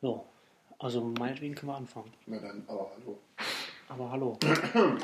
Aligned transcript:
So, 0.00 0.24
also 0.78 1.02
meinetwegen 1.18 1.54
können 1.54 1.72
wir 1.72 1.76
anfangen. 1.76 2.12
Na 2.26 2.38
dann, 2.38 2.62
aber 2.68 2.90
hallo. 2.96 3.18
Aber 3.88 4.10
hallo. 4.10 4.38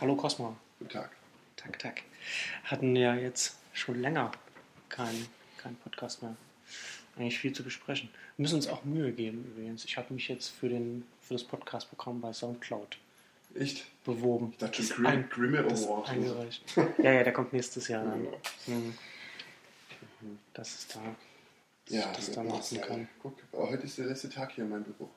hallo 0.00 0.16
Cosmo. 0.16 0.56
Guten 0.78 0.90
Tag. 0.90 1.10
Tag, 1.56 1.78
Tag. 1.78 2.02
Hatten 2.64 2.96
ja 2.96 3.14
jetzt 3.14 3.56
schon 3.72 4.00
länger 4.00 4.32
keinen 4.88 5.26
kein 5.58 5.76
Podcast 5.76 6.22
mehr. 6.22 6.36
Eigentlich 7.16 7.38
viel 7.38 7.52
zu 7.52 7.62
besprechen. 7.62 8.08
Wir 8.36 8.42
müssen 8.42 8.56
uns 8.56 8.66
auch 8.66 8.82
Mühe 8.84 9.12
geben 9.12 9.44
übrigens. 9.52 9.84
Ich 9.84 9.96
habe 9.96 10.12
mich 10.12 10.26
jetzt 10.28 10.48
für, 10.48 10.68
den, 10.68 11.06
für 11.20 11.34
das 11.34 11.44
Podcast-Programm 11.44 12.20
bei 12.20 12.32
Soundcloud 12.32 12.98
Echt? 13.54 13.84
beworben. 14.04 14.48
Ich 14.52 14.58
dachte 14.58 14.82
Grim, 14.82 15.06
ein- 15.06 15.28
Grimme 15.30 15.60
Award. 15.60 16.08
eingereicht. 16.08 16.64
ja, 16.98 17.12
ja, 17.12 17.22
der 17.22 17.32
kommt 17.32 17.52
nächstes 17.52 17.86
Jahr 17.86 18.04
dann. 18.04 18.24
Ja. 18.24 18.30
Mhm. 18.74 18.94
Das 20.54 20.74
ist 20.74 20.96
da. 20.96 21.00
Dass 21.86 21.94
Ja, 21.96 22.10
ich 22.10 22.16
das 22.16 22.30
da 22.32 22.42
machen 22.42 22.80
kann. 22.80 23.08
Guck, 23.22 23.36
heute 23.52 23.84
ist 23.84 23.98
der 23.98 24.06
letzte 24.06 24.30
Tag 24.30 24.52
hier 24.52 24.64
in 24.64 24.70
meinem 24.70 24.84
Büro. 24.84 25.08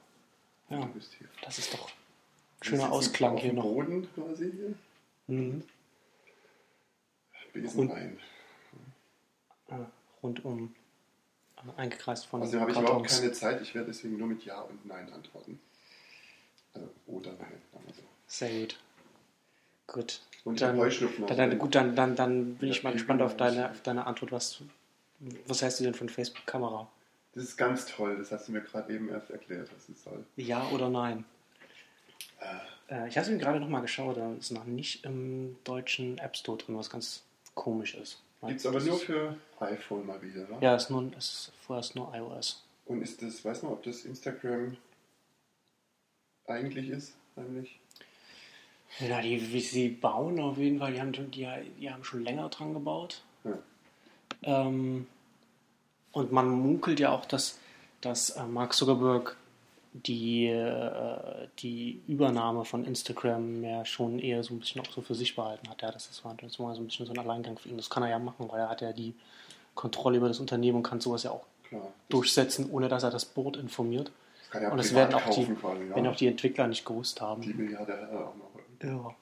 Ja, 0.69 0.81
Du 0.81 0.87
bist 0.87 1.13
hier. 1.17 1.27
das 1.41 1.57
ist 1.59 1.73
doch 1.73 1.89
Wir 2.61 2.69
schöner 2.71 2.91
Ausklang 2.91 3.35
auf 3.35 3.41
hier 3.41 3.53
noch. 3.53 3.63
Boden 3.63 4.07
quasi 4.13 4.51
hier. 4.51 4.73
Mhm. 5.35 5.63
Besen 7.53 7.79
Und- 7.79 7.91
rein. 7.91 8.19
Äh, 9.69 9.75
rundum 10.21 10.73
äh, 11.57 11.79
eingekreist 11.81 12.25
von 12.25 12.41
Also 12.41 12.59
habe 12.59 12.71
ich 12.71 12.77
überhaupt 12.77 13.07
keine 13.07 13.31
Zeit. 13.31 13.61
Ich 13.61 13.73
werde 13.73 13.87
deswegen 13.87 14.17
nur 14.17 14.27
mit 14.27 14.43
Ja 14.45 14.61
und 14.61 14.85
Nein 14.85 15.11
antworten. 15.11 15.59
Also, 16.73 16.87
oder 17.07 17.31
Nein, 17.31 17.61
sagen 17.73 17.83
wir 17.87 17.93
so. 17.93 18.01
Sehr 18.27 18.59
gut. 18.61 18.79
Gut. 19.87 20.21
Und 20.43 20.61
Dann, 20.61 20.77
dann, 20.77 20.85
also 20.85 21.55
gut, 21.57 21.75
dann, 21.75 21.95
dann, 21.95 22.15
dann 22.15 22.55
bin 22.55 22.69
Ja, 22.69 22.75
ich 22.75 22.83
mal 22.83 22.91
gespannt 22.93 23.21
auf 23.21 23.35
deine, 23.37 23.71
auf 23.71 23.81
deine 23.81 24.05
Antwort. 24.05 24.31
Was, 24.33 24.61
was 25.47 25.61
heißt 25.61 25.79
du 25.79 25.83
denn 25.83 25.93
von 25.93 26.09
Facebook-Kamera? 26.09 26.87
Das 27.33 27.43
ist 27.43 27.57
ganz 27.57 27.85
toll. 27.85 28.17
Das 28.17 28.31
hast 28.31 28.47
du 28.47 28.51
mir 28.51 28.61
gerade 28.61 28.93
eben 28.93 29.09
erst 29.09 29.29
erklärt, 29.29 29.69
was 29.75 29.89
es 29.89 30.03
soll. 30.03 30.25
Ja 30.35 30.67
oder 30.69 30.89
nein? 30.89 31.25
Äh, 32.39 32.45
Äh, 32.89 33.07
ich 33.09 33.17
habe 33.17 33.29
mir 33.31 33.37
gerade 33.37 33.59
noch 33.59 33.67
mal 33.67 33.81
geschaut, 33.81 34.17
da 34.17 34.33
ist 34.33 34.51
noch 34.51 34.63
nicht 34.63 35.03
im 35.03 35.57
deutschen 35.65 36.17
App 36.19 36.37
Store 36.37 36.57
drin, 36.57 36.77
was 36.77 36.89
ganz 36.89 37.23
komisch 37.53 37.95
ist. 37.95 38.21
Gibt 38.45 38.59
es 38.59 38.65
aber 38.65 38.79
nur 38.79 38.97
für 38.97 39.35
iPhone 39.59 40.05
mal 40.05 40.21
wieder, 40.21 40.49
wa? 40.49 40.57
Ja, 40.61 40.75
es 40.75 40.83
ist, 40.83 40.89
nur, 40.91 41.11
es 41.17 41.33
ist 41.33 41.51
vorerst 41.61 41.95
nur 41.95 42.13
iOS. 42.15 42.63
Und 42.85 43.01
ist 43.01 43.21
das, 43.21 43.43
weiß 43.43 43.63
man, 43.63 43.73
ob 43.73 43.83
das 43.83 44.05
Instagram 44.05 44.77
eigentlich 46.45 46.89
ist? 46.89 47.17
Eigentlich? 47.35 47.79
Ja, 48.99 49.21
die, 49.21 49.51
wie 49.51 49.59
sie 49.59 49.89
bauen 49.89 50.39
auf 50.39 50.57
jeden 50.57 50.79
Fall, 50.79 50.93
die 50.93 51.01
haben, 51.01 51.11
die, 51.11 51.47
die 51.79 51.91
haben 51.91 52.03
schon 52.03 52.23
länger 52.23 52.47
dran 52.49 52.73
gebaut. 52.73 53.23
Ja. 53.43 53.57
Ähm, 54.43 55.07
und 56.11 56.31
man 56.31 56.49
munkelt 56.49 56.99
ja 56.99 57.11
auch, 57.11 57.25
dass, 57.25 57.59
dass 58.01 58.31
äh, 58.31 58.43
Mark 58.45 58.73
Zuckerberg 58.73 59.35
die, 59.93 60.47
äh, 60.47 61.47
die 61.59 62.01
Übernahme 62.07 62.65
von 62.65 62.85
Instagram 62.85 63.63
ja 63.63 63.83
schon 63.85 64.19
eher 64.19 64.43
so 64.43 64.53
ein 64.53 64.59
bisschen 64.59 64.81
auch 64.81 64.91
so 64.91 65.01
für 65.01 65.15
sich 65.15 65.35
behalten 65.35 65.69
hat. 65.69 65.81
Ja, 65.81 65.91
das 65.91 66.07
ist- 66.09 66.23
war 66.23 66.35
das 66.39 66.59
war 66.59 66.75
so 66.75 66.81
ein 66.81 66.85
bisschen 66.87 67.05
so 67.07 67.13
ein 67.13 67.19
Alleingang 67.19 67.57
für 67.57 67.69
ihn. 67.69 67.77
Das 67.77 67.89
kann 67.89 68.03
er 68.03 68.09
ja 68.09 68.19
machen, 68.19 68.47
weil 68.49 68.59
er 68.59 68.69
hat 68.69 68.81
ja 68.81 68.93
die 68.93 69.15
Kontrolle 69.75 70.17
über 70.17 70.27
das 70.27 70.39
Unternehmen 70.39 70.77
und 70.77 70.83
kann 70.83 70.99
sowas 71.01 71.23
ja 71.23 71.31
auch 71.31 71.45
Klar. 71.67 71.87
durchsetzen, 72.09 72.69
ohne 72.71 72.87
dass 72.89 73.03
er 73.03 73.11
das 73.11 73.25
Board 73.25 73.57
informiert. 73.57 74.11
Das 74.41 74.49
kann 74.51 74.63
ja 74.63 74.71
Und 74.71 74.77
das 74.77 74.93
werden 74.93 75.13
auch 75.15 75.29
die, 75.29 75.45
quasi, 75.55 75.83
ja. 75.89 75.95
wenn 75.95 76.07
auch 76.07 76.15
die 76.15 76.27
Entwickler 76.27 76.67
nicht 76.67 76.85
gewusst 76.85 77.19
haben. 77.21 77.41
Die 77.41 77.73
er 77.73 77.81
auch 77.81 78.35
noch. 78.35 78.49
Ja. 78.83 79.15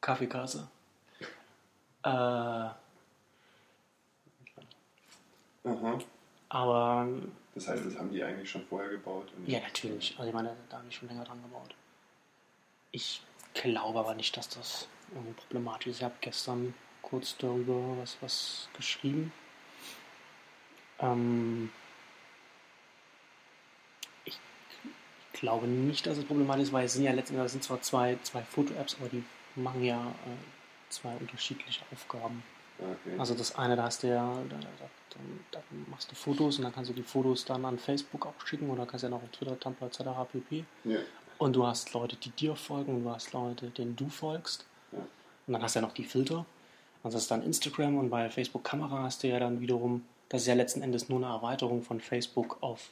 Kaffeekasse. 0.00 0.68
Äh, 2.04 2.68
Aha. 5.64 5.98
aber 6.50 7.08
Das 7.54 7.68
heißt, 7.68 7.86
das 7.86 7.96
haben 7.96 8.10
die 8.12 8.22
eigentlich 8.22 8.50
schon 8.50 8.64
vorher 8.66 8.90
gebaut. 8.90 9.32
Ja, 9.46 9.60
natürlich. 9.60 10.14
Also 10.18 10.28
ich 10.28 10.34
meine, 10.34 10.54
da 10.68 10.78
habe 10.78 10.86
ich 10.88 10.94
schon 10.96 11.08
länger 11.08 11.24
dran 11.24 11.42
gebaut. 11.42 11.74
Ich 12.92 13.22
glaube 13.54 13.98
aber 13.98 14.14
nicht, 14.14 14.36
dass 14.36 14.48
das 14.48 14.88
irgendwie 15.12 15.32
problematisch 15.32 15.86
ist. 15.88 15.96
Ich 15.98 16.04
habe 16.04 16.14
gestern 16.20 16.74
kurz 17.02 17.36
darüber 17.38 17.96
was, 18.00 18.16
was 18.20 18.68
geschrieben. 18.76 19.32
Ähm, 21.00 21.70
ich 24.24 24.38
glaube 25.32 25.66
nicht, 25.66 26.06
dass 26.06 26.18
es 26.18 26.24
problematisch 26.24 26.64
ist, 26.64 26.72
weil 26.72 26.84
es 26.86 26.94
sind 26.94 27.04
ja 27.04 27.12
letztendlich 27.12 27.50
sind 27.50 27.64
zwar 27.64 27.80
zwei, 27.82 28.18
zwei 28.22 28.42
Foto-Apps, 28.42 28.96
aber 29.00 29.08
die 29.08 29.24
machen 29.56 29.82
ja 29.82 30.00
äh, 30.00 30.90
zwei 30.90 31.14
unterschiedliche 31.16 31.84
Aufgaben. 31.92 32.42
Okay. 32.78 33.18
Also 33.18 33.34
das 33.34 33.54
eine, 33.56 33.76
da 33.76 33.84
hast 33.84 34.02
du 34.02 34.08
ja, 34.08 34.32
da, 34.48 34.56
da, 34.56 35.18
da, 35.52 35.60
machst 35.88 36.10
du 36.10 36.14
Fotos 36.16 36.58
und 36.58 36.64
dann 36.64 36.72
kannst 36.74 36.90
du 36.90 36.94
die 36.94 37.02
Fotos 37.02 37.44
dann 37.44 37.64
an 37.64 37.78
Facebook 37.78 38.26
auch 38.26 38.46
schicken 38.46 38.68
oder 38.68 38.84
kannst 38.86 39.04
ja 39.04 39.08
noch 39.08 39.22
auf 39.22 39.28
Twitter, 39.30 39.58
Tumblr 39.58 39.86
etc. 39.86 40.00
pp. 40.30 40.64
ja. 40.84 40.98
Und 41.36 41.56
du 41.56 41.66
hast 41.66 41.92
Leute, 41.94 42.14
die 42.16 42.30
dir 42.30 42.54
folgen 42.54 42.94
und 42.94 43.04
du 43.04 43.10
hast 43.10 43.32
Leute, 43.32 43.68
denen 43.70 43.96
du 43.96 44.08
folgst. 44.08 44.66
Ja. 44.92 44.98
Und 45.46 45.52
dann 45.52 45.62
hast 45.62 45.74
du 45.74 45.80
ja 45.80 45.86
noch 45.86 45.92
die 45.92 46.04
Filter. 46.04 46.46
Also 47.02 47.16
das 47.16 47.22
ist 47.24 47.30
dann 47.30 47.42
Instagram 47.42 47.96
und 47.98 48.08
bei 48.08 48.30
Facebook 48.30 48.62
Kamera 48.64 49.02
hast 49.02 49.22
du 49.24 49.28
ja 49.28 49.38
dann 49.40 49.60
wiederum, 49.60 50.04
das 50.28 50.42
ist 50.42 50.46
ja 50.46 50.54
letzten 50.54 50.80
Endes 50.82 51.08
nur 51.08 51.18
eine 51.18 51.26
Erweiterung 51.34 51.82
von 51.82 52.00
Facebook 52.00 52.56
auf, 52.62 52.88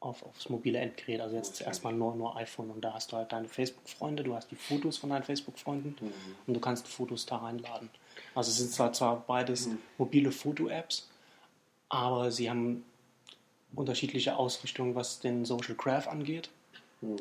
auf 0.00 0.22
aufs 0.24 0.48
mobile 0.50 0.78
Endgerät. 0.78 1.20
Also 1.22 1.36
jetzt 1.36 1.48
Okay. 1.54 1.64
zuerst 1.64 1.84
mal 1.84 1.92
nur, 1.92 2.14
nur 2.14 2.36
iPhone 2.36 2.70
und 2.70 2.82
da 2.82 2.92
hast 2.92 3.12
du 3.12 3.16
halt 3.16 3.32
deine 3.32 3.48
Facebook-Freunde, 3.48 4.22
du 4.24 4.34
hast 4.34 4.50
die 4.50 4.56
Fotos 4.56 4.98
von 4.98 5.10
deinen 5.10 5.24
Facebook-Freunden 5.24 5.96
Mhm. 6.00 6.12
und 6.46 6.54
du 6.54 6.60
kannst 6.60 6.86
Fotos 6.86 7.24
da 7.26 7.38
reinladen. 7.38 7.88
Also 8.34 8.50
es 8.50 8.58
sind 8.58 8.72
zwar, 8.72 8.92
zwar 8.92 9.20
beides 9.26 9.66
Mhm. 9.66 9.78
mobile 9.98 10.32
Foto-Apps, 10.32 11.08
aber 11.88 12.30
sie 12.30 12.48
haben 12.50 12.84
unterschiedliche 13.74 14.36
Ausrichtungen, 14.36 14.94
was 14.94 15.20
den 15.20 15.44
Social 15.44 15.74
Graph 15.74 16.08
angeht 16.08 16.50
Mhm. 17.00 17.16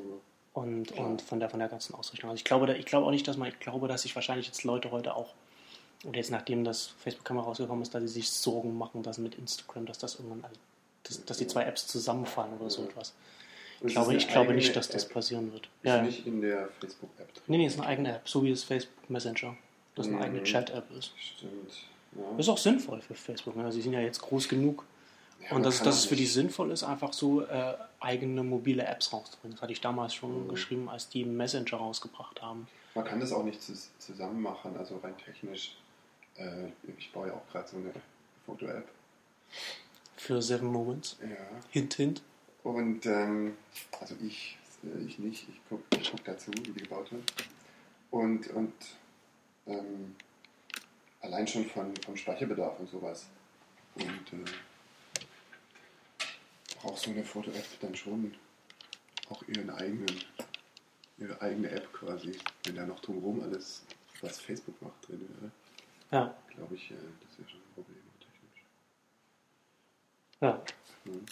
und, 0.53 0.87
Klar. 0.91 1.07
und 1.07 1.21
von 1.21 1.39
der 1.39 1.49
von 1.49 1.59
der 1.59 1.69
ganzen 1.69 1.93
Ausrichtung. 1.95 2.29
Also 2.29 2.39
ich 2.39 2.45
glaube, 2.45 2.65
da- 2.67 2.73
ich 2.73 2.85
glaube 2.85 3.05
auch 3.05 3.11
nicht, 3.11 3.27
dass 3.27 3.37
man, 3.37 3.49
ich 3.49 3.59
glaube, 3.59 3.87
dass 3.87 4.03
sich 4.03 4.15
wahrscheinlich 4.15 4.47
jetzt 4.47 4.63
Leute 4.63 4.91
heute 4.91 5.15
auch 5.15 5.33
oder 6.05 6.17
jetzt 6.17 6.29
nachdem 6.31 6.63
das 6.63 6.87
Facebook-Kamera 6.99 7.45
rausgekommen 7.45 7.81
ist, 7.81 7.93
dass 7.93 8.01
sie 8.03 8.07
sich 8.07 8.29
Sorgen 8.29 8.77
machen, 8.77 9.01
dass 9.03 9.17
mit 9.17 9.35
Instagram, 9.35 9.85
dass 9.87 9.97
das 9.97 10.15
irgendwann, 10.15 10.43
all- 10.45 10.51
dass, 11.03 11.25
dass 11.25 11.37
die 11.37 11.47
zwei 11.47 11.63
Apps 11.63 11.87
zusammenfallen 11.87 12.53
oder 12.59 12.69
so 12.69 12.83
Ja. 12.83 12.87
etwas. 12.89 13.13
Ich 13.81 13.93
glaube, 13.93 14.15
ich 14.15 14.27
glaube 14.27 14.53
nicht, 14.53 14.75
dass 14.75 14.89
das 14.89 15.03
App. 15.05 15.13
passieren 15.13 15.51
wird. 15.53 15.65
Ist 15.65 15.71
Ja, 15.83 15.97
ja. 15.97 16.01
nicht 16.03 16.25
in 16.25 16.41
der 16.41 16.69
Facebook-App 16.79 17.33
drin. 17.33 17.43
Nee, 17.47 17.57
nee, 17.57 17.65
ist 17.67 17.77
eine 17.79 17.87
eigene 17.87 18.15
App, 18.15 18.27
so 18.29 18.43
wie 18.43 18.49
das 18.51 18.63
Facebook 18.63 19.07
Messenger, 19.09 19.55
das 19.97 20.07
eine 20.07 20.17
Mhm. 20.17 20.21
eigene 20.21 20.43
Chat-App 20.43 20.89
ist. 20.97 21.11
Stimmt. 21.19 21.67
Das 22.11 22.21
Ja. 22.23 22.37
ist 22.39 22.49
auch 22.49 22.57
sinnvoll 22.57 23.01
für 23.01 23.15
Facebook. 23.15 23.55
Ne? 23.55 23.71
Sie 23.71 23.81
sind 23.81 23.93
ja 23.93 23.99
jetzt 24.01 24.21
groß 24.21 24.47
genug. 24.47 24.83
Ja, 25.43 25.55
und 25.55 25.63
dass, 25.63 25.83
dass 25.83 25.97
es 25.99 26.05
für 26.05 26.15
die 26.15 26.25
sinnvoll 26.25 26.71
ist, 26.71 26.83
einfach 26.83 27.13
so 27.13 27.43
äh, 27.43 27.75
eigene 27.99 28.43
mobile 28.43 28.83
Apps 28.85 29.13
rauszubringen. 29.13 29.55
Das 29.55 29.61
hatte 29.61 29.71
ich 29.71 29.81
damals 29.81 30.13
schon 30.15 30.45
Mhm. 30.45 30.47
geschrieben, 30.49 30.89
als 30.89 31.09
die 31.09 31.25
Messenger 31.25 31.77
rausgebracht 31.77 32.41
haben. 32.41 32.67
Man 32.95 33.05
kann 33.05 33.19
das 33.19 33.31
auch 33.31 33.43
nicht 33.43 33.61
zus- 33.61 33.89
zusammen 33.99 34.41
machen, 34.41 34.75
also 34.77 34.97
rein 34.97 35.15
technisch. 35.17 35.75
Äh, 36.37 36.69
ich 36.97 37.11
baue 37.11 37.27
ja 37.27 37.33
auch 37.33 37.47
gerade 37.51 37.67
so 37.67 37.77
eine 37.77 37.91
Foto-App. 38.45 38.87
Für 40.15 40.41
Seven 40.41 40.67
Moments. 40.71 41.17
Ja. 41.21 41.27
Hint, 41.69 41.93
hint. 41.93 42.21
Und 42.63 43.05
ähm, 43.05 43.55
also 44.01 44.15
ich, 44.21 44.57
äh, 44.83 45.03
ich 45.05 45.19
nicht, 45.19 45.47
ich 45.47 45.61
gucke 45.69 45.83
guck 45.91 46.23
dazu, 46.25 46.51
wie 46.51 46.61
die 46.71 46.73
gebaut 46.73 47.11
wird. 47.11 47.23
Und, 48.09 48.47
und 48.47 48.73
ähm, 49.67 50.15
allein 51.21 51.47
schon 51.47 51.65
von, 51.65 51.95
vom 51.97 52.15
Speicherbedarf 52.15 52.79
und 52.79 52.89
sowas. 52.89 53.27
Und 53.95 54.05
äh, 54.33 54.45
braucht 56.81 56.99
so 56.99 57.11
eine 57.11 57.23
Foto-App 57.23 57.65
dann 57.81 57.95
schon 57.95 58.33
auch 59.29 59.41
ihren 59.47 59.69
eigenen, 59.69 60.05
ihre 61.17 61.41
eigene 61.41 61.69
App 61.71 61.91
quasi. 61.93 62.37
Wenn 62.63 62.75
da 62.75 62.85
noch 62.85 62.99
drumherum 62.99 63.41
alles, 63.41 63.83
was 64.21 64.39
Facebook 64.39 64.79
macht, 64.81 65.07
drin 65.07 65.27
wäre, 65.39 65.51
Ja, 66.11 66.33
glaube 66.55 66.75
ich, 66.75 66.91
äh, 66.91 66.95
das 66.95 67.39
wäre 67.39 67.49
schon 67.49 67.59
ein 67.59 67.73
Problem 67.73 67.97
technisch. 68.19 68.63
ja. 70.41 70.61
Mhm. 71.05 71.25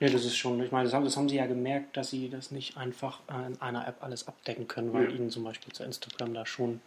Ja, 0.00 0.08
das 0.10 0.24
ist 0.24 0.36
schon, 0.36 0.60
ich 0.62 0.72
meine, 0.72 0.84
das 0.84 0.94
haben, 0.94 1.04
das 1.04 1.16
haben 1.16 1.28
sie 1.28 1.36
ja 1.36 1.46
gemerkt, 1.46 1.96
dass 1.96 2.10
sie 2.10 2.28
das 2.28 2.50
nicht 2.50 2.76
einfach 2.76 3.20
äh, 3.28 3.46
in 3.46 3.60
einer 3.60 3.86
App 3.86 4.02
alles 4.02 4.26
abdecken 4.26 4.66
können, 4.66 4.92
weil 4.92 5.04
Ja. 5.04 5.10
ihnen 5.10 5.30
zum 5.30 5.44
Beispiel 5.44 5.72
zu 5.72 5.84
Instagram 5.84 6.34
da 6.34 6.44
schon 6.44 6.80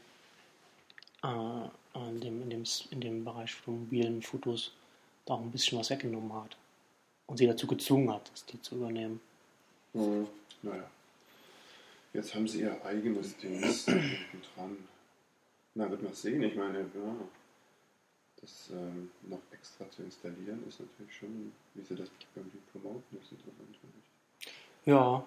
äh, 1.25 1.99
in, 2.09 2.19
dem, 2.21 2.41
in, 2.41 2.49
dem, 2.49 2.63
in 2.91 3.01
dem 3.01 3.23
Bereich 3.23 3.53
von 3.53 3.81
mobilen 3.81 4.21
Fotos 4.21 4.71
da 5.25 5.35
auch 5.35 5.41
ein 5.41 5.51
bisschen 5.51 5.77
was 5.79 5.89
weggenommen 5.89 6.33
hat. 6.33 6.57
Und 7.27 7.37
sie 7.37 7.47
dazu 7.47 7.65
gezwungen 7.67 8.11
hat, 8.13 8.29
das 8.31 8.45
die 8.45 8.61
zu 8.61 8.75
übernehmen. 8.75 9.19
Mhm. 9.93 10.27
Naja. 10.61 10.89
Jetzt 12.13 12.33
haben 12.33 12.47
sie 12.47 12.61
ihr 12.61 12.85
eigenes 12.85 13.35
Ding 13.37 13.61
dran. 13.61 14.77
Na, 15.73 15.89
wird 15.89 16.01
man 16.01 16.13
sehen. 16.13 16.41
Ich 16.43 16.55
meine, 16.55 16.79
ja, 16.79 17.15
das 18.39 18.69
ähm, 18.71 19.11
noch 19.23 19.41
extra 19.51 19.89
zu 19.89 20.03
installieren 20.03 20.63
ist 20.67 20.79
natürlich 20.79 21.13
schon, 21.13 21.51
wie 21.73 21.81
sie 21.81 21.95
das 21.95 22.09
irgendwie 22.35 22.59
promoten, 22.71 23.17
ist 23.19 23.31
interessant. 23.31 23.75
finde 23.81 23.97
ich. 23.99 24.85
Ja. 24.85 25.25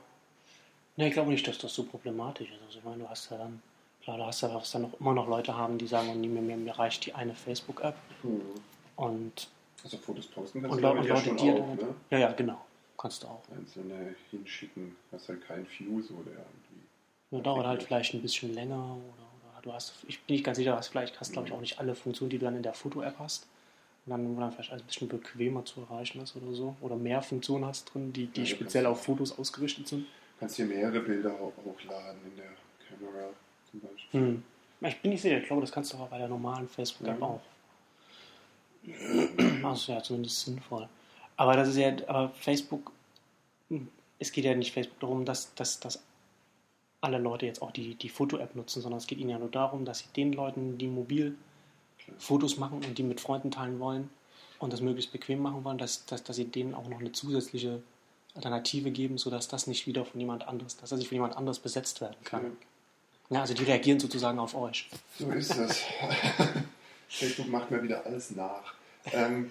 Ne, 0.97 1.09
ich 1.09 1.13
glaube 1.13 1.31
nicht, 1.31 1.47
dass 1.47 1.59
das 1.59 1.75
so 1.75 1.85
problematisch 1.85 2.51
ist. 2.51 2.63
Also 2.63 2.79
ich 2.79 2.85
meine, 2.85 3.03
du 3.03 3.09
hast 3.09 3.31
ja 3.31 3.39
dann, 3.39 3.61
klar, 4.09 4.17
du 4.19 4.25
hast 4.25 4.41
ja, 4.41 4.55
was 4.55 4.71
dann 4.71 4.83
noch 4.83 5.01
immer 5.01 5.13
noch 5.13 5.29
Leute 5.29 5.55
haben, 5.57 5.77
die 5.77 5.87
sagen, 5.87 6.19
nee, 6.21 6.29
mir, 6.29 6.41
mir, 6.41 6.57
mir 6.57 6.79
reicht 6.79 7.05
die 7.07 7.15
eine 7.15 7.35
Facebook-App 7.35 7.95
Mhm. 8.23 8.41
und 8.97 9.49
Also 9.85 9.97
Fotos 9.99 10.27
posten 10.27 10.63
kannst 10.63 10.77
Und, 10.77 10.83
du 10.83 10.89
und 10.89 11.05
ja 11.05 11.15
Leute, 11.15 11.27
schon 11.29 11.37
die 11.37 11.51
auch, 11.53 11.75
ne? 11.77 11.95
ja, 12.11 12.19
ja, 12.19 12.33
genau, 12.33 12.65
kannst 12.97 13.23
du 13.23 13.27
auch. 13.29 13.43
Einzelne 13.55 14.15
hinschicken, 14.31 14.97
hast 15.13 15.29
halt 15.29 15.47
keinen 15.47 15.67
Fuse 15.67 16.13
oder 16.15 16.31
irgendwie. 16.31 16.83
Nur 17.31 17.43
dauert 17.43 17.67
halt 17.67 17.83
vielleicht 17.83 18.15
ein 18.15 18.23
bisschen 18.23 18.55
länger 18.55 18.77
oder, 18.83 19.29
oder 19.53 19.63
du 19.63 19.73
hast, 19.75 19.93
ich 20.09 20.21
bin 20.23 20.35
nicht 20.37 20.45
ganz 20.45 20.57
sicher, 20.57 20.75
hast 20.77 20.89
vielleicht 20.89 21.21
hast 21.21 21.33
glaube 21.33 21.49
ich 21.49 21.53
auch 21.55 21.61
nicht 21.61 21.79
alle 21.79 21.95
Funktionen, 21.95 22.31
die 22.31 22.39
du 22.39 22.47
dann 22.47 22.57
in 22.57 22.63
der 22.63 22.73
Foto-App 22.75 23.19
hast. 23.19 23.47
Und 24.07 24.11
dann, 24.13 24.35
wo 24.37 24.41
dann 24.41 24.53
vielleicht 24.53 24.73
ein 24.73 24.83
bisschen 24.85 25.09
bequemer 25.09 25.67
zu 25.67 25.83
erreichen 25.83 26.23
ist 26.23 26.35
oder 26.35 26.55
so. 26.55 26.75
Oder 26.81 26.97
mehr 26.97 27.21
Funktionen 27.21 27.67
hast 27.67 27.93
drin, 27.93 28.11
die, 28.15 28.27
die 28.27 28.41
Ja, 28.41 28.47
speziell 28.47 28.87
auf 28.87 29.05
Fotos 29.05 29.39
ausgerichtet 29.39 29.87
sind. 29.87 30.01
Du 30.05 30.41
kannst 30.41 30.57
hier 30.57 30.65
mehrere 30.65 31.01
Bilder 31.01 31.39
ho- 31.39 31.53
hochladen 31.63 32.19
in 32.25 32.37
der 32.37 32.47
Kamera 32.89 33.29
zum 33.71 33.81
Beispiel. 33.81 34.21
Hm. 34.21 34.43
Ich 34.81 35.01
bin 35.03 35.11
nicht 35.11 35.23
sicher, 35.23 35.39
ich 35.39 35.47
glaube, 35.47 35.63
das 35.63 35.73
kannst 35.73 35.93
du 35.93 35.97
aber 35.97 36.07
bei 36.07 36.19
der 36.19 36.29
normalen 36.29 36.69
Facebook-App 36.69 37.21
Ja. 37.21 37.27
auch. 37.27 37.41
Also 39.65 39.93
ja, 39.93 40.03
zumindest 40.03 40.41
sinnvoll. 40.45 40.89
Aber 41.37 41.57
das 41.57 41.69
ist 41.69 41.77
ja, 41.77 41.93
aber 42.07 42.31
Facebook, 42.31 42.93
hm, 43.69 43.89
es 44.19 44.33
geht 44.33 44.45
ja 44.45 44.55
nicht 44.55 44.73
Facebook 44.73 45.01
darum, 45.01 45.25
dass, 45.25 45.55
dass, 45.55 45.81
dass 45.81 46.03
alle 47.01 47.19
Leute 47.19 47.47
jetzt 47.47 47.63
auch 47.63 47.71
die, 47.71 47.95
die 47.95 48.09
Foto-App 48.09 48.55
nutzen, 48.57 48.81
sondern 48.81 48.99
es 48.99 49.07
geht 49.07 49.19
ihnen 49.19 49.31
ja 49.31 49.39
nur 49.39 49.51
darum, 49.51 49.85
dass 49.85 50.01
sie 50.01 50.09
den 50.17 50.33
Leuten, 50.33 50.79
die 50.79 50.87
mobil 50.89 51.37
Fotos 52.19 52.57
machen 52.57 52.83
und 52.85 52.99
die 52.99 53.03
mit 53.03 53.21
Freunden 53.21 53.51
teilen 53.51 53.79
wollen 53.81 54.09
und 54.59 54.73
das 54.73 54.81
möglichst 54.81 55.13
bequem 55.13 55.41
machen 55.41 55.65
wollen, 55.65 55.79
dass, 55.79 56.07
dass, 56.07 56.25
dass 56.25 56.37
sie 56.37 56.47
denen 56.47 56.75
auch 56.75 56.89
noch 56.89 57.01
eine 57.01 57.13
zusätzliche 57.13 57.83
Alternative 58.35 58.91
geben, 58.91 59.19
sodass 59.19 59.49
das 59.49 59.67
nicht 59.67 59.87
wieder 59.87 60.05
von 60.05 60.19
jemand 60.21 60.47
anderes, 60.49 60.77
dass 60.77 60.91
das 60.91 60.99
nicht 60.99 61.09
von 61.09 61.17
jemand 61.17 61.37
anderes 61.37 61.59
besetzt 61.59 62.01
werden 62.01 62.17
kann. 62.25 62.57
Ja, 63.31 63.43
also 63.43 63.55
die 63.55 63.65
reagieren 63.65 64.01
sozusagen 64.01 64.39
auf 64.39 64.55
euch. 64.55 64.89
So 65.19 65.31
ist 65.31 65.55
es. 65.57 65.85
Facebook 67.09 67.49
macht 67.49 67.71
mir 67.71 67.83
wieder 67.83 68.05
alles 68.07 68.31
nach. 68.33 68.75
Ähm, 69.13 69.51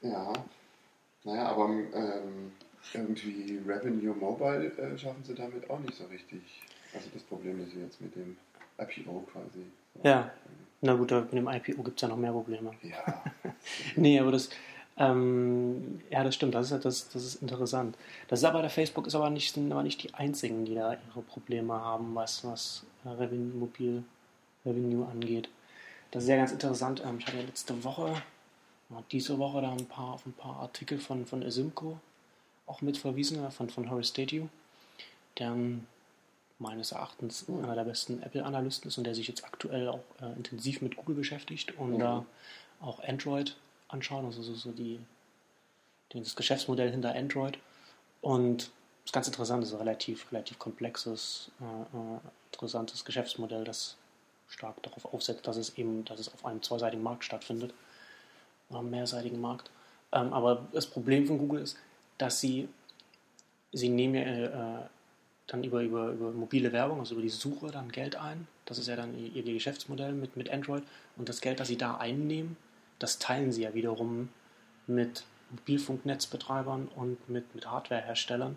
ja, 0.00 0.32
naja, 1.24 1.46
aber 1.48 1.68
ähm, 1.68 2.52
irgendwie 2.92 3.60
Revenue 3.66 4.14
Mobile 4.14 4.66
äh, 4.78 4.98
schaffen 4.98 5.24
sie 5.24 5.34
damit 5.34 5.68
auch 5.70 5.78
nicht 5.80 5.94
so 5.94 6.04
richtig. 6.06 6.42
Also 6.92 7.08
das 7.12 7.22
Problem 7.22 7.64
ist 7.64 7.74
jetzt 7.74 8.00
mit 8.00 8.14
dem 8.14 8.36
IPO 8.78 9.26
quasi. 9.32 9.64
Ja. 10.02 10.30
Na 10.80 10.94
gut, 10.94 11.10
da 11.10 11.20
mit 11.20 11.32
dem 11.32 11.48
IPO 11.48 11.82
gibt 11.82 11.96
es 11.96 12.02
ja 12.02 12.08
noch 12.08 12.16
mehr 12.16 12.32
Probleme. 12.32 12.70
Ja, 12.82 13.22
Nee, 13.96 14.18
aber 14.20 14.32
das, 14.32 14.50
ähm, 14.96 16.00
ja, 16.10 16.22
das 16.22 16.34
stimmt, 16.36 16.54
das 16.54 16.70
ist, 16.70 16.84
das, 16.84 17.08
das 17.08 17.24
ist 17.24 17.42
interessant. 17.42 17.96
Das 18.28 18.40
ist 18.40 18.44
aber, 18.44 18.60
der 18.60 18.70
Facebook 18.70 19.06
ist 19.06 19.14
aber 19.14 19.30
nicht, 19.30 19.52
sind 19.52 19.72
aber 19.72 19.82
nicht 19.82 20.02
die 20.02 20.14
einzigen, 20.14 20.64
die 20.64 20.74
da 20.74 20.92
ihre 21.08 21.22
Probleme 21.22 21.74
haben, 21.74 22.14
was, 22.14 22.44
was 22.44 22.84
äh, 23.04 23.08
Revenue, 23.08 23.54
Mobil 23.56 24.04
Revenue 24.64 25.06
angeht. 25.06 25.48
Das 26.10 26.22
ist 26.24 26.28
ja 26.28 26.36
ganz 26.36 26.52
interessant. 26.52 27.02
Ähm, 27.04 27.18
ich 27.18 27.26
hatte 27.26 27.38
ja 27.38 27.42
letzte 27.42 27.82
Woche, 27.82 28.14
diese 29.10 29.38
Woche 29.38 29.62
da 29.62 29.72
ein 29.72 29.86
paar, 29.86 30.14
auf 30.14 30.26
ein 30.26 30.32
paar 30.32 30.60
Artikel 30.60 30.98
von, 30.98 31.26
von 31.26 31.42
Asimco 31.42 31.98
auch 32.66 32.80
mit 32.80 32.96
verwiesen, 32.96 33.50
von, 33.50 33.68
von 33.68 33.90
Horace 33.90 34.08
Statiu, 34.08 34.46
der 35.38 35.48
ähm, 35.48 35.86
meines 36.60 36.92
Erachtens 36.92 37.46
einer 37.48 37.74
der 37.74 37.84
besten 37.84 38.22
Apple-Analysten 38.22 38.88
ist 38.88 38.96
und 38.96 39.04
der 39.04 39.14
sich 39.14 39.26
jetzt 39.26 39.44
aktuell 39.44 39.88
auch 39.88 40.00
äh, 40.22 40.32
intensiv 40.36 40.80
mit 40.80 40.96
Google 40.96 41.16
beschäftigt 41.16 41.76
und 41.76 41.94
Mhm. 41.94 41.98
da 41.98 42.24
auch 42.80 43.02
Android 43.02 43.56
anschauen, 43.94 44.26
also 44.26 44.42
so, 44.42 44.54
so 44.54 44.72
die, 44.72 45.00
die, 46.12 46.20
das 46.20 46.36
Geschäftsmodell 46.36 46.90
hinter 46.90 47.14
Android. 47.14 47.58
Und 48.20 48.62
das 48.62 49.06
ist 49.06 49.12
ganz 49.12 49.26
interessant, 49.26 49.62
das 49.62 49.70
ist 49.70 49.74
ein 49.74 49.80
relativ, 49.80 50.30
relativ 50.32 50.58
komplexes, 50.58 51.50
äh, 51.60 51.64
äh, 51.64 52.18
interessantes 52.52 53.04
Geschäftsmodell, 53.04 53.64
das 53.64 53.96
stark 54.48 54.82
darauf 54.82 55.12
aufsetzt, 55.12 55.46
dass 55.46 55.56
es 55.56 55.76
eben, 55.78 56.04
dass 56.04 56.20
es 56.20 56.32
auf 56.32 56.44
einem 56.44 56.62
zweiseitigen 56.62 57.02
Markt 57.02 57.24
stattfindet, 57.24 57.72
einem 58.70 58.90
mehrseitigen 58.90 59.40
Markt. 59.40 59.70
Ähm, 60.12 60.32
aber 60.32 60.66
das 60.72 60.86
Problem 60.86 61.26
von 61.26 61.38
Google 61.38 61.62
ist, 61.62 61.76
dass 62.18 62.40
sie, 62.40 62.68
sie 63.72 63.88
nehmen 63.88 64.14
ja 64.14 64.80
äh, 64.80 64.86
dann 65.46 65.62
über, 65.62 65.82
über, 65.82 66.10
über 66.10 66.30
mobile 66.32 66.72
Werbung, 66.72 67.00
also 67.00 67.14
über 67.14 67.22
die 67.22 67.28
Suche, 67.28 67.70
dann 67.70 67.90
Geld 67.90 68.16
ein. 68.16 68.46
Das 68.64 68.78
ist 68.78 68.88
ja 68.88 68.96
dann 68.96 69.18
ihr, 69.18 69.44
ihr 69.44 69.52
Geschäftsmodell 69.54 70.12
mit, 70.12 70.36
mit 70.36 70.50
Android. 70.50 70.82
Und 71.16 71.28
das 71.28 71.40
Geld, 71.40 71.60
das 71.60 71.68
sie 71.68 71.76
da 71.76 71.96
einnehmen, 71.96 72.56
das 72.98 73.18
teilen 73.18 73.52
sie 73.52 73.62
ja 73.62 73.74
wiederum 73.74 74.28
mit 74.86 75.24
Mobilfunknetzbetreibern 75.50 76.88
und 76.96 77.28
mit, 77.28 77.54
mit 77.54 77.70
Hardwareherstellern. 77.70 78.56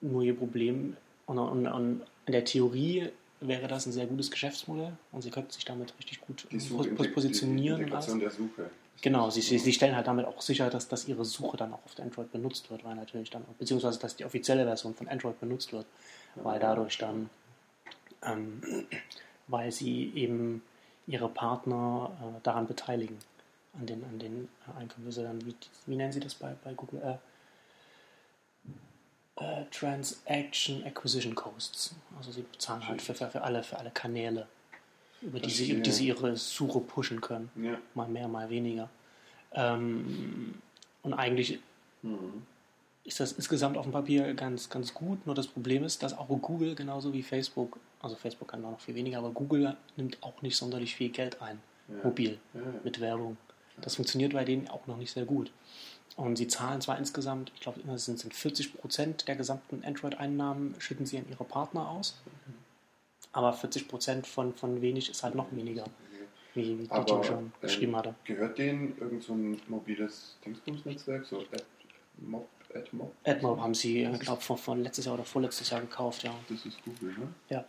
Nur 0.00 0.22
ihr 0.22 0.36
Problem, 0.36 0.96
und, 1.26 1.38
und, 1.38 1.66
und 1.66 2.02
in 2.26 2.32
der 2.32 2.44
Theorie 2.44 3.10
wäre 3.40 3.68
das 3.68 3.86
ein 3.86 3.92
sehr 3.92 4.06
gutes 4.06 4.30
Geschäftsmodell 4.30 4.92
und 5.12 5.22
sie 5.22 5.30
könnten 5.30 5.50
sich 5.50 5.64
damit 5.64 5.92
richtig 5.98 6.20
gut 6.20 6.46
Suche, 6.56 6.88
pos- 6.90 7.12
positionieren. 7.12 7.78
Die. 7.78 7.82
Integration 7.82 8.20
der 8.20 8.30
Suche. 8.30 8.70
Genau, 9.02 9.28
sie, 9.28 9.42
sie, 9.42 9.58
sie 9.58 9.74
stellen 9.74 9.94
halt 9.94 10.06
damit 10.06 10.24
auch 10.24 10.40
sicher, 10.40 10.70
dass, 10.70 10.88
dass 10.88 11.06
ihre 11.06 11.26
Suche 11.26 11.58
dann 11.58 11.74
auch 11.74 11.84
auf 11.84 12.00
Android 12.00 12.32
benutzt 12.32 12.70
wird, 12.70 12.82
weil 12.82 12.94
natürlich 12.94 13.28
dann, 13.28 13.44
beziehungsweise 13.58 13.98
dass 13.98 14.16
die 14.16 14.24
offizielle 14.24 14.64
Version 14.64 14.94
von 14.94 15.06
Android 15.08 15.38
benutzt 15.38 15.74
wird, 15.74 15.84
weil 16.36 16.58
dadurch 16.58 16.96
dann, 16.96 17.28
ähm, 18.22 18.62
weil 19.48 19.70
sie 19.70 20.12
eben 20.14 20.62
ihre 21.06 21.28
Partner 21.28 22.10
äh, 22.22 22.40
daran 22.42 22.66
beteiligen, 22.66 23.18
an 23.78 23.86
den, 23.86 24.04
an 24.04 24.18
den 24.18 24.48
äh, 24.66 24.80
Einkommen. 24.80 25.06
Also 25.06 25.22
dann, 25.22 25.44
wie, 25.46 25.54
wie 25.86 25.96
nennen 25.96 26.12
sie 26.12 26.20
das 26.20 26.34
bei, 26.34 26.54
bei 26.64 26.72
Google? 26.74 27.00
Äh, 27.02 27.16
äh, 29.44 29.64
Transaction 29.70 30.84
Acquisition 30.84 31.34
Costs. 31.34 31.94
Also 32.16 32.32
sie 32.32 32.42
bezahlen 32.42 32.86
halt 32.86 33.02
für, 33.02 33.14
für, 33.14 33.28
für, 33.28 33.42
alle, 33.42 33.62
für 33.62 33.78
alle 33.78 33.90
Kanäle, 33.90 34.46
über 35.20 35.40
die, 35.40 35.50
sie, 35.50 35.70
über 35.72 35.80
die 35.82 35.92
sie 35.92 36.06
ihre 36.08 36.36
Suche 36.36 36.80
pushen 36.80 37.20
können 37.20 37.50
Ja. 37.56 37.78
mal 37.94 38.08
mehr, 38.08 38.28
mal 38.28 38.48
weniger. 38.50 38.88
Ähm, 39.52 40.60
und 41.02 41.14
eigentlich 41.14 41.60
Mhm. 42.02 42.46
ist 43.04 43.20
das 43.20 43.32
insgesamt 43.32 43.76
auf 43.78 43.84
dem 43.84 43.92
Papier 43.92 44.32
ganz, 44.34 44.68
ganz 44.68 44.92
gut. 44.94 45.24
Nur 45.26 45.34
das 45.34 45.46
Problem 45.48 45.82
ist, 45.82 46.02
dass 46.02 46.16
auch 46.16 46.28
Google 46.28 46.74
genauso 46.74 47.12
wie 47.12 47.22
Facebook, 47.22 47.78
also 48.00 48.14
Facebook 48.16 48.48
kann 48.48 48.64
auch 48.64 48.72
noch 48.72 48.80
viel 48.80 48.94
weniger, 48.94 49.18
aber 49.18 49.30
Google 49.30 49.76
nimmt 49.96 50.22
auch 50.22 50.40
nicht 50.42 50.56
sonderlich 50.56 50.94
viel 50.94 51.08
Geld 51.10 51.40
ein, 51.42 51.58
Ja. 51.88 51.94
mobil, 52.04 52.38
Ja. 52.54 52.60
mit 52.84 53.00
Werbung. 53.00 53.36
Das 53.80 53.96
funktioniert 53.96 54.32
bei 54.32 54.44
denen 54.44 54.68
auch 54.68 54.86
noch 54.86 54.96
nicht 54.96 55.12
sehr 55.12 55.24
gut. 55.24 55.52
Und 56.16 56.36
sie 56.36 56.48
zahlen 56.48 56.80
zwar 56.80 56.98
insgesamt, 56.98 57.52
ich 57.54 57.60
glaube, 57.60 57.80
es 57.92 58.06
sind 58.06 58.18
sind 58.18 58.32
40 58.34 58.78
Prozent 58.78 59.28
der 59.28 59.36
gesamten 59.36 59.84
Android-Einnahmen, 59.84 60.74
schütten 60.78 61.04
sie 61.04 61.18
an 61.18 61.26
ihre 61.28 61.44
Partner 61.44 61.90
aus. 61.90 62.16
Aber 63.32 63.52
40 63.52 63.86
Prozent 63.86 64.26
von, 64.26 64.54
von 64.54 64.80
wenig 64.80 65.10
ist 65.10 65.22
halt 65.22 65.34
noch 65.34 65.52
weniger, 65.52 65.84
wie, 66.54 66.86
Aber, 66.88 67.04
Tito 67.04 67.22
schon 67.22 67.38
ähm, 67.38 67.52
beschrieben 67.60 67.94
hatte. 67.94 68.14
Gehört 68.24 68.56
denen 68.56 68.96
irgend 68.98 69.22
so 69.22 69.34
ein 69.34 69.60
mobiles 69.68 70.38
Dingsbums-Netzwerk, 70.46 71.26
so 71.26 71.44
AdMob, 72.18 72.48
AdMob? 72.74 73.12
AdMob 73.24 73.60
haben 73.60 73.74
sie, 73.74 74.04
ich 74.04 74.20
glaube, 74.20 74.40
von, 74.40 74.56
von 74.56 74.82
letztes 74.82 75.04
Jahr 75.04 75.16
oder 75.16 75.24
vorletztes 75.24 75.68
Jahr 75.68 75.82
gekauft, 75.82 76.22
ja. 76.22 76.34
Das 76.48 76.64
ist 76.64 76.82
Google, 76.82 77.12
ne? 77.12 77.28
Ja. 77.50 77.66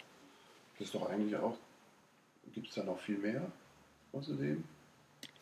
Das 0.79 0.87
ist 0.87 0.95
doch 0.95 1.09
eigentlich 1.09 1.35
auch. 1.35 1.57
Gibt 2.53 2.69
es 2.69 2.75
da 2.75 2.83
noch 2.83 2.99
viel 2.99 3.17
mehr 3.17 3.51
außerdem? 4.13 4.63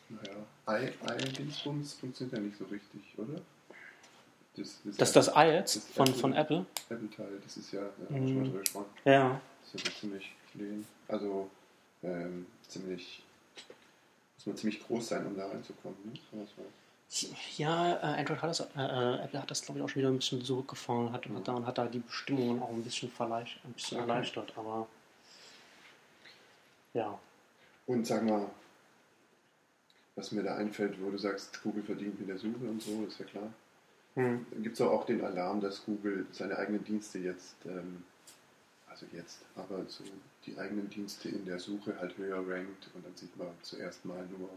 Naja, 0.08 0.88
i-Dingsbums 1.18 1.94
funktioniert 1.94 2.36
ja 2.38 2.42
nicht 2.44 2.58
so 2.58 2.64
richtig, 2.64 3.00
oder? 3.16 3.40
Das, 4.56 4.80
das, 4.84 4.96
Das 4.96 5.08
ist 5.08 5.16
das 5.16 5.28
I 5.36 5.48
jetzt 5.52 5.76
Das 5.76 5.84
von, 5.88 6.06
Apple. 6.08 6.20
von 6.20 6.32
Apple. 6.34 6.66
Apple-Teil, 6.88 7.40
das 7.44 7.56
ist 7.56 7.72
ja, 7.72 7.82
ja 7.82 7.88
Mhm. 8.10 8.26
schon 8.28 8.36
mal 8.38 8.44
drüber 8.44 8.60
gesprochen. 8.60 8.86
Ja. 9.04 9.40
Das 9.62 9.74
ist 9.74 9.86
ja 9.88 9.94
ziemlich 10.00 10.32
klein. 10.52 10.86
Also 11.08 11.50
ähm, 12.02 12.46
ziemlich. 12.68 13.22
Muss 14.36 14.46
man 14.46 14.56
ziemlich 14.56 14.86
groß 14.86 15.08
sein, 15.08 15.26
um 15.26 15.36
da 15.36 15.48
reinzukommen. 15.48 15.96
Ne? 16.32 16.46
So 17.08 17.28
Ja, 17.56 17.94
äh, 17.96 18.20
Android 18.20 18.40
hat 18.42 18.50
das, 18.50 18.60
äh, 18.60 18.64
äh, 18.76 19.24
Apple 19.24 19.42
hat 19.42 19.50
das, 19.50 19.62
glaube 19.62 19.78
ich, 19.80 19.84
auch 19.84 19.88
schon 19.88 20.00
wieder 20.00 20.08
ein 20.10 20.16
bisschen 20.16 20.42
zurückgefahren 20.44 21.12
hat, 21.12 21.28
Mhm. 21.28 21.36
hat 21.36 21.48
da, 21.48 21.52
und 21.54 21.66
hat 21.66 21.78
da 21.78 21.86
die 21.86 21.98
Bestimmungen 21.98 22.62
auch 22.62 22.70
ein 22.70 22.82
bisschen, 22.84 23.10
verleicht, 23.10 23.58
ein 23.64 23.72
bisschen 23.72 23.98
Okay. 24.00 24.08
erleichtert, 24.10 24.52
aber 24.56 24.86
ja. 26.94 27.18
Und 27.86 28.06
sag 28.06 28.22
mal, 28.24 28.48
was 30.16 30.32
mir 30.32 30.42
da 30.42 30.56
einfällt, 30.56 31.00
wo 31.00 31.10
du 31.10 31.18
sagst, 31.18 31.62
Google 31.62 31.82
verdient 31.82 32.18
mit 32.18 32.28
der 32.28 32.38
Suche 32.38 32.64
und 32.64 32.82
so, 32.82 33.04
ist 33.06 33.20
ja 33.20 33.26
klar. 33.26 33.52
Hm. 34.14 34.46
Dann 34.50 34.62
gibt 34.62 34.74
es 34.74 34.80
auch 34.80 35.04
den 35.04 35.22
Alarm, 35.22 35.60
dass 35.60 35.84
Google 35.84 36.26
seine 36.32 36.56
eigenen 36.56 36.82
Dienste 36.82 37.18
jetzt, 37.18 37.54
ähm, 37.66 38.02
also 38.88 39.04
jetzt, 39.12 39.42
aber 39.54 39.84
so 39.88 40.04
die 40.46 40.58
eigenen 40.58 40.88
Dienste 40.88 41.28
in 41.28 41.44
der 41.44 41.58
Suche 41.58 41.98
halt 42.00 42.16
höher 42.16 42.38
rankt 42.38 42.88
und 42.94 43.04
dann 43.04 43.14
sieht 43.14 43.36
man 43.36 43.48
zuerst 43.62 44.04
mal 44.06 44.26
nur 44.38 44.48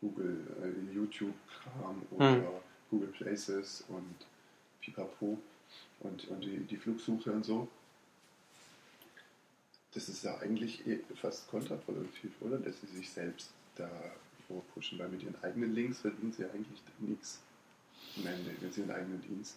Google 0.00 0.38
äh, 0.62 0.94
YouTube-Kram 0.94 2.02
oder 2.12 2.34
Hm. 2.34 2.44
Google 2.90 3.08
Places 3.08 3.84
und 3.88 4.14
Pipapo 4.80 5.36
und, 6.00 6.28
und 6.28 6.44
die, 6.44 6.58
die 6.60 6.76
Flugsuche 6.76 7.32
und 7.32 7.44
so. 7.44 7.66
Das 9.94 10.08
ist 10.08 10.22
ja 10.22 10.38
eigentlich 10.38 10.86
eh 10.86 11.00
fast 11.20 11.48
kontraproduktiv, 11.50 12.30
oder? 12.40 12.58
Dass 12.58 12.80
sie 12.82 12.86
sich 12.86 13.10
selbst 13.10 13.50
da 13.76 13.90
vorpushen, 14.48 14.98
weil 14.98 15.08
mit 15.08 15.22
ihren 15.22 15.36
eigenen 15.42 15.74
Links 15.74 16.00
verdienen 16.00 16.32
sie 16.32 16.44
eigentlich 16.44 16.80
nichts 17.00 17.40
Ende, 18.16 18.50
wenn 18.60 18.72
sie 18.72 18.80
ihren 18.80 18.90
eigenen 18.90 19.20
Dienst. 19.22 19.56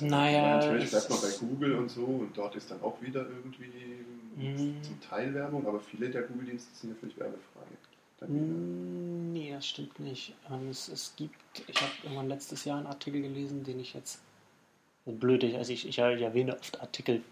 Naja, 0.00 0.56
Natürlich 0.56 0.90
bleibt 0.90 1.10
man 1.10 1.20
bei 1.20 1.30
Google 1.40 1.74
und 1.74 1.90
so 1.90 2.04
und 2.04 2.36
dort 2.36 2.56
ist 2.56 2.70
dann 2.70 2.80
auch 2.82 3.00
wieder 3.02 3.26
irgendwie 3.28 4.04
Mhm. 4.36 4.82
zum 4.82 5.00
Teil 5.00 5.34
Werbung, 5.34 5.66
aber 5.66 5.80
viele 5.80 6.08
der 6.08 6.22
Google-Dienste 6.22 6.70
sind 6.74 6.90
ja 6.90 6.96
völlig 7.00 7.18
werbefrei. 7.18 8.26
Mm, 8.28 9.32
Nee, 9.32 9.52
das 9.52 9.66
stimmt 9.66 9.98
nicht. 10.00 10.34
Ähm, 10.50 10.68
es, 10.70 10.88
es 10.88 11.14
gibt, 11.16 11.34
ich 11.66 11.80
habe 11.80 11.92
irgendwann 12.02 12.28
letztes 12.28 12.64
Jahr 12.64 12.78
einen 12.78 12.86
Artikel 12.86 13.20
gelesen, 13.22 13.64
den 13.64 13.80
ich 13.80 13.94
jetzt 13.94 14.20
blöd, 15.06 15.42
ich- 15.42 15.56
also 15.56 15.72
ich, 15.72 15.86
ich 15.88 15.98
erwähne 15.98 16.56
oft 16.56 16.80
Artikel, 16.80 17.22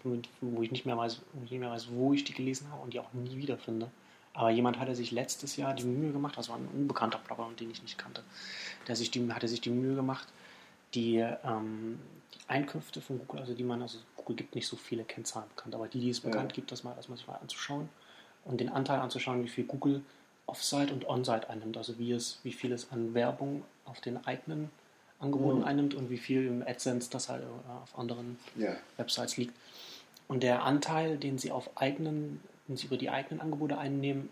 wo 0.41 0.61
ich 0.61 0.71
nicht 0.71 0.85
mehr 0.85 0.97
weiß, 0.97 1.21
wo 1.33 1.43
ich 1.45 1.51
nicht 1.51 1.59
mehr 1.59 1.71
weiß, 1.71 1.89
wo 1.91 2.13
ich 2.13 2.23
die 2.23 2.33
gelesen 2.33 2.69
habe 2.71 2.81
und 2.83 2.93
die 2.93 2.99
auch 2.99 3.13
nie 3.13 3.37
wiederfinde. 3.37 3.89
Aber 4.33 4.49
jemand 4.51 4.79
hatte 4.79 4.95
sich 4.95 5.11
letztes 5.11 5.55
Jahr 5.57 5.73
die 5.73 5.83
Mühe 5.83 6.11
gemacht, 6.11 6.37
das 6.37 6.49
war 6.49 6.55
ein 6.57 6.67
unbekannter 6.73 7.17
Blogger, 7.19 7.47
den 7.59 7.71
ich 7.71 7.81
nicht 7.81 7.97
kannte, 7.97 8.23
der 8.87 8.95
sich 8.95 9.11
die, 9.11 9.31
hatte 9.33 9.47
sich 9.47 9.59
die 9.61 9.69
Mühe 9.71 9.95
gemacht, 9.95 10.27
die, 10.93 11.17
ähm, 11.17 11.99
die 12.33 12.39
Einkünfte 12.47 13.01
von 13.01 13.19
Google, 13.19 13.41
also 13.41 13.53
die 13.53 13.63
man, 13.63 13.81
also 13.81 13.97
Google 14.15 14.35
gibt 14.37 14.55
nicht 14.55 14.67
so 14.67 14.75
viele 14.75 15.03
Kennzahlen 15.03 15.49
bekannt, 15.49 15.75
aber 15.75 15.87
die, 15.87 15.99
die 15.99 16.09
es 16.09 16.19
Ja. 16.23 16.29
bekannt 16.29 16.53
gibt, 16.53 16.71
das 16.71 16.83
mal 16.83 16.95
erstmal 16.95 17.17
sich 17.17 17.27
mal 17.27 17.35
anzuschauen 17.35 17.89
und 18.45 18.59
den 18.61 18.69
Anteil 18.69 18.99
anzuschauen, 18.99 19.43
wie 19.43 19.49
viel 19.49 19.65
Google 19.65 20.01
Offsite 20.45 20.91
und 20.93 21.07
Onsite 21.07 21.49
einnimmt, 21.49 21.77
also 21.77 21.99
wie, 21.99 22.11
es, 22.11 22.39
wie 22.43 22.51
viel 22.53 22.71
es 22.71 22.91
an 22.91 23.13
Werbung 23.13 23.63
auf 23.85 23.99
den 24.01 24.23
eigenen 24.25 24.69
Angeboten 25.19 25.59
Mhm. 25.59 25.63
einnimmt 25.65 25.93
und 25.95 26.09
wie 26.09 26.17
viel 26.17 26.47
im 26.47 26.61
AdSense 26.65 27.09
das 27.11 27.29
halt 27.29 27.43
äh, 27.43 27.71
auf 27.83 27.97
anderen 27.97 28.39
Ja, 28.55 28.75
Websites 28.97 29.37
liegt. 29.37 29.53
Und 30.27 30.41
der 30.43 30.63
Anteil, 30.63 31.17
den 31.17 31.37
sie 31.37 31.51
auf 31.51 31.69
eigenen, 31.77 32.41
den 32.69 32.77
sie 32.77 32.85
über 32.87 32.97
die 32.97 33.09
eigenen 33.09 33.41
Angebote 33.41 33.77
einnehmen, 33.77 34.29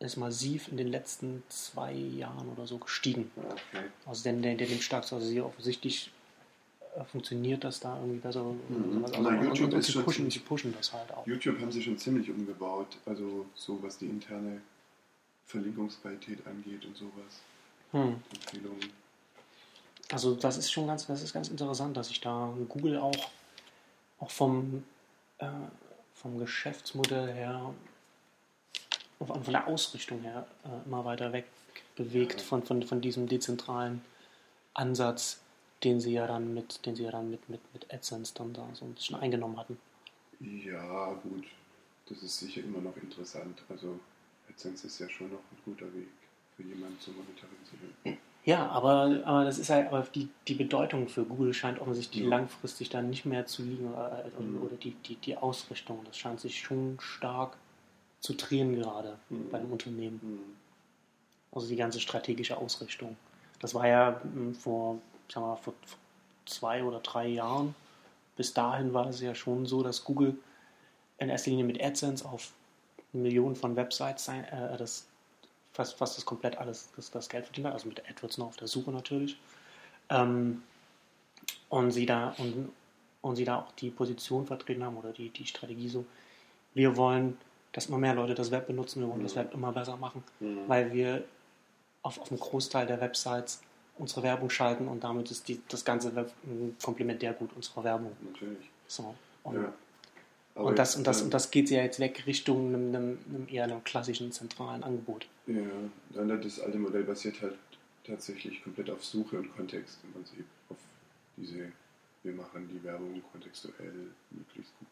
ist 0.00 0.16
massiv 0.16 0.68
in 0.68 0.76
den 0.76 0.88
letzten 0.88 1.42
zwei 1.48 1.92
Jahren 1.94 2.48
oder 2.50 2.66
so 2.66 2.76
gestiegen. 2.76 3.30
okay. 3.38 3.84
Also 4.04 4.24
der, 4.24 4.34
der, 4.34 4.56
der 4.56 4.68
nimmt 4.68 4.82
stark. 4.82 5.10
Also 5.10 5.20
sie 5.26 5.40
offensichtlich 5.40 6.10
äh, 6.96 7.04
funktioniert 7.04 7.64
das 7.64 7.80
da 7.80 7.96
irgendwie 7.96 8.18
besser. 8.18 8.42
Mhm. 8.42 9.04
Also, 9.04 9.22
Na, 9.22 9.42
YouTube 9.42 9.68
und, 9.68 9.74
und 9.74 9.80
ist 9.80 9.86
sie, 9.86 9.92
pushen, 9.94 10.12
ziemlich- 10.16 10.34
sie 10.34 10.40
pushen 10.40 10.74
das 10.76 10.92
halt 10.92 11.10
auch. 11.12 11.26
YouTube 11.26 11.58
haben 11.60 11.72
sie 11.72 11.82
schon 11.82 11.96
ziemlich 11.96 12.30
umgebaut, 12.30 12.98
also 13.06 13.46
so 13.54 13.82
was 13.82 13.96
die 13.96 14.06
interne 14.06 14.60
Verlinkungsqualität 15.46 16.46
angeht 16.46 16.84
und 16.84 16.96
sowas. 16.96 17.40
Hm. 17.92 18.16
Empfehlungen. 18.34 18.90
Also 20.10 20.34
das 20.34 20.58
ist 20.58 20.70
schon 20.70 20.86
ganz, 20.88 21.06
das 21.06 21.22
ist 21.22 21.32
ganz 21.32 21.48
interessant, 21.48 21.96
dass 21.96 22.08
sich 22.08 22.20
da 22.20 22.52
Google 22.68 22.98
auch, 22.98 23.30
auch 24.18 24.30
vom, 24.30 24.84
äh, 25.38 25.46
vom 26.16 26.38
Geschäftsmodell 26.38 27.32
her 27.32 27.74
und 29.18 29.44
von 29.44 29.52
der 29.52 29.66
Ausrichtung 29.66 30.20
her 30.22 30.46
äh, 30.64 30.86
immer 30.86 31.04
weiter 31.04 31.32
weg 31.32 31.46
bewegt 31.94 32.40
von, 32.40 32.62
von, 32.62 32.82
von 32.82 33.00
diesem 33.00 33.28
dezentralen 33.28 34.02
Ansatz, 34.74 35.40
den 35.84 36.00
sie 36.00 36.12
ja 36.12 36.26
dann 36.26 36.52
mit, 36.54 36.84
den 36.84 36.96
sie 36.96 37.04
ja 37.04 37.10
dann 37.10 37.30
mit, 37.30 37.48
mit, 37.48 37.60
mit 37.72 37.92
AdSense 37.92 38.34
dann 38.34 38.52
da 38.52 38.68
so 38.74 38.84
ein 38.84 38.94
bisschen 38.94 39.16
eingenommen 39.16 39.56
hatten. 39.58 39.78
Ja, 40.40 41.14
gut. 41.14 41.46
Das 42.08 42.22
ist 42.22 42.38
sicher 42.38 42.60
immer 42.62 42.80
noch 42.80 42.96
interessant. 42.96 43.62
Also 43.68 43.98
AdSense 44.50 44.86
ist 44.86 44.98
ja 44.98 45.08
schon 45.08 45.30
noch 45.30 45.38
ein 45.38 45.58
guter 45.64 45.86
Weg 45.94 46.08
für 46.56 46.62
jemanden 46.62 47.00
zu 47.00 47.10
monetarisieren. 47.12 48.18
Ja, 48.46 48.68
aber, 48.68 49.22
aber 49.24 49.44
das 49.44 49.58
ist 49.58 49.70
halt, 49.70 49.88
aber 49.88 50.06
die, 50.14 50.28
die 50.46 50.54
Bedeutung 50.54 51.08
für 51.08 51.24
Google 51.24 51.52
scheint 51.52 51.80
offensichtlich 51.80 52.22
Ja. 52.22 52.30
langfristig 52.30 52.88
dann 52.88 53.10
nicht 53.10 53.24
mehr 53.26 53.44
zu 53.46 53.62
liegen 53.62 53.92
oder, 53.92 54.24
Mhm. 54.38 54.62
oder 54.62 54.76
die, 54.76 54.92
die, 54.92 55.16
die 55.16 55.36
Ausrichtung. 55.36 56.00
Das 56.06 56.16
scheint 56.16 56.40
sich 56.40 56.60
schon 56.60 56.96
stark 57.00 57.56
zu 58.20 58.34
drehen 58.34 58.76
gerade 58.76 59.18
Mhm. 59.30 59.50
bei 59.50 59.58
dem 59.58 59.72
Unternehmen. 59.72 60.20
Hm. 60.22 60.38
Also 61.52 61.66
die 61.68 61.76
ganze 61.76 61.98
strategische 62.00 62.56
Ausrichtung. 62.56 63.16
Das 63.60 63.74
war 63.74 63.88
ja 63.88 64.20
mh, 64.22 64.54
vor, 64.54 64.98
wir 65.32 65.40
mal, 65.40 65.56
vor, 65.56 65.74
vor 65.84 65.98
zwei 66.44 66.84
oder 66.84 67.00
drei 67.00 67.26
Jahren. 67.26 67.74
Bis 68.36 68.54
dahin 68.54 68.94
war 68.94 69.08
es 69.08 69.20
ja 69.20 69.34
schon 69.34 69.66
so, 69.66 69.82
dass 69.82 70.04
Google 70.04 70.38
in 71.18 71.30
erster 71.30 71.50
Linie 71.50 71.64
mit 71.64 71.82
AdSense 71.82 72.24
auf 72.24 72.52
Millionen 73.12 73.56
von 73.56 73.74
Websites 73.74 74.24
sein, 74.24 74.44
äh, 74.44 74.76
das 74.76 75.06
fast, 75.76 75.96
fast 75.96 76.16
das 76.16 76.24
komplett 76.24 76.56
alles 76.58 76.88
das, 76.96 77.10
das 77.10 77.28
Geld 77.28 77.44
verdient 77.44 77.66
hat, 77.68 77.74
also 77.74 77.88
mit 77.88 78.02
AdWords 78.08 78.38
noch 78.38 78.48
auf 78.48 78.56
der 78.56 78.66
Suche 78.68 78.90
natürlich. 78.90 79.36
Ähm, 80.10 80.62
und 81.68 81.90
sie 81.92 82.06
da 82.06 82.34
und, 82.38 82.70
und 83.22 83.36
sie 83.36 83.44
da 83.44 83.58
auch 83.60 83.72
die 83.72 83.90
Position 83.90 84.46
vertreten 84.46 84.82
haben 84.84 84.96
oder 84.96 85.12
die, 85.12 85.28
die 85.30 85.46
Strategie 85.46 85.88
so, 85.88 86.04
wir 86.74 86.96
wollen, 86.96 87.36
dass 87.72 87.86
immer 87.86 87.98
mehr 87.98 88.14
Leute 88.14 88.34
das 88.34 88.50
Web 88.50 88.66
benutzen, 88.66 89.00
wir 89.02 89.08
wollen 89.08 89.22
das 89.22 89.34
Mhm. 89.34 89.40
Web 89.40 89.54
immer 89.54 89.72
besser 89.72 89.96
machen 89.96 90.24
Hm. 90.40 90.68
weil 90.68 90.92
wir 90.92 91.24
auf, 92.02 92.18
auf 92.20 92.30
einem 92.30 92.40
Großteil 92.40 92.86
der 92.86 93.00
Websites 93.00 93.60
unsere 93.98 94.22
Werbung 94.22 94.50
schalten 94.50 94.88
und 94.88 95.02
damit 95.04 95.30
ist 95.30 95.48
die, 95.48 95.60
das 95.68 95.84
ganze 95.84 96.14
Web 96.14 96.32
ein 96.44 96.76
Komplementärgut 96.82 97.50
unserer 97.56 97.82
Werbung. 97.84 98.12
Natürlich. 98.32 98.70
So. 98.86 99.14
Und, 99.42 99.56
Ja. 99.56 99.72
Aber 100.56 100.68
und, 100.68 100.78
das, 100.78 100.92
jetzt, 100.92 100.98
und, 100.98 101.06
das, 101.06 101.18
ähm, 101.18 101.24
und 101.26 101.34
das 101.34 101.50
geht 101.50 101.70
ja 101.70 101.82
jetzt 101.82 102.00
weg 102.00 102.24
Richtung 102.26 102.68
einem, 102.68 102.88
einem, 102.88 103.18
einem 103.28 103.46
eher 103.48 103.64
einem 103.64 103.84
klassischen 103.84 104.32
zentralen 104.32 104.82
Angebot. 104.82 105.26
Ja, 105.46 105.62
dann 106.10 106.28
das 106.40 106.60
alte 106.60 106.78
Modell 106.78 107.04
basiert 107.04 107.42
halt 107.42 107.54
tatsächlich 108.04 108.62
komplett 108.64 108.88
auf 108.88 109.04
Suche 109.04 109.38
und 109.38 109.54
Kontext 109.54 109.98
im 110.02 110.12
Prinzip. 110.14 110.46
Auf 110.70 110.78
diese, 111.36 111.70
wir 112.22 112.32
machen 112.32 112.68
die 112.72 112.82
Werbung 112.82 113.22
kontextuell 113.30 113.92
möglichst 114.30 114.72
gut. 114.78 114.88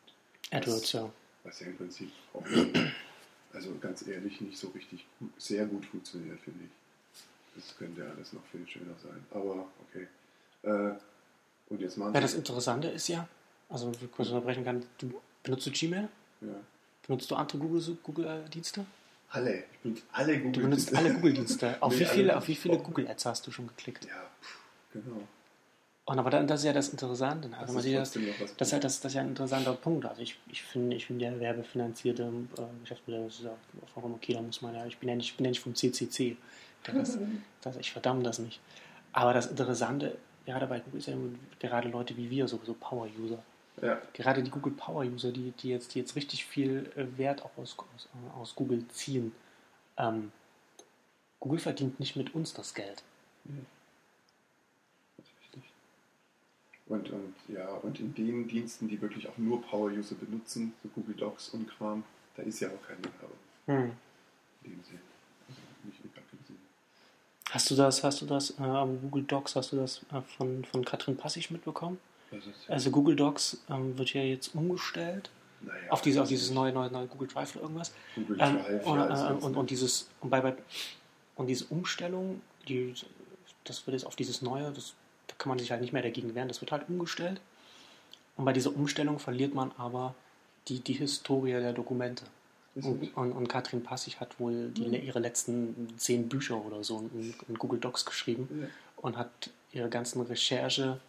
AdWords, 0.51 0.93
ja. 0.93 1.11
Was 1.45 1.61
ja 1.61 1.69
im 1.69 1.77
Prinzip 1.79 2.11
auch, 2.35 2.45
also 3.55 3.75
ganz 3.81 4.07
ehrlich, 4.07 4.43
nicht 4.43 4.59
so 4.59 4.69
richtig 4.69 5.07
gut, 5.19 5.31
sehr 5.39 5.65
gut 5.65 5.87
funktioniert, 5.87 6.41
finde 6.41 6.65
ich. 6.65 6.71
Das 7.57 7.75
könnte 7.79 8.05
alles 8.15 8.35
noch 8.35 8.45
viel 8.53 8.67
schöner 8.69 8.95
sein. 9.03 9.25
Aber 9.31 9.67
okay. 9.89 10.09
Äh, 10.63 10.99
und 11.71 11.81
jetzt 11.81 11.97
machen 11.97 12.15
Ja, 12.15 12.21
das 12.21 12.35
Interessante 12.35 12.89
ist 12.89 13.09
ja, 13.09 13.27
also 13.71 13.91
kurz 14.15 14.29
unterbrechen 14.29 14.65
kann, 14.65 14.85
du 14.99 15.15
benutzt 15.45 15.67
du 15.67 15.71
Gmail? 15.71 16.09
ja. 16.41 16.49
Benutzt 17.07 17.31
du 17.31 17.35
andere 17.35 17.59
Google-Dienste? 17.59 17.97
Google? 18.03 18.87
Alle. 19.31 19.65
Ich 19.73 19.79
benutze 19.83 20.03
alle 20.13 20.39
Google. 20.39 20.53
du 20.53 20.61
benutzt 20.61 20.95
alle 20.95 21.15
Google-Dienste. 21.15 21.77
Auf, 21.81 21.93
Nee, 21.93 22.01
wie 22.01 22.05
viele, 22.07 22.37
auf 22.37 22.49
wie 22.49 22.55
viele 22.55 22.79
Google-Ads 22.79 23.27
hast 23.27 23.47
du 23.47 23.51
schon 23.51 23.67
geklickt? 23.67 24.07
Ja, 24.07 24.31
genau. 24.93 25.21
Und 26.07 26.19
aber 26.19 26.31
dann, 26.31 26.47
das 26.47 26.61
ist 26.61 26.67
ja 26.67 26.73
das 26.73 26.91
Interessante. 26.91 27.49
ne? 27.49 27.57
Das 27.59 27.69
Wenn 27.69 27.75
man 27.77 27.93
das, 27.95 28.13
Das 28.59 28.69
ist, 28.69 28.73
halt 28.73 28.85
das, 28.85 29.01
das 29.01 29.13
ist 29.13 29.17
ja 29.17 29.23
ein 29.23 29.29
interessanter 29.29 29.73
Punkt. 29.73 30.05
Also 30.05 30.21
ich, 30.21 30.39
ich 30.51 30.63
finde, 30.63 30.97
ich 30.97 31.07
finde 31.07 31.25
ja 31.25 31.41
werbefinanzierte 31.41 32.23
äh, 32.23 32.63
Geschäftsmodelle, 32.83 33.25
das 33.25 33.37
ist 33.37 33.45
ja 33.45 33.57
vollkommen 33.93 34.15
okay, 34.15 34.35
da 34.35 34.43
muss 34.43 34.61
man 34.61 34.75
ja, 34.75 34.85
ich 34.87 34.99
bin 34.99 35.09
ja 35.09 35.15
nicht, 35.17 35.31
ich 35.31 35.37
bin 35.37 35.45
ja 35.45 35.51
nicht 35.51 35.61
vom 35.61 35.75
CCC. 35.75 36.37
Das, 36.85 37.19
das, 37.63 37.77
ich 37.77 37.91
verdamme 37.91 38.23
das 38.23 38.39
nicht. 38.39 38.61
Aber 39.13 39.33
das 39.33 39.47
Interessante, 39.47 40.17
gerade 40.45 40.67
bei 40.67 40.81
Google 40.81 41.01
ist 41.01 41.09
ja 41.09 41.15
gerade 41.59 41.89
Leute 41.89 42.17
wie 42.17 42.29
wir, 42.29 42.49
sowieso 42.49 42.75
Power-User. 42.75 43.43
Ja, 43.83 44.01
Gerade 44.13 44.43
die 44.43 44.51
Google 44.51 44.73
Power-User, 44.73 45.33
die, 45.33 45.51
die, 45.53 45.69
jetzt, 45.71 45.95
die 45.95 45.99
jetzt 45.99 46.15
richtig 46.17 46.45
viel 46.47 46.91
äh, 46.97 47.07
Wert 47.19 47.43
auch 47.43 47.51
aus, 47.57 47.77
aus, 47.97 48.09
aus 48.39 48.55
Google 48.55 48.87
ziehen. 48.89 49.33
Ähm, 49.97 50.31
Google 51.41 51.59
verdient 51.59 51.99
nicht 52.01 52.17
mit 52.17 52.35
uns 52.35 52.55
das 52.55 52.73
Geld. 52.75 53.03
das 55.17 55.27
ist 55.27 55.33
richtig. 55.43 55.63
Und, 56.87 57.11
und, 57.11 57.35
ja, 57.49 57.69
und 57.69 57.99
in 58.01 58.15
den 58.15 58.47
Diensten, 58.49 58.89
die 58.89 59.01
wirklich 59.03 59.29
auch 59.29 59.37
nur 59.39 59.61
Power-User 59.63 60.15
benutzen, 60.15 60.73
so 60.83 60.89
Google 60.91 61.15
Docs 61.17 61.51
und 61.51 61.69
Kram, 61.69 62.05
da 62.37 62.43
ist 62.43 62.61
ja 62.61 62.69
auch 62.69 62.83
keine 62.87 63.03
Werbung 63.03 63.39
Hm. 63.67 63.93
in 64.63 64.71
dem 64.71 64.85
Sinn. 64.85 65.01
Also 65.49 65.61
nicht 65.83 65.99
in 66.05 66.13
gar 66.15 66.23
keinem 66.25 66.45
Sinn. 66.47 66.59
Hast 67.51 67.71
du 67.71 67.75
das, 67.75 68.05
hast 68.05 68.21
du 68.23 68.27
das 68.27 68.51
äh, 68.59 68.63
am 68.63 69.01
Google 69.03 69.25
Docs, 69.25 69.57
hast 69.57 69.73
du 69.73 69.77
das 69.77 70.03
äh, 70.13 70.21
von, 70.23 70.65
von 70.65 70.85
Katrin 70.85 71.17
Passig 71.17 71.51
mitbekommen? 71.51 71.99
Also 72.69 72.91
Google 72.91 73.17
Docs 73.17 73.59
ähm, 73.71 73.97
wird 73.99 74.13
ja 74.15 74.23
jetzt 74.23 74.55
umgestellt 74.55 75.31
naja, 75.61 75.79
auf, 75.91 76.03
diese, 76.03 76.23
auf 76.23 76.29
dieses 76.29 76.51
neue, 76.51 76.73
neue, 76.73 76.91
neue 76.91 77.07
Google 77.07 77.29
Drive 77.29 77.55
oder 77.57 77.63
irgendwas. 77.65 77.93
Google 78.15 78.37
Ähm, 78.41 78.59
Drive, 78.59 78.87
und, 78.87 78.99
ja, 78.99 79.31
äh, 79.31 79.33
und, 79.35 79.57
und 79.57 79.71
dieses 79.71 80.09
und 80.21 80.31
bei, 80.31 80.41
bei 80.41 80.55
und 81.37 81.47
diese 81.47 81.65
Umstellung, 81.67 82.41
die, 82.69 82.95
das 83.65 83.87
wird 83.87 83.95
jetzt 83.95 84.07
auf 84.07 84.17
dieses 84.17 84.43
neue, 84.43 84.71
das, 84.73 84.95
da 85.27 85.35
kann 85.39 85.49
man 85.49 85.59
sich 85.59 85.71
halt 85.71 85.81
nicht 85.81 85.93
mehr 85.93 86.03
dagegen 86.03 86.35
wehren, 86.35 86.49
das 86.49 86.61
wird 86.61 86.71
halt 86.73 86.89
umgestellt. 86.89 87.41
Und 88.37 88.45
bei 88.45 88.53
dieser 88.53 88.75
Umstellung 88.75 89.19
verliert 89.19 89.55
man 89.55 89.73
aber 89.79 90.15
die, 90.69 90.81
die 90.81 90.93
Historie 90.95 91.53
der 91.53 91.73
Dokumente. 91.73 92.25
Und, 92.75 93.17
und, 93.17 93.33
und 93.33 93.49
Katrin 93.49 93.85
Passig 93.85 94.19
hat 94.19 94.41
wohl 94.41 94.71
die, 94.71 94.85
ihre 94.99 95.21
letzten 95.21 95.95
zehn 95.97 96.29
Bücher 96.29 96.57
oder 96.57 96.83
so 96.83 97.09
in, 97.15 97.33
in 97.49 97.55
Google 97.55 97.79
Docs 97.79 98.05
geschrieben 98.05 98.49
Ja. 98.63 98.67
und 98.97 99.17
hat 99.17 99.51
ihre 99.73 99.89
ganzen 99.89 100.21
Recherche 100.23 101.01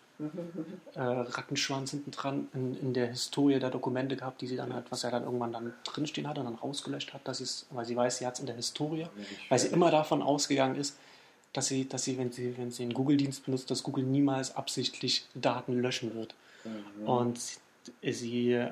äh, 0.96 1.00
Rattenschwanz 1.00 1.92
hinten 1.92 2.12
dran 2.12 2.48
in, 2.54 2.80
in 2.80 2.94
der 2.94 3.08
Historie 3.08 3.60
der 3.60 3.70
Dokumente 3.70 4.16
gehabt, 4.16 4.42
die 4.42 4.48
sie 4.48 4.56
dann 4.56 4.74
halt, 4.74 4.92
was 4.92 5.04
er 5.04 5.12
dann 5.12 5.24
irgendwann 5.24 5.52
dann 5.52 5.74
drinstehen 5.84 6.28
hat 6.28 6.38
und 6.38 6.46
dann 6.46 6.56
rausgelöscht 6.56 7.14
hat, 7.14 7.28
dass 7.28 7.40
es, 7.42 7.68
weil 7.72 7.86
sie 7.86 7.96
weiß, 7.96 8.20
sie 8.20 8.26
hat 8.26 8.36
es 8.36 8.40
in 8.40 8.46
der 8.46 8.56
Historie, 8.56 9.08
weil 9.50 9.60
sie 9.60 9.68
immer 9.68 9.92
davon 9.92 10.22
ausgegangen 10.22 10.76
ist, 10.76 10.98
dass 11.54 11.68
sie, 11.68 11.88
dass 11.88 12.04
sie, 12.04 12.18
wenn 12.18 12.32
sie, 12.32 12.58
wenn 12.58 12.72
sie 12.72 12.84
einen 12.84 12.94
Google-Dienst 12.94 13.46
benutzt, 13.46 13.72
dass 13.72 13.84
Google 13.84 14.04
niemals 14.04 14.56
absichtlich 14.56 15.26
Daten 15.36 15.80
löschen 15.80 16.14
wird. 16.14 16.36
Ja, 16.66 17.08
Und 17.08 17.40
sie 18.02 18.52
äh, 18.52 18.72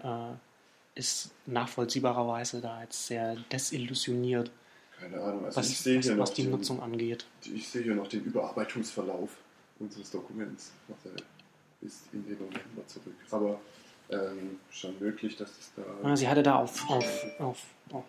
ist 0.95 1.31
nachvollziehbarerweise 1.45 2.61
da 2.61 2.81
jetzt 2.81 3.07
sehr 3.07 3.35
desillusioniert, 3.51 4.51
Keine 4.99 5.21
Ahnung, 5.21 5.45
also 5.45 5.57
was, 5.57 5.69
ich 5.69 5.79
sehe 5.79 5.99
was, 5.99 6.17
was 6.17 6.33
die 6.33 6.43
den, 6.43 6.51
Nutzung 6.51 6.81
angeht. 6.81 7.25
Ich 7.53 7.67
sehe 7.67 7.83
hier 7.83 7.95
noch 7.95 8.07
den 8.07 8.23
Überarbeitungsverlauf 8.23 9.37
unseres 9.79 10.11
Dokuments. 10.11 10.71
Der 11.03 11.11
ist 11.85 12.03
in 12.13 12.25
den 12.25 12.33
November 12.37 12.85
zurück. 12.87 13.15
Aber 13.31 13.59
ähm, 14.09 14.59
schon 14.71 14.97
möglich, 14.99 15.35
dass 15.35 15.49
es 15.51 15.71
da 15.75 16.07
Ja, 16.09 16.15
Sie 16.15 16.27
hatte 16.27 16.43
da 16.43 16.55
auf, 16.57 16.89
auf, 16.89 17.25
auf, 17.39 17.61
auf 17.91 18.05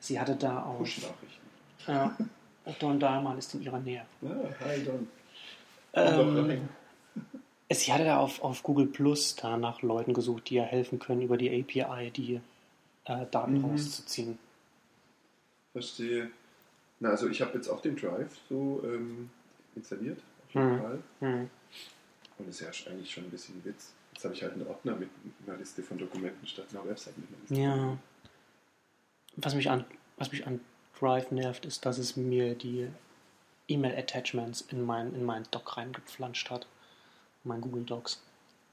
sie 0.00 0.18
hatte 0.20 0.36
da 0.36 0.62
auf 0.62 0.78
Push-Nachrichten. 0.78 1.46
Ja. 1.86 2.16
Don 2.80 2.98
Dahlmann 2.98 3.38
ist 3.38 3.54
in 3.54 3.62
ihrer 3.62 3.78
Nähe. 3.78 4.04
Ah, 4.22 4.26
hi 4.60 4.82
Don. 4.84 5.08
Ähm, 5.92 6.68
sie 7.72 7.92
hatte 7.92 8.04
da 8.04 8.18
auf, 8.18 8.42
auf 8.42 8.62
Google 8.62 8.86
Plus 8.86 9.36
da 9.36 9.56
nach 9.56 9.82
Leuten 9.82 10.12
gesucht, 10.14 10.50
die 10.50 10.56
ihr 10.56 10.64
helfen 10.64 10.98
können, 10.98 11.22
über 11.22 11.36
die 11.36 11.48
API 11.48 12.10
die 12.10 12.40
äh, 13.04 13.24
Daten 13.30 13.58
Mhm. 13.58 13.64
rauszuziehen. 13.70 14.38
Verstehe. 15.72 16.30
Na, 16.98 17.10
also 17.10 17.28
ich 17.28 17.40
habe 17.42 17.52
jetzt 17.54 17.68
auch 17.68 17.80
den 17.82 17.96
Drive 17.96 18.30
so 18.48 18.82
ähm, 18.84 19.30
installiert, 19.74 20.18
auf 20.48 20.54
jeden 20.54 20.74
Mhm. 20.76 20.80
Fall. 20.80 20.98
Hm. 21.20 21.50
Und 22.38 22.48
das 22.48 22.60
ist 22.60 22.84
ja 22.86 22.90
eigentlich 22.90 23.10
schon 23.10 23.24
ein 23.24 23.30
bisschen 23.30 23.64
Witz. 23.64 23.92
Jetzt 24.12 24.24
habe 24.24 24.34
ich 24.34 24.42
halt 24.42 24.54
einen 24.54 24.66
Ordner 24.66 24.96
mit 24.96 25.10
einer 25.46 25.56
Liste 25.56 25.82
von 25.82 25.98
Dokumenten 25.98 26.46
statt 26.46 26.66
einer 26.70 26.84
Website 26.86 27.16
mit 27.18 27.28
einer 27.28 27.38
Liste. 27.40 27.54
Ja. 27.54 27.98
Was 29.36 29.54
mich 29.54 29.68
an, 29.68 29.84
was 30.16 30.32
mich 30.32 30.46
an 30.46 30.60
Drive 30.98 31.30
nervt, 31.30 31.66
ist, 31.66 31.84
dass 31.84 31.98
es 31.98 32.16
mir 32.16 32.54
die 32.54 32.88
E-Mail-Attachments 33.68 34.62
in 34.70 34.84
mein, 34.84 35.14
in 35.14 35.24
meinen 35.24 35.46
Doc 35.50 35.76
reingepflanscht 35.76 36.50
hat. 36.50 36.66
In 37.44 37.48
meinen 37.48 37.60
Google 37.60 37.84
Docs. 37.84 38.22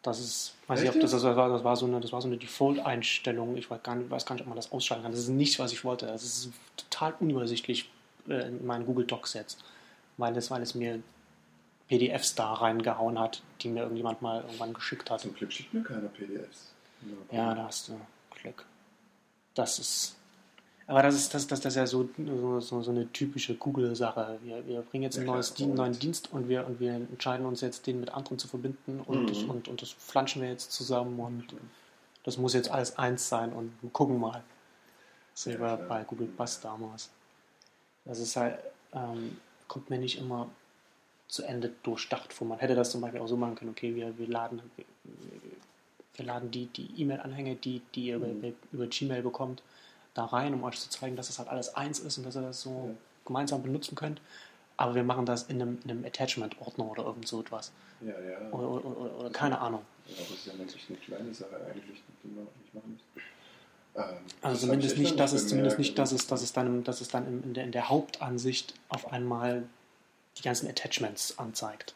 Das 0.01 0.19
ist, 0.19 0.55
weiß 0.67 0.81
ich, 0.81 0.89
ob 0.89 0.99
das, 0.99 1.11
das, 1.11 1.23
war, 1.23 1.49
das 1.49 1.63
war 1.63 1.75
so 1.77 1.85
eine, 1.85 2.01
das 2.01 2.11
war 2.11 2.21
so 2.21 2.27
eine 2.27 2.37
Default-Einstellung. 2.37 3.55
Ich 3.55 3.69
weiß 3.69 3.83
gar, 3.83 3.95
nicht, 3.95 4.09
weiß 4.09 4.25
gar 4.25 4.35
nicht, 4.35 4.41
ob 4.41 4.47
man 4.47 4.57
das 4.57 4.71
ausschalten 4.71 5.03
kann. 5.03 5.13
Das 5.13 5.21
ist 5.21 5.29
nicht, 5.29 5.59
was 5.59 5.71
ich 5.71 5.85
wollte. 5.85 6.07
Das 6.07 6.23
ist 6.23 6.49
total 6.75 7.15
unübersichtlich 7.19 7.89
äh, 8.27 8.47
in 8.47 8.65
meinen 8.65 8.85
Google 8.85 9.05
Docs 9.05 9.33
jetzt. 9.33 9.63
Weil 10.17 10.35
es, 10.35 10.51
weil 10.51 10.61
es 10.61 10.75
mir 10.75 11.01
PDFs 11.97 12.35
da 12.35 12.53
reingehauen 12.53 13.19
hat, 13.19 13.41
die 13.61 13.69
mir 13.69 13.81
irgendjemand 13.81 14.21
mal 14.21 14.41
irgendwann 14.41 14.73
geschickt 14.73 15.09
hat. 15.11 15.21
Zum 15.21 15.35
Glück 15.35 15.51
schickt 15.51 15.73
mir 15.73 15.83
keiner 15.83 16.07
PDFs. 16.09 16.71
Ja, 17.31 17.53
da 17.53 17.65
hast 17.65 17.89
du 17.89 17.99
Glück. 18.41 18.65
Das 19.55 19.79
ist. 19.79 20.15
Aber 20.87 21.01
das 21.01 21.15
ist, 21.15 21.33
das, 21.33 21.47
das, 21.47 21.61
das 21.61 21.73
ist 21.73 21.77
ja 21.77 21.87
so, 21.87 22.09
so, 22.59 22.81
so, 22.81 22.91
eine 22.91 23.09
typische 23.13 23.55
Google-Sache. 23.55 24.37
Wir, 24.43 24.65
wir 24.67 24.81
bringen 24.81 25.03
jetzt 25.03 25.15
Ja, 25.15 25.19
einen 25.21 25.27
klar, 25.27 25.35
neues, 25.37 25.53
Dien- 25.53 25.69
und- 25.71 25.77
neuen 25.77 25.97
Dienst 25.97 26.33
und 26.33 26.49
wir, 26.49 26.65
und 26.67 26.79
wir 26.79 26.93
entscheiden 26.95 27.45
uns 27.45 27.61
jetzt, 27.61 27.87
den 27.87 27.99
mit 28.01 28.09
anderen 28.13 28.37
zu 28.37 28.47
verbinden 28.47 28.99
und, 29.05 29.21
Mhm. 29.23 29.27
das, 29.27 29.37
und, 29.43 29.67
und 29.69 29.81
das 29.81 29.91
flanschen 29.91 30.41
wir 30.41 30.49
jetzt 30.49 30.71
zusammen 30.73 31.19
und 31.19 31.45
das 32.23 32.37
muss 32.37 32.53
jetzt 32.53 32.69
alles 32.69 32.97
eins 32.97 33.29
sein 33.29 33.53
und 33.53 33.71
wir 33.81 33.89
gucken 33.91 34.19
mal. 34.19 34.43
Das 35.33 35.45
Ja, 35.45 35.75
bei 35.77 36.03
Google 36.03 36.27
Pass 36.27 36.59
damals. 36.61 37.09
Das 38.05 38.19
ist 38.19 38.35
halt, 38.35 38.59
ähm, 38.93 39.37
kommt 39.69 39.89
mir 39.89 39.97
nicht 39.99 40.17
immer 40.19 40.49
zu 41.27 41.43
Ende 41.43 41.71
durchdacht 41.83 42.33
vor. 42.33 42.47
Man 42.47 42.59
hätte 42.59 42.75
das 42.75 42.91
zum 42.91 43.01
Beispiel 43.01 43.19
auch 43.21 43.27
so 43.27 43.37
machen 43.37 43.55
können, 43.55 43.71
okay, 43.71 43.95
wir, 43.95 44.17
wir 44.17 44.27
laden, 44.27 44.61
wir, 44.75 44.85
wir 46.15 46.25
laden 46.25 46.51
die, 46.51 46.67
die 46.67 46.89
E-Mail-Anhänge, 47.01 47.55
die, 47.55 47.81
die 47.95 48.05
ihr 48.07 48.19
Mhm. 48.19 48.39
über, 48.39 48.47
über 48.71 48.87
Gmail 48.87 49.21
bekommt, 49.23 49.63
da 50.13 50.25
rein, 50.25 50.53
um 50.53 50.63
euch 50.63 50.79
zu 50.79 50.89
zeigen, 50.89 51.15
dass 51.15 51.27
das 51.27 51.39
halt 51.39 51.49
alles 51.49 51.75
eins 51.75 51.99
ist 51.99 52.17
und 52.17 52.25
dass 52.25 52.35
ihr 52.35 52.41
das 52.43 52.61
so 52.61 52.69
Ja. 52.89 52.95
gemeinsam 53.25 53.63
benutzen 53.63 53.95
könnt. 53.95 54.21
Aber 54.77 54.95
wir 54.95 55.03
machen 55.03 55.25
das 55.25 55.43
in 55.43 55.61
einem, 55.61 55.79
in 55.83 55.91
einem 55.91 56.05
Attachment-Ordner 56.05 56.85
oder 56.89 57.03
irgend 57.05 57.27
so 57.27 57.39
etwas. 57.41 57.71
Ja, 58.01 58.07
ja. 58.19 58.49
Oder, 58.51 58.69
oder, 58.69 58.85
oder, 58.85 59.19
oder 59.19 59.29
keine 59.29 59.59
Ahnung. 59.59 59.81
Ja, 60.07 60.15
aber 60.17 60.23
das 60.29 60.31
ist 60.37 60.45
ja 60.47 60.53
eigentlich 60.53 60.85
eine 60.89 60.97
kleine 60.97 61.33
Sache 61.33 61.55
eigentlich, 61.55 62.01
die 62.23 62.27
man 62.27 62.47
nicht 62.61 62.73
machen 62.73 62.99
muss. 63.95 64.03
Ähm, 64.03 64.17
Also 64.41 64.65
zumindest 64.65 64.97
nicht, 64.97 65.19
dass 65.19 65.31
es, 65.33 65.47
zumindest 65.47 65.77
nicht, 65.77 65.97
dass 65.97 66.11
es, 66.11 66.27
dass 66.27 66.41
es 66.41 66.53
dann, 66.53 66.83
dass 66.83 67.01
es 67.01 67.07
dann 67.07 67.25
im- 67.27 67.43
in, 67.43 67.53
der, 67.53 67.63
in 67.63 67.71
der 67.71 67.89
Hauptansicht 67.89 68.73
auf 68.89 69.11
einmal 69.11 69.63
die 70.37 70.41
ganzen 70.41 70.67
Attachments 70.67 71.37
anzeigt. 71.37 71.95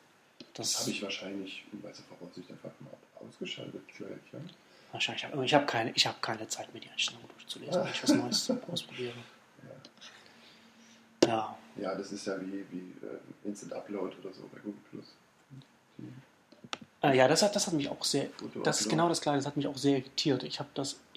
Das 0.53 0.79
habe 0.79 0.91
ich 0.91 1.01
wahrscheinlich 1.01 1.63
in 1.71 1.83
weiser 1.83 2.03
Voraussicht 2.03 2.49
einfach 2.51 2.71
mal 2.79 2.93
ausgeschaltet 3.27 3.81
gleich. 3.95 4.11
Ja? 4.33 4.39
wahrscheinlich. 4.91 5.25
aber 5.25 5.43
Ich 5.43 5.53
habe 5.53 5.65
keine, 5.65 5.91
ich 5.91 6.07
habe 6.07 6.17
keine 6.21 6.47
Zeit, 6.47 6.73
mir 6.73 6.79
die 6.79 6.89
Einstellungen 6.89 7.27
durchzulesen, 7.29 7.83
wenn 7.83 7.91
ich 7.91 8.03
was 8.03 8.13
Neues 8.13 8.51
ausprobiere. 8.71 9.13
Ja. 11.25 11.57
ja, 11.75 11.95
das 11.95 12.11
ist 12.11 12.25
ja 12.25 12.39
wie, 12.39 12.65
wie 12.71 12.93
äh, 13.05 13.47
Instant 13.47 13.73
Upload 13.73 14.15
oder 14.17 14.33
so 14.33 14.43
bei 14.53 14.59
Google 14.59 14.81
Plus. 14.89 15.13
Äh, 17.11 17.17
ja, 17.17 17.27
das 17.27 17.41
hat, 17.43 17.55
das 17.55 17.67
hat 17.67 17.73
mich 17.73 17.89
auch 17.89 18.03
sehr. 18.03 18.27
Foto 18.37 18.61
Das 18.61 18.81
ist 18.81 18.89
genau 18.89 19.09
das 19.09 19.21
Gleiche. 19.21 19.37
Das 19.37 19.47
hat 19.47 19.57
mich 19.57 19.67
auch 19.67 19.77
sehr 19.77 19.97
irritiert. 19.99 20.43
Ich 20.43 20.59
habe 20.59 20.69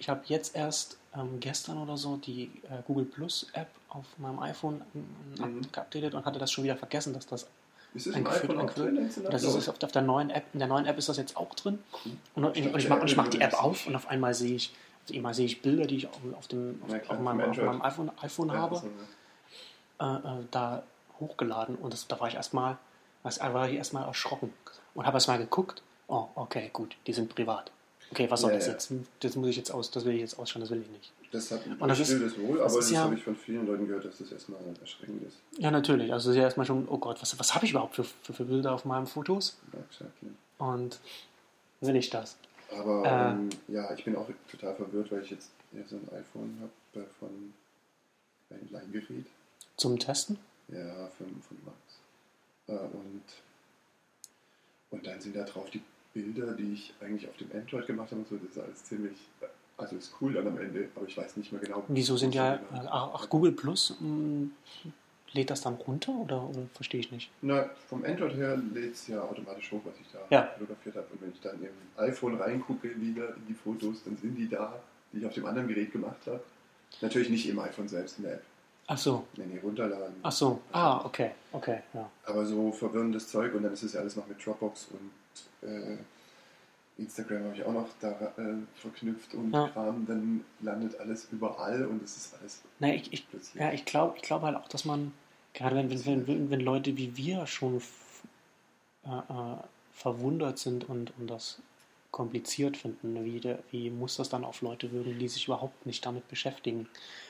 habe 0.09 0.21
jetzt 0.25 0.55
erst 0.55 0.97
ähm, 1.15 1.39
gestern 1.39 1.77
oder 1.77 1.97
so 1.97 2.17
die 2.17 2.45
äh, 2.69 2.81
Google 2.87 3.05
Plus 3.05 3.47
App 3.53 3.67
auf 3.89 4.05
meinem 4.17 4.39
iPhone 4.39 4.81
ähm, 4.95 5.05
Mhm. 5.37 5.71
geupdatet 5.71 6.13
und 6.13 6.25
hatte 6.25 6.39
das 6.39 6.51
schon 6.51 6.63
wieder 6.63 6.75
vergessen, 6.75 7.13
dass 7.13 7.25
das 7.27 7.47
Ist 7.93 8.07
das 8.07 8.15
im 8.15 8.15
eingeführt 8.27 8.43
iPhone 8.43 8.57
auch 8.57 8.61
eingeführt. 8.77 9.17
drin? 9.17 9.31
Das 9.31 9.43
ist 9.43 9.69
auf, 9.69 9.83
auf 9.83 9.91
der 9.91 10.01
neuen 10.01 10.29
App. 10.29 10.43
In 10.53 10.59
der 10.59 10.67
neuen 10.67 10.85
App 10.85 10.97
ist 10.97 11.09
das 11.09 11.17
jetzt 11.17 11.35
auch 11.37 11.53
drin. 11.55 11.79
Cool. 12.05 12.11
Und, 12.35 12.57
ich, 12.57 12.65
und 12.73 12.77
ich 12.79 12.87
mache 12.89 13.01
Apple 13.01 13.15
mach 13.15 13.27
die 13.27 13.37
würde 13.37 13.45
App 13.47 13.63
auf 13.63 13.87
und 13.87 13.95
auf 13.95 14.07
einmal 14.07 14.33
sehe 14.33 14.55
ich, 14.55 14.73
auf 15.09 15.15
einmal 15.15 15.33
sehe 15.33 15.45
ich 15.45 15.61
Bilder, 15.61 15.85
die 15.87 15.95
ich 15.97 16.07
auf, 16.07 16.17
auf 16.37 16.47
dem 16.47 16.81
auf, 16.83 16.89
klar, 16.89 17.17
auf 17.17 17.19
meinem, 17.23 17.41
auf 17.49 17.57
meinem 17.57 17.81
iPhone, 17.81 18.11
iPhone 18.21 18.47
Ja, 18.49 18.53
habe, 18.55 18.81
äh, 19.99 20.03
äh, 20.05 20.19
da 20.51 20.83
hochgeladen 21.19 21.75
und 21.75 21.93
das, 21.93 22.07
da 22.07 22.19
war 22.19 22.27
ich 22.27 22.35
erstmal, 22.35 22.77
was- 23.23 23.39
war 23.39 23.69
ich 23.69 23.75
erstmal 23.75 24.05
erschrocken 24.05 24.53
und 24.95 25.05
habe 25.05 25.17
erstmal 25.17 25.37
geguckt. 25.37 25.81
Oh, 26.07 26.27
okay, 26.35 26.69
gut, 26.73 26.95
die 27.07 27.13
sind 27.13 27.33
privat. 27.33 27.71
Okay, 28.11 28.29
was 28.29 28.41
soll 28.41 28.51
Ja, 28.51 28.57
das 28.57 28.65
ja. 28.67 28.73
jetzt? 28.73 28.91
Das 29.21 29.35
muss 29.37 29.47
ich 29.49 29.55
jetzt 29.55 29.71
aus, 29.71 29.89
das 29.91 30.03
will 30.03 30.13
ich 30.15 30.19
jetzt 30.19 30.37
ausschauen, 30.37 30.59
das 30.61 30.69
will 30.69 30.81
ich 30.81 30.89
nicht. 30.89 31.11
Das 31.31 31.49
hat 31.49 31.61
Und 31.65 31.87
das 31.87 31.97
ich 31.99 32.09
ist- 32.09 32.19
will 32.19 32.27
das 32.27 32.37
wohl, 32.37 32.57
aber 32.59 32.65
ist 32.67 32.75
das 32.75 32.91
ja- 32.91 32.99
habe 33.05 33.15
ich 33.15 33.23
von 33.23 33.35
vielen 33.37 33.65
Leuten 33.65 33.87
gehört, 33.87 34.03
dass 34.03 34.17
das 34.17 34.31
erstmal 34.33 34.59
erschreckend 34.81 35.23
ist. 35.23 35.37
Ja, 35.57 35.71
natürlich. 35.71 36.11
Also 36.11 36.27
das 36.29 36.35
ist 36.35 36.37
ja 36.39 36.43
erstmal 36.43 36.65
schon, 36.65 36.87
oh 36.89 36.97
Gott, 36.97 37.21
was, 37.21 37.39
was 37.39 37.55
habe 37.55 37.63
ich 37.65 37.71
überhaupt 37.71 37.95
für, 37.95 38.03
für, 38.03 38.33
für 38.33 38.43
Bilder 38.43 38.73
auf 38.73 38.83
meinen 38.83 39.07
Fotos? 39.07 39.57
Ja, 39.71 39.79
exactly. 39.79 40.29
Und 40.57 40.99
will 41.79 41.95
ich 41.95 42.09
das? 42.09 42.35
Aber 42.77 43.05
Äh. 43.05 43.31
ähm, 43.31 43.49
ja, 43.69 43.93
ich 43.93 44.03
bin 44.03 44.15
auch 44.17 44.27
total 44.51 44.75
verwirrt, 44.75 45.09
weil 45.11 45.23
ich 45.23 45.31
jetzt 45.31 45.49
ja, 45.71 45.81
so 45.89 45.95
ein 45.95 46.07
iPhone 46.13 46.57
habe 46.93 47.05
von 47.17 47.53
ein 48.49 48.67
Leihgerät. 48.71 49.25
Zum 49.77 49.97
Testen? 49.99 50.37
Ja, 50.67 51.07
von, 51.17 51.27
von 51.41 51.57
Max. 51.65 51.77
Äh, 52.71 52.75
und, 52.95 53.21
und 54.91 55.05
dann 55.07 55.19
sind 55.19 55.35
da 55.35 55.43
drauf 55.43 55.69
die 55.69 55.81
Bilder, 56.13 56.53
die 56.53 56.73
ich 56.73 56.93
eigentlich 56.99 57.27
auf 57.29 57.37
dem 57.37 57.49
Android 57.53 57.87
gemacht 57.87 58.11
habe 58.11 58.21
und 58.21 58.27
so. 58.27 58.35
Das 58.37 58.49
ist 58.51 58.59
alles 58.59 58.83
ziemlich, 58.83 59.17
also 59.77 59.95
ist 59.95 60.13
cool 60.21 60.33
dann 60.33 60.47
am 60.47 60.57
Ende, 60.57 60.89
aber 60.95 61.07
ich 61.07 61.17
weiß 61.17 61.37
nicht 61.37 61.51
mehr 61.51 61.61
genau. 61.61 61.83
Wieso 61.87 62.17
sind 62.17 62.35
ja, 62.35 62.57
genau- 62.57 62.87
ach, 62.89 63.11
ach 63.15 63.29
Google 63.29 63.51
Plus, 63.53 63.95
mh, 63.99 64.49
lädt 65.33 65.49
das 65.49 65.61
dann 65.61 65.75
runter 65.75 66.11
oder, 66.11 66.43
oder 66.49 66.63
verstehe 66.73 66.99
ich 66.99 67.11
nicht? 67.11 67.31
Na, 67.41 67.69
vom 67.87 68.03
Android 68.03 68.35
her 68.35 68.57
lädt 68.57 68.93
es 68.93 69.07
ja 69.07 69.21
automatisch 69.21 69.71
hoch, 69.71 69.81
was 69.85 69.93
ich 70.01 70.07
da 70.11 70.19
Ja. 70.29 70.47
fotografiert 70.57 70.95
habe. 70.97 71.07
Und 71.13 71.21
wenn 71.21 71.31
ich 71.31 71.39
dann 71.39 71.55
im 71.61 71.69
iPhone 71.97 72.35
reingucke 72.35 72.89
wieder 72.99 73.29
in 73.35 73.47
die 73.47 73.53
Fotos, 73.53 74.03
dann 74.03 74.17
sind 74.17 74.35
die 74.35 74.49
da, 74.49 74.77
die 75.13 75.19
ich 75.19 75.25
auf 75.25 75.33
dem 75.33 75.45
anderen 75.45 75.69
Gerät 75.69 75.91
gemacht 75.93 76.19
habe. 76.25 76.41
Natürlich 76.99 77.29
nicht 77.29 77.47
im 77.47 77.57
iPhone 77.59 77.87
selbst 77.87 78.17
in 78.17 78.25
der 78.25 78.33
App. 78.33 78.43
Ach 78.93 78.97
so, 78.97 79.25
Nee, 79.37 79.45
nee, 79.45 79.59
runterladen. 79.59 80.15
ach 80.21 80.31
so, 80.33 80.59
ah, 80.73 81.05
okay, 81.05 81.31
okay, 81.53 81.79
ja. 81.93 82.09
Aber 82.25 82.45
so 82.45 82.71
verwirrendes 82.73 83.29
Zeug 83.29 83.53
und 83.55 83.63
dann 83.63 83.71
ist 83.71 83.83
es 83.83 83.93
ja 83.93 84.01
alles 84.01 84.17
noch 84.17 84.27
mit 84.27 84.45
Dropbox 84.45 84.89
und 84.91 85.69
äh, 85.69 85.97
Instagram 86.97 87.45
habe 87.45 87.55
ich 87.55 87.63
auch 87.63 87.71
noch 87.71 87.87
da 88.01 88.11
äh, 88.37 88.55
verknüpft 88.75 89.33
und 89.33 89.53
Ja. 89.53 89.69
Kram. 89.69 90.05
Dann 90.05 90.43
landet 90.59 90.99
alles 90.99 91.27
überall 91.31 91.85
und 91.85 92.03
es 92.03 92.17
ist 92.17 92.35
alles 92.39 92.61
Na, 92.79 92.93
ich, 92.93 93.11
ich, 93.13 93.29
plötzlich. 93.29 93.59
ja, 93.61 93.71
ich 93.71 93.85
glaube 93.85 94.17
ich 94.17 94.23
glaub 94.23 94.41
halt 94.41 94.57
auch, 94.57 94.67
dass 94.67 94.83
man, 94.83 95.13
gerade 95.53 95.77
wenn, 95.77 95.89
wenn, 96.05 96.27
wenn, 96.27 96.49
wenn, 96.51 96.59
Leute 96.59 96.97
wie 96.97 97.15
wir 97.15 97.47
schon 97.47 97.81
äh, 99.05 99.07
äh, 99.09 99.55
verwundert 99.93 100.59
sind 100.59 100.89
und, 100.89 101.13
und 101.17 101.27
das 101.27 101.59
kompliziert 102.11 102.75
finden, 102.77 103.23
wie, 103.23 103.39
der, 103.39 103.59
wie 103.71 103.89
muss 103.89 104.17
das 104.17 104.29
dann 104.29 104.43
auf 104.43 104.61
Leute 104.61 104.91
wirken, 104.91 105.17
die 105.17 105.27
sich 105.29 105.45
überhaupt 105.47 105.85
nicht 105.85 106.05
damit 106.05 106.27
beschäftigen. 106.27 106.89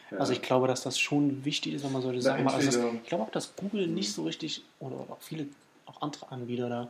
Ja. 0.10 0.17
Also 0.17 0.34
ich 0.34 0.41
glaube, 0.41 0.67
dass 0.67 0.82
das 0.82 1.00
schon 1.00 1.46
wichtig 1.46 1.74
ist, 1.74 1.84
wenn 1.84 1.91
man 1.91 2.02
solche 2.02 2.22
Sachen 2.22 2.44
macht. 2.44 2.56
Also 2.56 2.82
das, 2.82 2.94
ich 2.96 3.04
glaube 3.04 3.24
auch, 3.24 3.32
dass 3.32 3.56
Google 3.56 3.88
nicht 3.88 4.12
so 4.12 4.24
richtig, 4.24 4.63
oder 4.80 4.96
auch 4.96 5.22
viele, 5.22 5.48
auch 5.86 6.02
andere 6.02 6.32
Anbieter 6.32 6.67
da, 6.67 6.89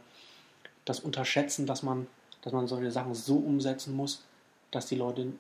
das 0.86 1.02
unterschätzen, 1.02 1.66
dass 1.66 1.84
man, 1.84 2.08
dass 2.42 2.54
man 2.54 2.68
solche 2.68 2.92
Sachen 2.92 3.14
so 3.14 3.36
umsetzen 3.36 3.94
muss, 3.94 4.24
dass 4.72 4.88
die 4.88 4.96
Leute 4.96 5.34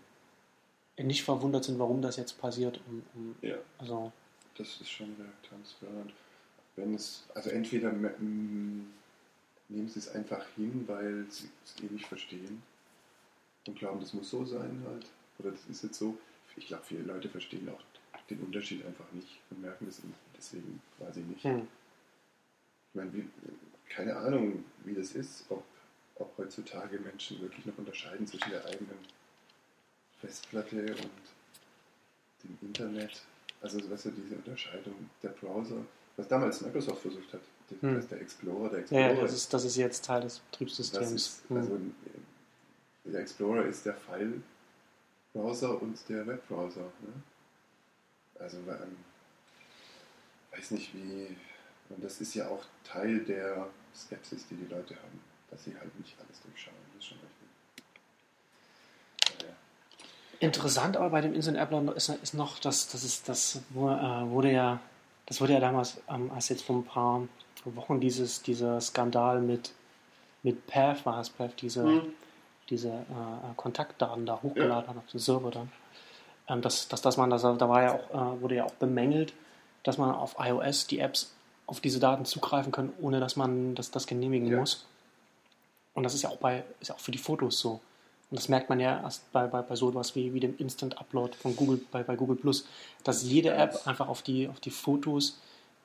nicht 0.97 1.23
verwundert 1.23 1.63
sind, 1.63 1.79
warum 1.79 2.01
das 2.01 2.17
jetzt 2.17 2.39
passiert. 2.39 2.79
Und, 2.87 3.03
und, 3.15 3.35
Ja. 3.41 3.55
also, 3.79 4.11
Das 4.57 4.67
ist 4.81 4.89
schon 4.89 5.15
sehr 5.15 5.31
transparent. 5.49 6.11
Wenn 6.75 6.93
es, 6.93 7.23
also 7.33 7.49
entweder 7.49 7.91
nehmen 9.71 9.89
sie 9.89 9.99
es 9.99 10.09
einfach 10.09 10.45
hin, 10.55 10.83
weil 10.87 11.25
sie 11.29 11.49
es 11.65 11.83
eh 11.83 11.91
nicht 11.91 12.05
verstehen 12.05 12.61
und 13.67 13.77
glauben, 13.77 13.99
das 13.99 14.13
muss 14.13 14.29
so 14.29 14.45
sein 14.45 14.83
halt. 14.87 15.07
Oder 15.39 15.51
das 15.51 15.65
ist 15.69 15.83
jetzt 15.83 15.97
so. 15.97 16.17
Ich 16.57 16.67
glaube, 16.67 16.83
viele 16.83 17.03
Leute 17.03 17.29
verstehen 17.29 17.69
auch 17.69 17.81
den 18.29 18.39
Unterschied 18.41 18.85
einfach 18.85 19.09
nicht 19.13 19.39
und 19.49 19.61
merken 19.61 19.85
das 19.85 20.01
deswegen 20.37 20.81
quasi 20.97 21.21
nicht. 21.21 21.43
hm. 21.43 21.67
Ich 22.89 22.95
meine, 22.95 23.13
wie, 23.13 23.25
keine 23.89 24.15
Ahnung, 24.15 24.65
wie 24.83 24.93
das 24.93 25.13
ist, 25.13 25.45
ob, 25.49 25.63
ob 26.15 26.37
heutzutage 26.37 26.99
Menschen 26.99 27.41
wirklich 27.41 27.65
noch 27.65 27.77
unterscheiden 27.77 28.27
zwischen 28.27 28.51
der 28.51 28.65
eigenen 28.65 28.97
Festplatte 30.19 30.91
und 30.91 32.43
dem 32.43 32.57
Internet. 32.61 33.21
Also, 33.61 33.89
weißt 33.89 34.05
du, 34.05 34.11
diese 34.11 34.35
Unterscheidung 34.35 35.09
der 35.23 35.29
Browser, 35.29 35.85
was 36.17 36.27
damals 36.27 36.61
Microsoft 36.61 37.01
versucht 37.01 37.33
hat, 37.33 37.41
Hm. 37.81 37.95
das 37.95 38.03
ist 38.03 38.11
der 38.11 38.21
Explorer, 38.21 38.69
der 38.69 38.79
Explorer 38.79 39.13
ja, 39.13 39.21
das 39.21 39.33
ist, 39.33 39.53
das 39.53 39.63
ist 39.65 39.75
jetzt 39.77 40.05
Teil 40.05 40.21
des 40.21 40.39
Betriebssystems. 40.39 41.11
ist, 41.11 41.41
Hm. 41.49 41.57
also, 41.57 41.79
der 43.05 43.21
Explorer 43.21 43.65
ist 43.65 43.85
der 43.85 43.95
File-Browser 43.95 45.81
und 45.81 45.97
der 46.09 46.27
Webbrowser. 46.27 46.81
Ne? 46.81 47.23
Also, 48.39 48.57
ähm, 48.57 48.97
weiß 50.51 50.71
nicht 50.71 50.93
wie. 50.93 51.35
Und 51.89 52.03
das 52.03 52.21
ist 52.21 52.33
ja 52.35 52.47
auch 52.47 52.63
Teil 52.83 53.19
der 53.19 53.67
Skepsis, 53.95 54.47
die 54.49 54.55
die 54.55 54.67
Leute 54.73 54.95
haben, 54.95 55.19
dass 55.49 55.63
sie 55.63 55.75
halt 55.75 55.97
nicht 55.99 56.15
alles 56.19 56.41
durchschauen. 56.41 56.75
Das 56.93 57.03
ist 57.03 57.09
schon 57.09 57.17
richtig. 57.17 57.41
Interessant 60.39 60.97
aber 60.97 61.11
bei 61.11 61.21
dem 61.21 61.35
Instant 61.35 61.57
Upload 61.57 61.91
ist, 61.95 62.09
ist 62.09 62.33
noch, 62.33 62.57
dass 62.57 62.87
das 62.87 63.03
ist 63.03 63.29
das 63.29 63.57
äh, 63.57 63.59
wurde 63.75 64.51
ja 64.51 64.79
das 65.27 65.39
wurde 65.39 65.53
ja 65.53 65.59
damals 65.59 66.01
ähm, 66.09 66.31
als 66.31 66.49
jetzt 66.49 66.63
vor 66.63 66.77
ein 66.77 66.83
paar 66.83 67.27
Wochen 67.65 67.99
dieses 67.99 68.41
dieser 68.41 68.79
Skandal 68.81 69.41
mit 69.41 69.71
mit 70.43 70.65
Path 70.67 71.05
war 71.05 71.19
es 71.19 71.29
Path 71.29 71.61
diese 71.61 71.83
Mhm. 71.83 72.13
diese 72.69 72.89
äh, 72.89 72.91
äh, 72.91 73.53
Kontaktdaten 73.57 74.25
da 74.25 74.41
hochgeladen 74.41 74.89
hat 74.89 74.97
auf 74.97 75.07
den 75.11 75.19
Server 75.19 75.51
dann 75.51 75.71
ähm, 76.47 76.61
dass, 76.61 76.87
dass, 76.87 77.01
dass 77.01 77.17
man 77.17 77.29
das 77.29 77.41
da 77.43 77.69
war 77.69 77.83
ja 77.83 77.93
auch 77.93 78.35
äh, 78.37 78.41
wurde 78.41 78.55
ja 78.55 78.65
auch 78.65 78.73
bemängelt 78.75 79.33
dass 79.83 79.97
man 79.97 80.11
auf 80.13 80.35
iOS 80.39 80.87
die 80.87 80.99
Apps 80.99 81.33
auf 81.67 81.79
diese 81.79 81.99
Daten 81.99 82.25
zugreifen 82.25 82.71
kann 82.71 82.91
ohne 83.01 83.19
dass 83.19 83.35
man 83.35 83.75
das, 83.75 83.91
das 83.91 84.07
genehmigen 84.07 84.47
Ja. 84.47 84.57
muss 84.59 84.85
und 85.93 86.03
das 86.03 86.13
ist 86.13 86.21
ja 86.23 86.29
auch 86.29 86.37
bei 86.37 86.63
ist 86.79 86.87
ja 86.89 86.95
auch 86.95 86.99
für 86.99 87.11
die 87.11 87.17
Fotos 87.17 87.59
so 87.59 87.79
und 88.29 88.39
das 88.39 88.47
merkt 88.47 88.69
man 88.69 88.79
ja 88.79 89.01
erst 89.01 89.29
bei, 89.33 89.45
bei, 89.45 89.61
bei 89.61 89.75
so 89.75 89.89
etwas 89.89 90.15
wie, 90.15 90.33
wie 90.33 90.39
dem 90.39 90.55
Instant 90.57 90.97
Upload 90.99 91.35
von 91.35 91.53
Google 91.57 91.81
bei, 91.91 92.01
bei 92.01 92.15
Google 92.15 92.37
Plus, 92.37 92.65
dass 93.03 93.23
jede 93.23 93.53
App 93.53 93.85
einfach 93.85 94.07
auf 94.07 94.21
die, 94.21 94.47
auf 94.47 94.61
die 94.61 94.69
Fotos 94.69 95.37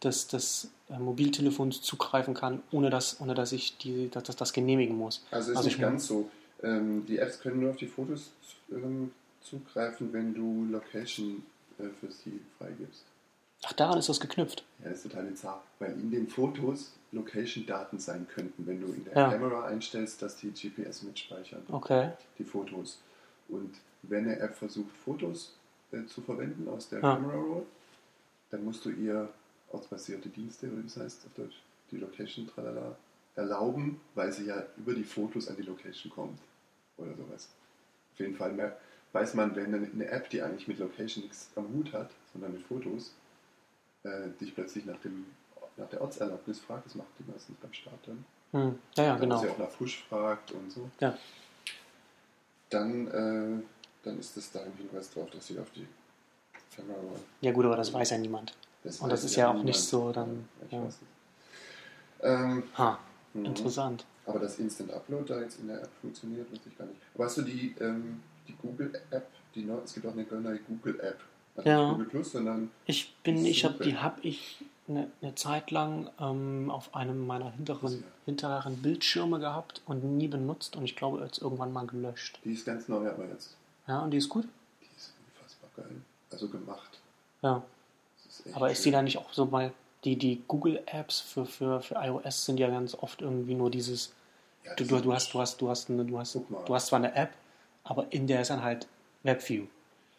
des, 0.02 0.28
des 0.28 0.70
äh, 0.90 0.98
Mobiltelefons 0.98 1.82
zugreifen 1.82 2.34
kann, 2.34 2.62
ohne 2.70 2.90
dass, 2.90 3.20
ohne 3.20 3.34
dass 3.34 3.52
ich 3.52 3.76
die, 3.78 4.08
dass, 4.10 4.24
dass 4.24 4.36
das 4.36 4.52
genehmigen 4.52 4.96
muss. 4.96 5.24
Also 5.30 5.50
ist 5.52 5.56
Also 5.58 5.68
nicht 5.68 5.76
ich- 5.76 5.82
ganz 5.82 6.06
so. 6.06 6.30
Ähm, 6.62 7.04
die 7.06 7.18
Apps 7.18 7.40
können 7.40 7.60
nur 7.60 7.70
auf 7.70 7.76
die 7.76 7.86
Fotos 7.86 8.30
ähm, 8.72 9.12
zugreifen, 9.42 10.12
wenn 10.12 10.32
du 10.34 10.66
Location 10.70 11.44
äh, 11.78 11.84
für 12.00 12.10
sie 12.10 12.40
freigibst. 12.58 13.04
Ach, 13.64 13.72
daran 13.74 13.98
ist 13.98 14.08
das 14.08 14.20
geknüpft. 14.20 14.64
Ja, 14.82 14.88
das 14.90 14.98
ist 14.98 15.10
total 15.10 15.24
bizarr, 15.24 15.62
weil 15.78 15.92
in 15.92 16.10
den 16.10 16.28
Fotos 16.28 16.92
Location-Daten 17.12 17.98
sein 17.98 18.26
könnten, 18.32 18.66
wenn 18.66 18.80
du 18.80 18.86
in 18.88 19.04
der 19.04 19.14
Ja. 19.14 19.30
Kamera 19.30 19.66
einstellst, 19.66 20.20
dass 20.22 20.36
die 20.36 20.50
GPS 20.50 21.02
mitspeichern, 21.02 21.62
Okay. 21.70 22.10
die 22.38 22.44
Fotos. 22.44 23.00
Und 23.48 23.74
wenn 24.02 24.24
eine 24.24 24.38
App 24.38 24.54
versucht, 24.54 24.94
Fotos 25.04 25.54
äh, 25.92 26.04
zu 26.06 26.20
verwenden 26.22 26.68
aus 26.68 26.88
der 26.88 27.00
Ja. 27.00 27.14
Camera 27.16 27.36
Roll, 27.36 27.66
dann 28.50 28.64
musst 28.64 28.84
du 28.84 28.90
ihr 28.90 29.28
ortsbasierte 29.72 30.28
Dienste, 30.28 30.66
oder 30.68 30.78
wie 30.78 30.82
das 30.82 30.96
heißt 30.96 31.26
auf 31.26 31.34
Deutsch, 31.34 31.62
die 31.90 31.98
Location 31.98 32.46
tralala, 32.46 32.96
erlauben, 33.34 34.00
weil 34.14 34.32
sie 34.32 34.46
ja 34.46 34.64
über 34.76 34.94
die 34.94 35.04
Fotos 35.04 35.48
an 35.48 35.56
die 35.56 35.62
Location 35.62 36.10
kommt. 36.10 36.38
Oder 36.96 37.14
sowas. 37.14 37.48
Auf 38.12 38.18
jeden 38.18 38.34
Fall 38.34 38.52
mehr, 38.52 38.76
weiß 39.12 39.34
man, 39.34 39.54
wenn 39.54 39.74
eine 39.74 40.08
App, 40.08 40.30
die 40.30 40.42
eigentlich 40.42 40.68
mit 40.68 40.78
Location 40.78 41.24
nichts 41.24 41.50
am 41.54 41.68
Hut 41.68 41.92
hat, 41.92 42.10
sondern 42.32 42.52
mit 42.52 42.62
Fotos, 42.62 43.14
äh, 44.04 44.28
dich 44.40 44.54
plötzlich 44.54 44.86
nach, 44.86 44.98
dem, 45.00 45.26
nach 45.76 45.88
der 45.88 46.00
Ortserlaubnis 46.00 46.60
fragt, 46.60 46.86
das 46.86 46.94
macht 46.94 47.08
die 47.18 47.30
meistens 47.30 47.56
beim 47.60 47.72
Start 47.72 47.98
dann. 48.06 48.24
Hm. 48.52 48.78
Ja, 48.96 49.04
ja, 49.04 49.14
Wenn 49.14 49.20
genau. 49.20 49.40
sie 49.40 49.48
auch 49.48 49.58
nach 49.58 49.70
Push 49.76 50.04
fragt 50.08 50.52
und 50.52 50.70
so. 50.70 50.88
Ja. 51.00 51.16
Dann, 52.70 53.08
äh, 53.08 53.62
dann 54.02 54.18
ist 54.18 54.36
das 54.36 54.50
da 54.50 54.62
ein 54.62 54.72
Hinweis 54.76 55.10
drauf, 55.10 55.30
dass 55.30 55.46
sie 55.46 55.58
auf 55.58 55.70
die 55.70 55.86
Kamera. 56.74 56.96
Ja, 57.40 57.52
gut, 57.52 57.64
aber 57.64 57.76
das 57.76 57.92
weiß 57.92 58.10
ja 58.10 58.18
niemand. 58.18 58.54
Und 59.00 59.10
das 59.10 59.20
weiß 59.22 59.30
ist 59.30 59.36
ja 59.36 59.46
auch 59.48 59.52
niemand. 59.52 59.66
nicht 59.66 59.80
so 59.80 60.12
dann, 60.12 60.48
Ja, 60.60 60.66
ich 60.66 60.72
ja. 60.72 60.84
weiß 60.84 61.00
nicht. 61.00 61.10
Ähm, 62.22 62.62
Ha, 62.78 62.98
mhm. 63.34 63.44
interessant. 63.46 64.04
Aber 64.26 64.38
das 64.40 64.58
Instant 64.58 64.92
Upload 64.92 65.32
da 65.32 65.40
jetzt 65.40 65.60
in 65.60 65.68
der 65.68 65.82
App 65.82 65.90
funktioniert, 66.00 66.50
wusste 66.50 66.68
ich 66.68 66.78
gar 66.78 66.86
nicht. 66.86 66.98
Aber 67.14 67.24
hast 67.26 67.36
du 67.38 67.42
die, 67.42 67.74
ähm, 67.80 68.20
die 68.48 68.54
Google 68.54 68.92
App, 69.10 69.28
die 69.54 69.62
neu, 69.64 69.78
es 69.84 69.94
gibt 69.94 70.06
auch 70.06 70.12
eine 70.12 70.24
neue 70.24 70.58
Google 70.60 70.98
App. 71.00 71.20
Also 71.56 71.68
Ja. 71.68 71.80
nicht 71.82 71.90
Google 71.92 72.06
Plus, 72.08 72.32
sondern 72.32 72.70
Ich 72.86 73.14
bin, 73.22 73.44
ich 73.44 73.64
habe 73.64 73.82
die 73.84 73.96
habe 73.96 74.20
ich 74.22 74.64
eine, 74.88 75.10
eine 75.22 75.34
Zeit 75.34 75.70
lang 75.70 76.10
ähm, 76.20 76.70
auf 76.70 76.94
einem 76.94 77.26
meiner 77.26 77.50
hinteren, 77.52 78.04
hinteren 78.24 78.76
Bildschirme 78.82 79.38
gehabt 79.38 79.82
und 79.86 80.02
nie 80.04 80.28
benutzt 80.28 80.76
und 80.76 80.84
ich 80.84 80.96
glaube 80.96 81.22
jetzt 81.24 81.38
irgendwann 81.42 81.72
mal 81.72 81.86
gelöscht. 81.86 82.38
die 82.44 82.52
ist 82.52 82.64
ganz 82.66 82.88
neu, 82.88 83.08
aber 83.08 83.26
jetzt. 83.26 83.56
Ja, 83.86 84.00
und 84.00 84.10
die 84.10 84.18
ist 84.18 84.28
gut? 84.28 84.46
Die 84.82 84.96
ist 84.96 85.12
unfassbar 85.34 85.70
geil. 85.76 85.96
Also 86.30 86.48
gemacht. 86.48 87.00
Ja. 87.42 87.62
Aber 88.54 88.70
ist 88.70 88.84
die 88.84 88.90
da 88.90 89.02
nicht 89.02 89.18
auch 89.18 89.32
so 89.32 89.46
bei 89.46 89.72
die, 90.04 90.16
die 90.16 90.42
Google-Apps 90.46 91.20
für, 91.20 91.46
für, 91.46 91.80
für 91.80 91.96
iOS 91.96 92.44
sind 92.44 92.60
ja 92.60 92.70
ganz 92.70 92.94
oft 92.94 93.22
irgendwie 93.22 93.54
nur 93.54 93.70
dieses, 93.70 94.12
Ja, 94.64 94.74
du, 94.74 94.84
du, 94.84 95.12
hast, 95.12 95.34
du 95.34 95.40
hast, 95.40 95.60
du 95.60 95.68
hast 95.68 95.90
eine, 95.90 96.04
du 96.04 96.18
hast, 96.18 96.36
mal. 96.48 96.64
du 96.64 96.74
hast 96.74 96.86
zwar 96.86 97.00
eine 97.00 97.14
App, 97.14 97.30
aber 97.84 98.06
in 98.10 98.26
der 98.26 98.42
ist 98.42 98.50
dann 98.50 98.62
halt 98.62 98.86
WebView. 99.24 99.66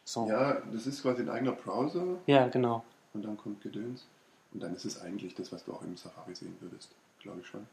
So. 0.04 0.28
Ja, 0.28 0.62
das 0.74 0.88
ist 0.88 1.02
quasi 1.02 1.22
ein 1.22 1.30
eigener 1.30 1.54
Browser 1.54 2.18
ja, 2.28 2.48
genau. 2.48 2.84
und 3.14 3.24
dann 3.24 3.38
kommt 3.38 3.62
Gedöns. 3.62 4.06
Und 4.54 4.64
dann 4.64 4.76
ist 4.76 4.86
es 4.86 5.02
eigentlich 5.02 5.36
das, 5.36 5.52
was 5.52 5.66
du 5.66 5.74
auch 5.74 5.82
im 5.82 5.96
Safari 5.98 6.34
sehen 6.34 6.56
würdest, 6.60 6.92
glaube 7.20 7.40
ich 7.42 7.48
schon. 7.48 7.66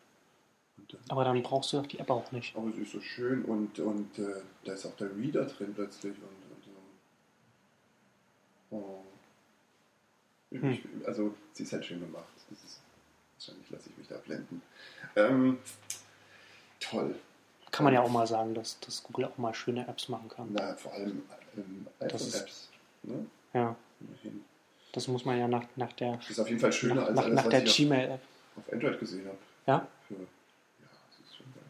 Dann, 0.88 1.00
Aber 1.08 1.24
dann 1.24 1.40
brauchst 1.42 1.72
du 1.72 1.76
doch 1.78 1.86
die 1.86 2.00
App 2.00 2.10
auch 2.10 2.30
nicht. 2.32 2.56
aber 2.56 2.68
es 2.70 2.78
ist 2.78 2.92
so 2.92 3.00
schön 3.00 3.44
und, 3.44 3.78
und 3.78 4.18
äh, 4.18 4.42
da 4.64 4.72
ist 4.72 4.84
auch 4.86 4.96
der 4.96 5.16
Reader 5.16 5.44
drin 5.44 5.72
plötzlich 5.74 6.14
und, 6.14 6.24
und 6.56 6.64
so. 8.70 8.76
Oh. 8.76 9.03
Hm. 10.62 10.78
Also, 11.06 11.34
sie 11.52 11.62
ist 11.64 11.72
halt 11.72 11.84
schön 11.84 12.00
gemacht. 12.00 12.24
Ist, 12.50 12.80
wahrscheinlich 13.36 13.70
lasse 13.70 13.90
ich 13.90 13.98
mich 13.98 14.08
da 14.08 14.16
blenden. 14.18 14.62
Ähm, 15.16 15.58
toll. 16.80 17.14
Kann 17.70 17.84
man 17.84 17.92
ja 17.94 18.02
auch 18.02 18.10
mal 18.10 18.26
sagen, 18.26 18.54
dass, 18.54 18.78
dass 18.80 19.02
Google 19.02 19.24
auch 19.26 19.36
mal 19.38 19.52
schöne 19.54 19.86
Apps 19.88 20.08
machen 20.08 20.28
kann. 20.28 20.48
Na, 20.52 20.74
vor 20.76 20.92
allem 20.92 21.22
ähm, 21.56 21.86
iPhone-Apps. 21.98 22.68
Ne? 23.02 23.26
Ja, 23.52 23.74
Immerhin. 24.00 24.44
das 24.92 25.08
muss 25.08 25.24
man 25.24 25.38
ja 25.38 25.48
nach, 25.48 25.64
nach 25.76 25.92
der, 25.94 26.16
Das 26.16 26.30
ist 26.30 26.38
auf 26.38 26.48
jeden 26.48 26.60
Fall 26.60 26.72
schöner 26.72 26.94
nach, 26.94 27.06
als 27.08 27.16
nach, 27.16 27.24
alles, 27.24 27.36
nach 27.36 27.48
der 27.48 27.60
Gmail-App. 27.62 28.20
auf 28.56 28.72
Android 28.72 29.00
gesehen 29.00 29.26
habe. 29.26 29.38
Ja? 29.66 29.88
Für, 30.06 30.14
ja, 30.14 30.20
das 31.10 31.26
ist 31.26 31.36
schon 31.36 31.46
geil. 31.52 31.64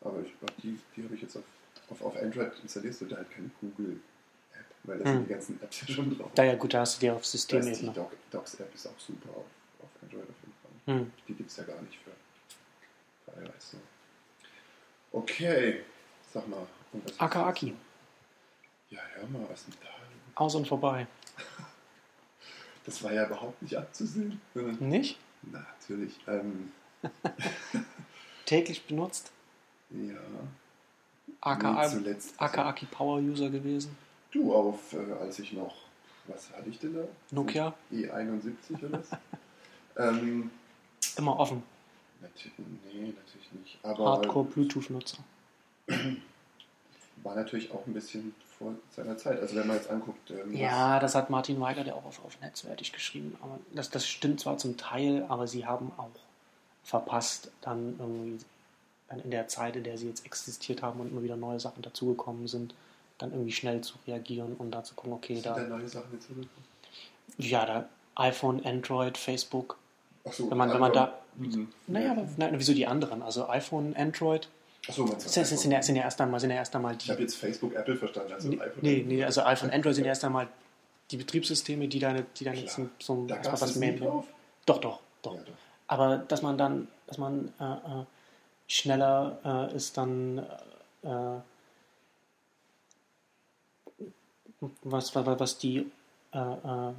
Aber 0.00 0.20
ich 0.20 0.38
glaube, 0.38 0.54
die, 0.62 0.78
die 0.96 1.04
habe 1.04 1.14
ich 1.14 1.22
jetzt 1.22 1.36
auf, 1.36 1.44
auf, 1.90 2.02
auf 2.02 2.16
Android 2.16 2.50
installierst 2.62 3.02
du 3.02 3.04
da 3.06 3.16
halt 3.16 3.30
keine 3.30 3.50
Google-App, 3.60 4.00
weil 4.84 4.98
da 4.98 5.04
Hm. 5.04 5.12
sind 5.12 5.28
die 5.28 5.32
ganzen 5.32 5.62
Apps 5.62 5.80
ja 5.82 5.94
schon 5.94 6.16
drauf. 6.18 6.30
Da 6.34 6.44
ja 6.44 6.54
gut, 6.54 6.72
da 6.74 6.80
hast 6.80 6.96
du 6.96 7.00
die 7.00 7.10
auf 7.10 7.18
heißt, 7.18 7.32
die 7.34 7.36
Systemebene. 7.38 7.92
Doc, 7.92 8.12
Docs-App 8.30 8.74
ist 8.74 8.86
auch 8.86 8.98
super 8.98 9.30
auf, 9.30 9.44
auf 9.82 9.88
Android 10.02 10.22
auf 10.28 10.36
jeden 10.42 10.54
Fall. 10.62 10.94
Hm. 11.00 11.12
Die 11.28 11.34
gibt 11.34 11.50
es 11.50 11.56
ja 11.56 11.64
gar 11.64 11.80
nicht 11.82 11.98
für, 11.98 13.30
für 13.32 13.40
iOS. 13.44 13.70
So. 13.72 13.78
Okay, 15.12 15.80
sag 16.32 16.46
mal. 16.48 16.66
Akaaki, 17.18 17.74
Ja, 18.90 19.00
hör 19.14 19.26
mal, 19.28 19.46
was 19.50 19.64
denn 19.64 19.74
da? 19.82 19.88
aus 20.40 20.54
und 20.54 20.66
vorbei. 20.68 21.06
Das 22.86 23.02
war 23.02 23.14
ja 23.14 23.24
überhaupt 23.24 23.62
nicht 23.62 23.74
abzusehen. 23.78 24.38
Nicht? 24.78 25.18
Na, 25.40 25.66
natürlich. 25.80 26.20
Ähm, 26.28 26.70
Täglich 28.44 28.84
benutzt. 28.86 29.32
ja, 29.88 30.18
AKA, 31.40 31.88
zuletzt. 31.88 32.34
Akaaki 32.38 32.84
Power 32.84 33.20
User 33.20 33.48
gewesen. 33.48 33.96
Du 34.34 34.52
auf, 34.52 34.92
äh, 34.92 35.12
als 35.20 35.38
ich 35.38 35.52
noch, 35.52 35.74
was 36.26 36.50
hatte 36.52 36.68
ich 36.68 36.80
denn 36.80 36.94
da? 36.94 37.04
Nokia. 37.30 37.72
E71 37.92 38.54
oder 38.72 38.98
was? 38.98 39.10
ähm, 39.96 40.50
Immer 41.16 41.38
offen. 41.38 41.62
natürlich, 42.20 42.52
nee, 42.58 43.14
natürlich 43.16 43.52
nicht. 43.52 43.78
Aber 43.84 44.04
Hardcore 44.04 44.46
Bluetooth-Nutzer. 44.46 45.18
war 47.22 47.36
natürlich 47.36 47.70
auch 47.70 47.86
ein 47.86 47.94
bisschen 47.94 48.34
vor 48.58 48.74
seiner 48.90 49.16
Zeit. 49.16 49.40
Also 49.40 49.54
wenn 49.54 49.68
man 49.68 49.76
jetzt 49.76 49.88
anguckt, 49.88 50.32
ähm, 50.32 50.52
Ja, 50.52 50.98
das 50.98 51.14
hat 51.14 51.30
Martin 51.30 51.60
Weiger, 51.60 51.84
der 51.84 51.94
auch 51.94 52.04
auf, 52.04 52.24
auf 52.24 52.40
Netzwertig 52.40 52.92
geschrieben. 52.92 53.36
Aber 53.40 53.60
das, 53.72 53.90
das 53.90 54.04
stimmt 54.04 54.40
zwar 54.40 54.58
zum 54.58 54.76
Teil, 54.76 55.24
aber 55.28 55.46
sie 55.46 55.64
haben 55.64 55.92
auch 55.96 56.10
verpasst, 56.82 57.52
dann 57.60 57.94
irgendwie 58.00 58.44
dann 59.08 59.20
in 59.20 59.30
der 59.30 59.46
Zeit, 59.46 59.76
in 59.76 59.84
der 59.84 59.96
sie 59.96 60.08
jetzt 60.08 60.26
existiert 60.26 60.82
haben 60.82 60.98
und 60.98 61.12
immer 61.12 61.22
wieder 61.22 61.36
neue 61.36 61.60
Sachen 61.60 61.82
dazugekommen 61.82 62.48
sind, 62.48 62.74
dann 63.24 63.32
irgendwie 63.32 63.52
schnell 63.52 63.80
zu 63.80 63.94
reagieren 64.06 64.54
und 64.58 64.70
da 64.70 64.84
zu 64.84 64.94
gucken, 64.94 65.12
okay, 65.14 65.34
sind 65.34 65.46
da 65.46 65.54
da, 65.54 65.62
neue 65.66 65.88
Sachen 65.88 66.12
jetzt 66.12 66.26
zurückgekommen? 66.26 66.66
ja, 67.38 67.64
da 67.66 67.88
iPhone, 68.16 68.64
Android, 68.64 69.18
Facebook. 69.18 69.76
Achso, 70.24 70.48
Wenn 70.50 70.56
man- 70.58 70.70
wenn 70.72 70.80
man 70.80 70.92
da- 70.92 71.18
Mhm. 71.36 71.68
Naja, 71.88 72.12
aber 72.12 72.28
nein, 72.36 72.54
wieso 72.56 72.72
die 72.74 72.86
anderen? 72.86 73.20
Also 73.20 73.48
iPhone, 73.48 73.96
Android, 73.96 74.48
Achso, 74.88 75.04
man 75.04 75.18
sind, 75.18 75.44
sind, 75.46 75.58
sind, 75.58 75.70
ja, 75.72 75.82
sind 75.82 75.96
ja 75.96 76.02
erst 76.04 76.20
einmal, 76.20 76.38
sind 76.38 76.50
ja 76.50 76.56
erst 76.56 76.76
einmal 76.76 76.92
Ich 76.92 76.98
die. 77.04 77.10
habe 77.10 77.22
jetzt 77.22 77.34
Facebook, 77.36 77.74
Apple 77.74 77.96
verstanden. 77.96 78.32
Also 78.34 78.48
Nee, 78.50 78.60
iPhone, 78.60 78.78
nee, 78.82 79.04
nee, 79.06 79.24
also 79.24 79.42
iPhone, 79.42 79.70
Android 79.70 79.96
sind 79.96 80.04
ja 80.04 80.10
erst 80.10 80.24
einmal 80.24 80.46
die 81.10 81.16
Betriebssysteme, 81.16 81.88
die 81.88 81.98
deine, 81.98 82.24
die 82.38 82.44
jetzt 82.44 82.76
Klar. 82.76 82.86
so 83.00 83.14
ein 83.14 83.26
Da 83.26 83.36
erstmal 83.36 83.60
was 83.62 83.74
mehr. 83.76 83.92
drauf? 83.94 84.26
Doch, 84.64 84.78
doch, 84.80 85.00
doch. 85.22 85.34
Ja, 85.34 85.40
doch. 85.42 85.52
Aber 85.88 86.18
dass 86.18 86.42
man 86.42 86.56
dann, 86.56 86.86
dass 87.08 87.18
man 87.18 87.52
äh, 87.58 87.64
äh, 87.64 88.04
schneller 88.68 89.68
äh, 89.72 89.74
ist 89.76 89.96
dann 89.96 90.38
äh, 91.02 91.08
was, 94.82 95.14
was, 95.14 95.26
was 95.40 95.58
die 95.58 95.90
äh, 96.32 96.38
äh, 96.38 96.92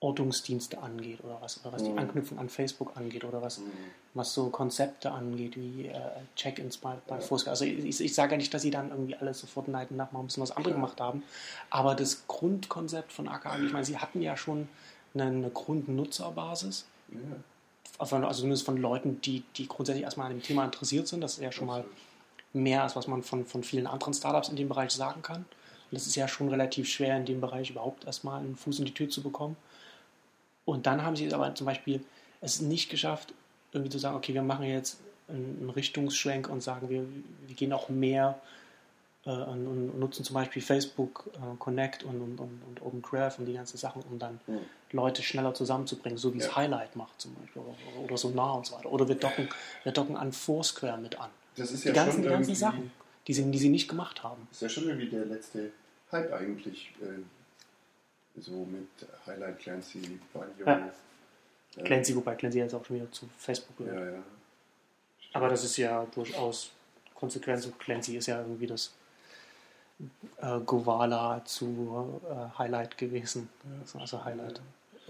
Ortungsdienste 0.00 0.78
angeht 0.82 1.20
oder 1.24 1.38
was, 1.40 1.60
oder 1.64 1.72
was 1.72 1.82
die 1.84 1.90
Mhm. 1.90 1.98
Anknüpfung 1.98 2.38
an 2.38 2.48
Facebook 2.50 2.94
angeht 2.96 3.24
oder 3.24 3.40
was, 3.40 3.58
Mhm. 3.60 3.70
was 4.12 4.34
so 4.34 4.50
Konzepte 4.50 5.10
angeht, 5.10 5.56
wie 5.56 5.86
äh, 5.86 5.94
Check-ins 6.36 6.76
bei, 6.76 6.96
bei 7.06 7.16
Ja. 7.16 7.20
Foursquare. 7.22 7.52
Also 7.52 7.64
ich, 7.64 8.00
ich 8.00 8.14
sage 8.14 8.32
ja 8.32 8.36
nicht, 8.36 8.52
dass 8.52 8.60
sie 8.62 8.70
dann 8.70 8.90
irgendwie 8.90 9.14
alles 9.16 9.40
sofort 9.40 9.68
neiden 9.68 9.96
nach 9.96 10.12
mal 10.12 10.20
ein 10.20 10.26
bisschen 10.26 10.42
was 10.42 10.50
anderes 10.50 10.74
Klar. 10.74 10.82
gemacht 10.82 11.00
haben, 11.00 11.22
aber 11.70 11.94
das 11.94 12.26
Grundkonzept 12.26 13.12
von 13.12 13.28
AKA, 13.28 13.58
ich 13.64 13.72
meine, 13.72 13.84
sie 13.86 13.96
hatten 13.96 14.20
ja 14.20 14.36
schon 14.36 14.68
eine, 15.14 15.24
eine 15.24 15.48
Grundnutzerbasis. 15.50 16.84
Ja, 17.08 17.18
Also 17.98 18.16
also 18.16 18.40
zumindest 18.40 18.66
von 18.66 18.76
Leuten, 18.76 19.20
die, 19.22 19.42
die 19.56 19.68
grundsätzlich 19.68 20.04
erstmal 20.04 20.26
an 20.26 20.32
dem 20.38 20.42
Thema 20.42 20.64
interessiert 20.66 21.08
sind. 21.08 21.20
Das 21.22 21.34
ist 21.34 21.40
ja 21.42 21.52
schon 21.52 21.66
mal 21.66 21.84
mehr, 22.52 22.82
als 22.82 22.94
was 22.96 23.06
man 23.06 23.22
von, 23.22 23.46
von 23.46 23.62
vielen 23.62 23.86
anderen 23.86 24.12
Startups 24.12 24.48
in 24.50 24.56
dem 24.56 24.68
Bereich 24.68 24.90
sagen 24.90 25.22
kann. 25.22 25.46
Und 25.94 25.98
es 25.98 26.08
ist 26.08 26.16
ja 26.16 26.26
schon 26.26 26.48
relativ 26.48 26.88
schwer, 26.88 27.16
in 27.16 27.24
dem 27.24 27.40
Bereich 27.40 27.70
überhaupt 27.70 28.04
erstmal 28.04 28.40
einen 28.40 28.56
Fuß 28.56 28.80
in 28.80 28.84
die 28.84 28.92
Tür 28.94 29.08
zu 29.08 29.22
bekommen. 29.22 29.56
Und 30.64 30.86
dann 30.86 31.04
haben 31.04 31.14
sie 31.14 31.24
es 31.24 31.32
aber 31.32 31.54
zum 31.54 31.66
Beispiel 31.66 32.00
es 32.40 32.60
nicht 32.60 32.90
geschafft, 32.90 33.32
irgendwie 33.70 33.92
zu 33.92 33.98
sagen, 34.00 34.16
okay, 34.16 34.34
wir 34.34 34.42
machen 34.42 34.64
jetzt 34.66 34.98
einen 35.28 35.70
Richtungsschwenk 35.70 36.48
und 36.48 36.64
sagen, 36.64 36.90
wir, 36.90 37.04
wir 37.46 37.54
gehen 37.54 37.72
auch 37.72 37.88
mehr 37.90 38.40
äh, 39.24 39.30
und, 39.30 39.68
und 39.68 40.00
nutzen 40.00 40.24
zum 40.24 40.34
Beispiel 40.34 40.62
Facebook 40.62 41.30
äh, 41.34 41.56
Connect 41.60 42.02
und, 42.02 42.20
und, 42.20 42.40
und, 42.40 42.82
Open 42.82 43.00
Graph 43.00 43.38
und 43.38 43.46
die 43.46 43.52
ganzen 43.54 43.76
Sachen, 43.76 44.02
um 44.10 44.18
dann 44.18 44.40
Hm. 44.46 44.58
Leute 44.90 45.22
schneller 45.22 45.54
zusammenzubringen, 45.54 46.18
so 46.18 46.34
wie 46.34 46.38
es 46.38 46.46
Ja. 46.46 46.56
Highlight 46.56 46.96
macht 46.96 47.20
zum 47.20 47.34
Beispiel 47.36 47.62
oder, 47.62 48.04
oder 48.04 48.16
Sonar 48.18 48.56
und 48.56 48.66
so 48.66 48.74
weiter. 48.74 48.90
Oder 48.90 49.06
wir 49.06 49.14
docken, 49.14 49.48
wir 49.84 49.92
docken 49.92 50.16
an 50.16 50.32
Foursquare 50.32 50.98
mit 50.98 51.20
an. 51.20 51.30
Das 51.54 51.70
ist 51.70 51.84
Die 51.84 51.88
ja 51.90 51.94
ganzen, 51.94 52.14
schon 52.14 52.22
die 52.22 52.28
ganzen 52.30 52.54
Sachen, 52.56 52.90
die 53.28 53.32
sie, 53.32 53.48
die 53.48 53.58
sie 53.58 53.68
nicht 53.68 53.88
gemacht 53.88 54.22
haben. 54.24 54.48
ist 54.50 54.60
ja 54.62 54.68
schon 54.68 54.88
irgendwie 54.88 55.06
der 55.08 55.24
letzte 55.26 55.70
Hype 56.12 56.32
eigentlich. 56.32 56.92
Äh, 57.00 58.40
so 58.40 58.64
mit 58.64 58.88
Highlight 59.26 59.58
Clancy, 59.60 60.18
Banjo. 60.32 60.66
Ja. 60.66 60.90
äh, 61.76 61.82
Clancy, 61.82 62.16
wobei 62.16 62.34
Clancy 62.34 62.58
jetzt 62.58 62.74
auch 62.74 62.84
schon 62.84 62.96
wieder 62.96 63.10
zu 63.12 63.28
Facebook 63.38 63.76
gehört. 63.78 63.98
Ja, 63.98 64.12
ja. 64.16 64.22
Aber 65.32 65.48
das 65.48 65.64
ist 65.64 65.76
ja 65.76 66.04
durchaus 66.14 66.70
Konsequenz. 67.14 67.68
Clancy 67.78 68.16
ist 68.16 68.26
ja 68.26 68.40
irgendwie 68.40 68.66
das 68.66 68.92
äh, 70.40 70.60
Govala 70.60 71.44
zu 71.44 72.20
äh, 72.28 72.58
Highlight 72.58 72.96
gewesen. 72.98 73.48
Also- 73.80 73.98
Also 73.98 74.24
Highlight. 74.24 74.60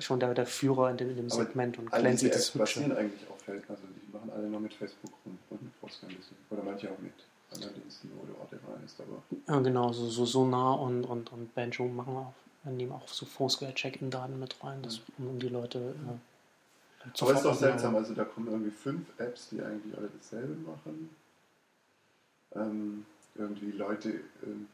Schon 0.01 0.19
der, 0.19 0.35
der 0.35 0.45
Führer 0.47 0.91
in 0.91 0.97
dem, 0.97 1.11
in 1.11 1.17
dem 1.17 1.31
Segment 1.31 1.79
und 1.79 1.89
Clancy 1.91 2.27
diese 2.27 2.31
das 2.39 2.49
Apps 2.49 2.59
basieren 2.59 2.91
Hübsche. 2.91 3.01
eigentlich 3.01 3.21
Feld. 3.45 3.63
Also 3.71 3.83
die 3.87 4.13
machen 4.13 4.31
alle 4.35 4.49
nur 4.49 4.59
mit 4.61 4.75
Facebook 4.75 5.13
und, 5.25 5.39
und 5.51 5.63
mit 5.63 5.73
Foursquare 5.77 6.11
ein 6.11 6.17
bisschen. 6.17 6.37
Oder 6.51 6.63
manche 6.65 6.91
auch 6.91 6.99
mit 6.99 7.13
wo 7.51 8.27
du 8.27 8.33
auch 8.35 8.51
immer 8.53 8.85
ist. 8.85 9.01
Aber 9.01 9.23
Ja, 9.49 9.61
genau, 9.61 9.93
so, 9.93 10.09
so 10.09 10.25
Sonar 10.27 10.81
und, 10.81 11.05
und, 11.05 11.33
und 11.33 11.55
Banjo 11.55 11.87
machen 11.87 12.17
auch, 12.17 12.35
nehmen 12.65 12.93
auch 12.93 13.07
so 13.09 13.27
Foursquare-Check-In-Daten 13.27 14.39
mit 14.39 14.63
rein, 14.63 14.83
das, 14.83 15.01
um, 15.19 15.29
um 15.29 15.39
die 15.39 15.49
Leute 15.49 15.79
äh, 15.79 17.13
zu 17.15 17.25
Aber 17.27 17.35
ist 17.35 17.45
doch 17.45 17.55
seltsam, 17.55 17.95
also 17.97 18.15
da 18.15 18.25
kommen 18.25 18.49
irgendwie 18.49 18.71
fünf 18.71 19.07
Apps, 19.19 19.49
die 19.51 19.63
eigentlich 19.63 19.97
alle 19.97 20.09
dasselbe 20.17 20.55
machen. 20.69 21.11
Ähm, 22.55 23.05
irgendwie 23.37 23.73
Leute, 23.73 24.21
ähm, 24.45 24.69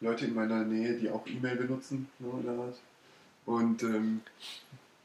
Leute 0.00 0.26
in 0.26 0.34
meiner 0.34 0.64
Nähe, 0.64 0.94
die 0.98 1.10
auch 1.10 1.26
E-Mail 1.26 1.56
benutzen, 1.56 2.08
so 2.20 2.30
in 2.38 2.42
der 2.44 2.54
Art. 2.58 2.76
Und, 3.46 3.82
ähm, 3.82 4.20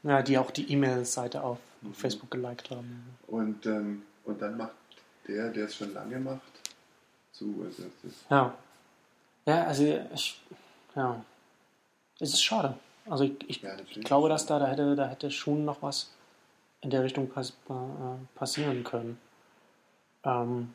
Ja, 0.02 0.22
die 0.22 0.36
auch 0.38 0.50
die 0.50 0.70
E-Mail-Seite 0.70 1.42
auf 1.42 1.58
Mhm. 1.82 1.92
Facebook 1.94 2.30
geliked 2.30 2.70
haben. 2.70 3.04
und, 3.26 3.66
ähm, 3.66 4.02
und 4.24 4.40
dann 4.40 4.56
macht 4.56 4.72
der, 5.28 5.50
der 5.50 5.66
es 5.66 5.76
schon 5.76 5.92
lange 5.92 6.18
macht, 6.18 6.40
zu. 7.34 7.64
Das 7.64 7.78
ist, 7.78 8.24
Ja. 8.30 8.54
Ja, 9.46 9.64
also 9.64 9.84
ich, 10.14 10.40
ja. 10.94 11.22
Es 12.18 12.32
ist 12.32 12.42
schade. 12.42 12.78
Also 13.08 13.24
ich, 13.24 13.48
ich 13.48 13.62
ja. 13.62 13.76
Ich 13.90 14.04
glaube, 14.04 14.28
dass 14.28 14.46
da, 14.46 14.58
da, 14.58 14.66
hätte, 14.66 14.96
da 14.96 15.06
hätte 15.06 15.30
schon 15.30 15.64
noch 15.64 15.82
was 15.82 16.10
in 16.80 16.90
der 16.90 17.02
Richtung 17.02 17.28
pass, 17.28 17.50
äh, 17.68 18.34
passieren 18.34 18.84
können. 18.84 19.18
Ähm, 20.22 20.72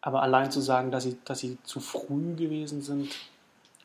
aber 0.00 0.22
allein 0.22 0.50
zu 0.50 0.60
sagen, 0.60 0.90
dass 0.90 1.04
sie, 1.04 1.18
dass 1.24 1.40
sie 1.40 1.58
zu 1.64 1.80
früh 1.80 2.34
gewesen 2.34 2.80
sind, 2.82 3.14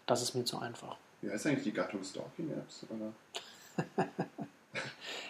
das 0.05 0.21
ist 0.21 0.35
mir 0.35 0.45
zu 0.45 0.59
einfach. 0.59 0.97
Wie 1.21 1.31
heißt 1.31 1.47
eigentlich 1.47 1.63
die 1.63 1.73
Gattung 1.73 2.03
Stalking-Apps? 2.03 2.85
Oder? 2.89 3.85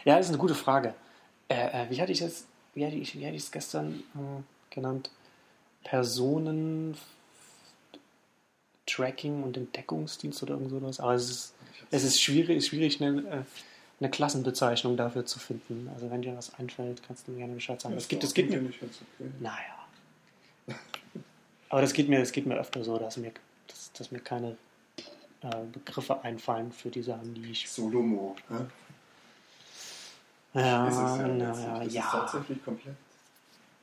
Ja, 0.03 0.17
das 0.17 0.27
ist 0.27 0.33
eine 0.33 0.39
gute 0.39 0.53
Frage. 0.53 0.93
Äh, 1.49 1.85
äh, 1.85 1.89
wie 1.89 1.99
hatte 1.99 2.11
ich 2.11 2.21
es 2.21 2.45
wie 2.75 2.85
hatte 2.85 2.95
ich, 2.95 3.17
wie 3.17 3.25
hatte 3.25 3.35
ich 3.35 3.43
es 3.43 3.51
gestern 3.51 4.03
äh, 4.13 4.73
genannt? 4.73 5.09
Personen 5.85 6.97
Tracking 8.85 9.43
und 9.43 9.55
Entdeckungsdienst 9.55 10.43
oder 10.43 10.55
irgend 10.55 10.71
sowas. 10.71 10.99
Aber 10.99 11.13
es 11.13 11.29
ist, 11.29 11.53
es 11.91 12.03
ist 12.03 12.21
schwierig, 12.21 12.65
schwierig 12.65 13.01
eine, 13.01 13.21
äh, 13.21 13.43
eine 13.99 14.09
Klassenbezeichnung 14.09 14.97
dafür 14.97 15.25
zu 15.25 15.39
finden. 15.39 15.89
Also 15.93 16.11
wenn 16.11 16.21
dir 16.21 16.35
was 16.35 16.53
einfällt, 16.55 17.01
kannst 17.07 17.27
du 17.27 17.31
mir 17.31 17.37
gerne 17.37 17.53
Bescheid 17.53 17.79
sagen. 17.79 17.93
Ja, 17.93 17.99
Es 17.99 18.07
gibt, 18.07 18.23
es 18.23 18.33
gibt 18.33 18.49
mir, 18.49 18.61
ganz 18.61 18.75
okay. 18.75 19.31
naja. 19.39 20.77
Aber 21.69 21.81
das 21.81 21.93
geht 21.93 22.09
mir, 22.09 22.19
das 22.19 22.31
geht 22.31 22.45
mir 22.45 22.57
öfter 22.57 22.83
so, 22.83 22.97
dass 22.97 23.17
mir, 23.17 23.31
dass, 23.67 23.91
dass 23.93 24.11
mir 24.11 24.19
keine 24.19 24.57
äh, 25.41 25.63
Begriffe 25.71 26.23
einfallen 26.23 26.71
für 26.71 26.89
die 26.89 27.01
Sachen, 27.03 27.33
die 27.33 27.51
ich. 27.51 27.69
Solomo. 27.69 28.35
hä? 28.49 28.65
Ja, 30.53 30.61
ja, 30.89 31.27
na, 31.27 31.27
letztlich. 31.27 31.63
ja, 31.63 31.77
Das 31.77 31.87
ist 31.87 31.93
ja, 31.93 32.09
tatsächlich 32.11 32.63
komplett 32.63 32.95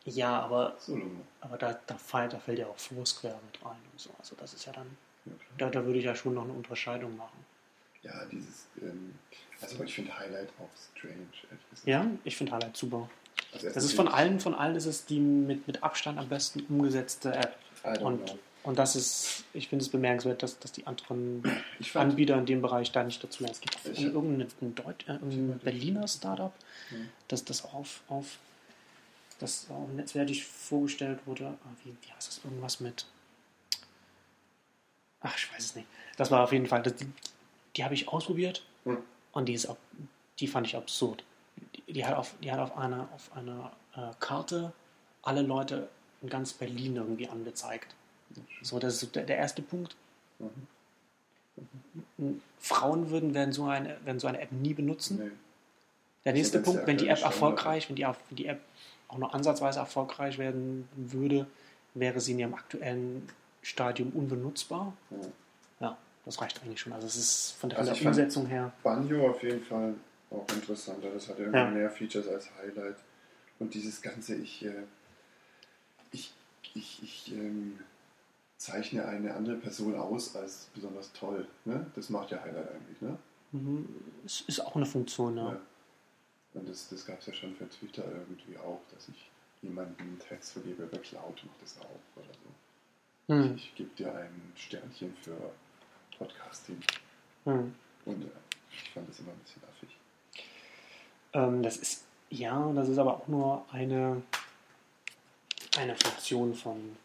ja, 0.04 0.40
aber, 0.40 0.76
aber 1.40 1.56
da, 1.58 1.78
da, 1.86 1.96
fällt, 1.96 2.32
da 2.32 2.38
fällt 2.38 2.58
ja 2.58 2.66
auch 2.66 2.78
Foursquare 2.78 3.38
mit 3.50 3.64
rein 3.64 3.76
und 3.92 4.00
so. 4.00 4.10
Also 4.18 4.34
das 4.36 4.54
ist 4.54 4.66
ja 4.66 4.72
dann, 4.72 4.96
Ja, 5.24 5.32
da, 5.58 5.70
da 5.70 5.84
würde 5.84 5.98
ich 5.98 6.04
ja 6.04 6.14
schon 6.14 6.34
noch 6.34 6.44
eine 6.44 6.52
Unterscheidung 6.52 7.16
machen. 7.16 7.44
Ja, 8.02 8.24
dieses, 8.30 8.66
ähm, 8.80 9.14
also 9.60 9.82
ich 9.84 9.94
finde 9.94 10.18
Highlight 10.18 10.48
auch 10.58 10.68
strange. 10.96 11.26
Ja, 11.84 12.06
ich 12.24 12.36
finde 12.36 12.52
Highlight 12.52 12.76
super. 12.76 13.08
Also 13.52 13.68
Das 13.68 13.84
ist 13.84 13.94
von 13.94 14.08
allen, 14.08 14.40
von 14.40 14.54
allen 14.54 14.74
ist 14.76 14.86
es 14.86 15.04
die 15.04 15.20
mit, 15.20 15.66
mit 15.66 15.82
Abstand 15.82 16.18
am 16.18 16.28
besten 16.28 16.60
umgesetzte 16.68 17.32
App. 17.34 17.56
Und, 18.00 18.26
know. 18.26 18.38
und 18.64 18.78
das 18.78 18.96
ist, 18.96 19.44
ich 19.52 19.68
finde 19.68 19.84
es 19.84 19.88
bemerkenswert, 19.88 20.42
dass, 20.42 20.58
dass 20.58 20.72
die 20.72 20.86
anderen 20.86 21.42
fand, 21.82 22.10
Anbieter 22.10 22.36
in 22.38 22.46
dem 22.46 22.62
Bereich 22.62 22.90
da 22.90 23.04
nicht 23.04 23.22
dazu 23.22 23.44
lernen. 23.44 23.54
Es 23.54 23.60
gibt 23.60 23.98
irgendein, 23.98 24.74
Deut 24.74 25.08
äh, 25.08 25.18
Berliner 25.62 26.08
Startup, 26.08 26.52
Hm. 26.88 27.08
das 27.28 27.44
das 27.44 27.64
auch 27.64 27.74
auf, 27.74 28.00
auf 28.08 28.38
das 29.42 29.66
auch 29.70 29.88
netzwertig 29.88 30.44
vorgestellt 30.44 31.20
wurde. 31.26 31.56
Wie, 31.84 31.90
wie 31.90 32.12
heißt 32.12 32.28
das? 32.28 32.40
Irgendwas 32.44 32.80
mit. 32.80 33.06
Ach, 35.20 35.36
ich 35.36 35.52
weiß 35.52 35.64
es 35.64 35.76
nicht. 35.76 35.86
Das 36.16 36.30
war 36.30 36.42
auf 36.42 36.52
jeden 36.52 36.66
Fall. 36.66 36.82
Das, 36.82 36.96
die 36.96 37.06
die 37.76 37.84
habe 37.84 37.94
ich 37.94 38.08
ausprobiert 38.08 38.64
Hm. 38.84 38.98
und 39.32 39.46
die, 39.46 39.54
ist, 39.54 39.68
die 40.40 40.46
fand 40.46 40.66
ich 40.66 40.76
absurd. 40.76 41.24
Die, 41.76 41.92
die 41.92 42.04
hat 42.04 42.16
auf, 42.16 42.34
die 42.42 42.50
hat 42.50 42.58
auf 42.58 42.76
einer, 42.76 43.08
auf 43.14 43.30
einer 43.36 43.72
äh, 43.94 44.10
Karte 44.18 44.72
alle 45.22 45.42
Leute 45.42 45.88
in 46.20 46.28
ganz 46.28 46.52
Berlin 46.52 46.96
irgendwie 46.96 47.28
angezeigt. 47.28 47.94
So, 48.62 48.78
das 48.78 49.02
ist 49.02 49.14
der, 49.14 49.24
der 49.24 49.36
erste 49.36 49.62
Punkt. 49.62 49.96
Mhm. 50.38 52.40
Frauen 52.58 53.10
würden 53.10 53.34
werden 53.34 53.52
so 53.52 53.66
eine, 53.66 53.98
werden 54.04 54.18
so 54.18 54.26
eine 54.26 54.40
App 54.40 54.52
nie 54.52 54.74
benutzen. 54.74 55.18
Nee. 55.18 55.30
Der 56.24 56.32
nächste 56.32 56.60
Punkt, 56.60 56.86
wenn 56.86 56.96
die 56.96 57.08
App 57.08 57.22
erfolgreich, 57.22 57.88
wenn 57.88 57.96
die, 57.96 58.04
wenn 58.04 58.36
die 58.36 58.46
App 58.46 58.60
auch 59.12 59.18
nur 59.18 59.34
ansatzweise 59.34 59.78
erfolgreich 59.78 60.38
werden 60.38 60.88
würde, 60.96 61.46
wäre 61.94 62.18
sie 62.20 62.32
in 62.32 62.38
ihrem 62.38 62.54
aktuellen 62.54 63.28
Stadium 63.60 64.10
unbenutzbar. 64.10 64.92
Ja. 65.10 65.18
Ja, 65.80 65.98
das 66.24 66.40
reicht 66.40 66.62
eigentlich 66.62 66.80
schon. 66.80 66.92
Also 66.94 67.06
es 67.06 67.16
ist 67.16 67.52
von 67.60 67.68
der, 67.70 67.78
Also 67.78 67.92
der 67.92 68.06
Umsetzung 68.06 68.46
her. 68.46 68.72
Banjo 68.82 69.28
auf 69.30 69.42
jeden 69.42 69.62
Fall 69.62 69.94
auch 70.30 70.46
interessanter. 70.54 71.10
Das 71.12 71.28
hat 71.28 71.38
irgendwie 71.38 71.58
Ja. 71.58 71.70
mehr 71.70 71.90
Features 71.90 72.26
als 72.28 72.48
Highlight. 72.58 72.96
Und 73.58 73.74
dieses 73.74 74.00
Ganze, 74.00 74.34
ich, 74.36 74.64
äh, 74.64 74.72
ich, 76.12 76.32
ich, 76.74 77.00
ich 77.02 77.32
ähm, 77.34 77.78
zeichne 78.56 79.04
eine 79.04 79.34
andere 79.34 79.56
Person 79.56 79.94
aus 79.94 80.34
als 80.34 80.68
besonders 80.74 81.12
toll. 81.12 81.46
Ne? 81.66 81.86
Das 81.94 82.08
macht 82.08 82.30
ja 82.30 82.40
Highlight 82.42 82.70
eigentlich. 82.72 83.00
Ne? 83.02 83.18
Mhm, 83.52 83.88
Es 84.24 84.40
ist 84.42 84.60
auch 84.60 84.74
eine 84.76 84.86
Funktion, 84.86 85.36
ja. 85.36 85.52
Ja. 85.52 85.60
Und 86.54 86.68
das, 86.68 86.88
das 86.88 87.06
gab 87.06 87.20
es 87.20 87.26
ja 87.26 87.32
schon 87.32 87.54
für 87.56 87.68
Twitter 87.68 88.04
irgendwie 88.04 88.56
auch, 88.58 88.80
dass 88.92 89.08
ich 89.08 89.30
jemanden 89.62 90.18
Text 90.18 90.52
vergebe 90.52 90.82
über 90.82 90.98
Cloud, 90.98 91.42
macht 91.44 91.62
das 91.62 91.78
auch 91.80 92.00
oder 92.16 92.32
so. 92.34 93.32
Hm, 93.34 93.54
Ich 93.56 93.74
gebe 93.74 93.90
dir 93.96 94.14
ein 94.14 94.52
Sternchen 94.56 95.14
für 95.22 95.36
Podcasting. 96.18 96.78
hm. 97.44 97.74
Und 98.04 98.22
äh, 98.24 98.28
ich 98.70 98.90
fand 98.90 99.08
das 99.08 99.20
immer 99.20 99.30
ein 99.30 99.38
bisschen 99.38 99.62
affig. 99.64 99.88
Ähm, 101.32 101.62
das 101.62 101.76
ist, 101.76 102.04
ja, 102.30 102.72
das 102.74 102.88
ist 102.88 102.98
aber 102.98 103.14
auch 103.16 103.28
nur 103.28 103.64
eine, 103.72 104.22
eine 105.78 105.96
Funktion 105.96 106.54
von. 106.54 106.96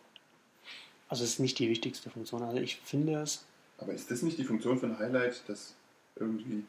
Also 1.10 1.24
es 1.24 1.32
ist 1.34 1.40
nicht 1.40 1.60
die 1.60 1.70
wichtigste 1.70 2.10
Funktion. 2.10 2.42
Also 2.44 2.58
ich 2.58 2.78
finde 2.78 3.22
es, 3.22 3.46
Aber 3.78 3.94
ist 3.94 4.10
das 4.12 4.24
nicht 4.24 4.38
die 4.38 4.44
Funktion 4.44 4.78
von 4.80 4.98
Highlight, 5.00 5.48
dass 5.48 5.76
irgendwie. 6.16 6.66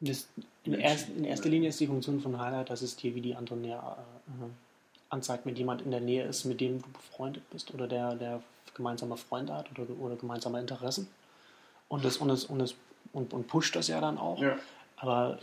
Das 0.00 0.28
in, 0.64 0.74
erst, 0.74 1.08
in 1.08 1.24
erster. 1.24 1.48
Linie 1.48 1.70
ist 1.70 1.80
die 1.80 1.86
Funktion 1.86 2.20
von 2.20 2.38
Highlight, 2.38 2.70
dass 2.70 2.82
es 2.82 2.96
dir 2.96 3.14
wie 3.14 3.20
die 3.20 3.34
anderen 3.34 3.64
äh, 3.64 3.76
anzeigt, 5.10 5.46
wenn 5.46 5.56
jemand 5.56 5.82
in 5.82 5.90
der 5.90 6.00
Nähe 6.00 6.24
ist, 6.24 6.44
mit 6.44 6.60
dem 6.60 6.82
du 6.82 6.88
befreundet 6.90 7.48
bist 7.50 7.72
oder 7.74 7.88
der, 7.88 8.14
der 8.14 8.42
gemeinsame 8.74 9.16
Freunde 9.16 9.54
hat 9.54 9.70
oder, 9.70 9.88
oder 9.98 10.16
gemeinsame 10.16 10.60
Interessen. 10.60 11.08
Und 11.88 12.04
das, 12.04 12.18
und, 12.18 12.28
das, 12.28 12.44
und, 12.44 12.58
das, 12.58 12.74
und, 13.12 13.32
und 13.32 13.48
pusht 13.48 13.74
das 13.74 13.88
ja 13.88 14.00
dann 14.00 14.18
auch. 14.18 14.40
Ja, 14.40 14.58
aber 14.96 15.38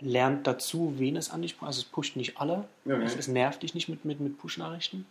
lernt 0.00 0.46
dazu, 0.46 0.94
wen 0.98 1.16
es 1.16 1.30
an 1.30 1.42
dich 1.42 1.56
Also 1.60 1.80
es 1.80 1.84
pusht 1.84 2.16
nicht 2.16 2.38
alle. 2.38 2.68
Ja, 2.84 3.00
es, 3.00 3.16
es 3.16 3.28
nervt 3.28 3.62
dich 3.62 3.74
nicht 3.74 3.88
mit, 3.88 4.04
mit, 4.04 4.20
mit 4.20 4.38
Push-Nachrichten. 4.38 5.06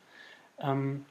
Ähm, 0.59 1.05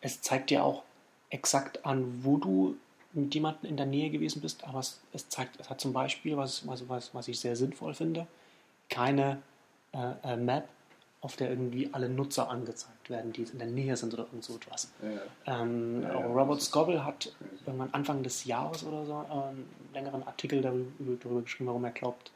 es 0.00 0.20
zeigt 0.20 0.50
dir 0.50 0.62
auch 0.64 0.82
exakt 1.30 1.84
an, 1.86 2.20
wo 2.22 2.36
du 2.36 2.76
mit 3.16 3.34
jemandem 3.34 3.70
in 3.70 3.76
der 3.76 3.86
Nähe 3.86 4.10
gewesen 4.10 4.40
bist, 4.42 4.64
aber 4.64 4.80
es, 4.80 5.00
es 5.12 5.28
zeigt, 5.28 5.58
es 5.58 5.70
hat 5.70 5.80
zum 5.80 5.92
Beispiel, 5.92 6.36
was, 6.36 6.66
was, 6.66 6.88
was, 6.88 7.14
was 7.14 7.28
ich 7.28 7.40
sehr 7.40 7.56
sinnvoll 7.56 7.94
finde, 7.94 8.26
keine 8.88 9.42
äh, 9.92 10.12
äh, 10.22 10.36
Map, 10.36 10.68
auf 11.22 11.34
der 11.36 11.48
irgendwie 11.48 11.88
alle 11.92 12.08
Nutzer 12.08 12.50
angezeigt 12.50 13.10
werden, 13.10 13.32
die 13.32 13.42
in 13.42 13.58
der 13.58 13.66
Nähe 13.66 13.96
sind 13.96 14.12
oder 14.12 14.24
irgend 14.24 14.44
so 14.44 14.54
etwas. 14.56 14.92
Ja. 15.02 15.62
Ähm, 15.62 16.02
Ja, 16.02 16.20
ja, 16.20 16.26
Robert 16.26 16.62
Scoble 16.62 17.04
hat 17.04 17.32
irgendwann 17.64 17.88
Anfang 17.92 18.22
des 18.22 18.44
Jahres 18.44 18.84
oder 18.84 19.04
so 19.06 19.12
äh, 19.28 19.32
einen 19.32 19.68
längeren 19.94 20.22
Artikel 20.24 20.60
darüber, 20.60 21.16
darüber 21.20 21.42
geschrieben, 21.42 21.68
warum 21.68 21.84
er 21.84 21.90
glaubt, 21.90 22.30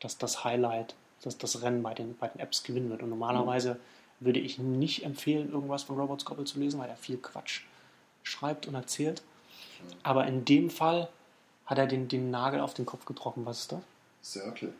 dass 0.00 0.18
das 0.18 0.44
Highlight, 0.44 0.94
dass 1.22 1.38
das 1.38 1.62
Rennen 1.62 1.82
bei 1.82 1.94
den, 1.94 2.16
bei 2.18 2.28
den 2.28 2.40
Apps 2.40 2.62
gewinnen 2.62 2.90
wird. 2.90 3.02
Und 3.02 3.08
normalerweise 3.08 3.78
würde 4.20 4.38
ich 4.38 4.58
nicht 4.58 5.04
empfehlen, 5.04 5.50
irgendwas 5.50 5.82
von 5.84 5.98
Robert 5.98 6.20
Scoble 6.20 6.44
zu 6.44 6.60
lesen, 6.60 6.78
weil 6.78 6.90
er 6.90 6.96
viel 6.96 7.16
Quatsch 7.16 7.62
schreibt 8.22 8.66
und 8.66 8.74
erzählt. 8.74 9.22
Aber 10.02 10.26
in 10.26 10.44
dem 10.44 10.70
Fall 10.70 11.08
hat 11.66 11.78
er 11.78 11.86
den, 11.86 12.08
den 12.08 12.30
Nagel 12.30 12.60
auf 12.60 12.74
den 12.74 12.86
Kopf 12.86 13.04
getroffen. 13.04 13.44
Was 13.46 13.60
ist 13.60 13.72
das? 13.72 13.80
Circle. 14.22 14.72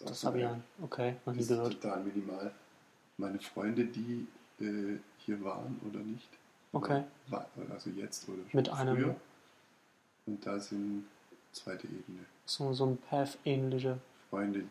Das 0.00 0.20
so 0.20 0.28
habe 0.28 0.38
ich 0.38 0.44
ja, 0.44 0.58
okay, 0.82 1.16
noch 1.26 1.32
nie 1.32 1.40
Das 1.40 1.48
gehört. 1.48 1.72
total 1.80 2.04
minimal. 2.04 2.52
Meine 3.16 3.38
Freunde, 3.40 3.84
die 3.84 4.26
äh, 4.60 4.98
hier 5.18 5.42
waren 5.42 5.80
oder 5.88 5.98
nicht. 6.00 6.28
Okay. 6.72 7.02
War, 7.28 7.48
also 7.70 7.90
jetzt 7.90 8.28
oder 8.28 8.38
Mit 8.52 8.68
einem- 8.68 8.96
früher. 8.96 9.16
Und 10.26 10.46
da 10.46 10.58
sind 10.60 11.04
zweite 11.52 11.86
Ebene. 11.86 12.20
So, 12.44 12.72
so 12.74 12.86
ein 12.86 12.96
Path-ähnliche, 12.98 13.98
Freunde. 14.30 14.64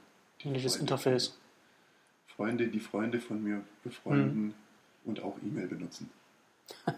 ähnliches 0.43 0.73
Freunde 0.77 0.93
Interface. 0.93 1.37
Freunde, 2.35 2.67
die 2.67 2.79
Freunde 2.79 3.19
von 3.19 3.43
mir 3.43 3.63
befreunden 3.83 4.45
Mhm. 4.47 4.53
und 5.05 5.21
auch 5.23 5.35
E-Mail 5.43 5.67
benutzen. 5.67 6.09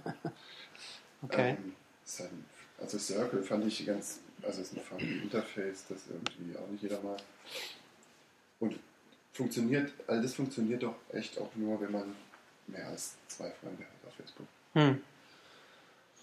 Okay. 1.22 1.52
Ähm, 1.52 1.76
ist 2.10 2.22
ein, 2.22 2.46
also 2.80 2.98
Circle 2.98 3.44
fand 3.44 3.66
ich 3.66 3.86
ganz, 3.86 4.20
also 4.42 4.62
es 4.62 4.72
ist 4.72 4.78
ein 4.78 4.84
funny 4.84 5.20
Interface, 5.24 5.86
das 5.90 6.04
irgendwie 6.08 6.58
auch 6.58 6.68
nicht 6.68 6.84
jeder 6.84 7.02
mag. 7.02 7.20
Und 8.60 8.80
funktioniert, 9.34 9.92
all 10.08 10.22
das 10.22 10.34
funktioniert 10.34 10.84
doch 10.84 10.96
echt 11.14 11.40
auch 11.40 11.54
nur, 11.56 11.80
wenn 11.82 11.92
man 11.92 12.16
mehr 12.68 12.88
als 12.88 13.16
zwei 13.28 13.50
Freunde 13.52 13.84
hat 13.84 14.08
auf 14.08 14.14
Facebook. 14.16 14.48
Hm. 14.74 15.02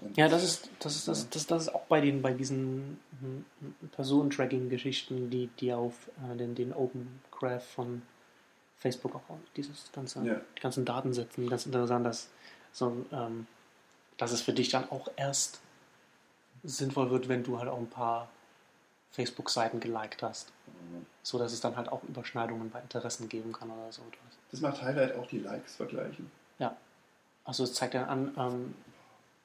Und 0.00 0.16
Ja, 0.16 0.28
das 0.28 0.44
ist, 0.44 0.70
das 0.78 0.96
ist, 0.96 1.08
das, 1.08 1.30
das, 1.30 1.46
das 1.46 1.62
ist 1.62 1.74
auch 1.74 1.84
bei 1.86 2.00
den, 2.00 2.20
bei 2.20 2.32
diesen 2.34 2.98
hm, 3.20 3.44
Personentracking-Geschichten, 3.92 5.30
die, 5.30 5.48
die 5.58 5.72
auf 5.72 5.94
äh, 6.30 6.36
den, 6.36 6.54
den 6.54 6.72
Open 6.74 7.20
Graph 7.30 7.66
von 7.66 8.02
Facebook 8.76 9.14
auch 9.14 9.22
dieses 9.56 9.90
ganze, 9.92 10.22
Ja. 10.24 10.40
die 10.56 10.60
ganzen 10.60 10.84
Daten 10.84 11.14
setzen. 11.14 11.48
Ganz 11.48 11.64
interessant, 11.64 12.04
dass, 12.04 12.28
so, 12.72 13.06
ähm, 13.10 13.46
dass 14.18 14.32
es 14.32 14.42
für 14.42 14.52
dich 14.52 14.68
dann 14.68 14.90
auch 14.90 15.08
erst 15.16 15.60
sinnvoll 16.66 17.10
wird, 17.10 17.28
wenn 17.28 17.42
du 17.42 17.58
halt 17.58 17.68
auch 17.68 17.78
ein 17.78 17.88
paar 17.88 18.28
Facebook-Seiten 19.12 19.80
geliked 19.80 20.22
hast. 20.22 20.52
So 21.22 21.38
dass 21.38 21.52
es 21.52 21.60
dann 21.60 21.76
halt 21.76 21.88
auch 21.88 22.02
Überschneidungen 22.04 22.70
bei 22.70 22.80
Interessen 22.80 23.28
geben 23.28 23.52
kann 23.52 23.70
oder 23.70 23.90
so 23.90 24.02
etwas. 24.02 24.38
Das 24.50 24.60
macht 24.60 24.82
Highlight 24.82 25.16
auch 25.16 25.26
die 25.26 25.38
Likes 25.38 25.76
vergleichen. 25.76 26.30
Ja. 26.58 26.76
Also 27.44 27.64
es 27.64 27.72
zeigt 27.74 27.94
dann 27.94 28.04
an 28.08 28.34
ähm, 28.36 28.74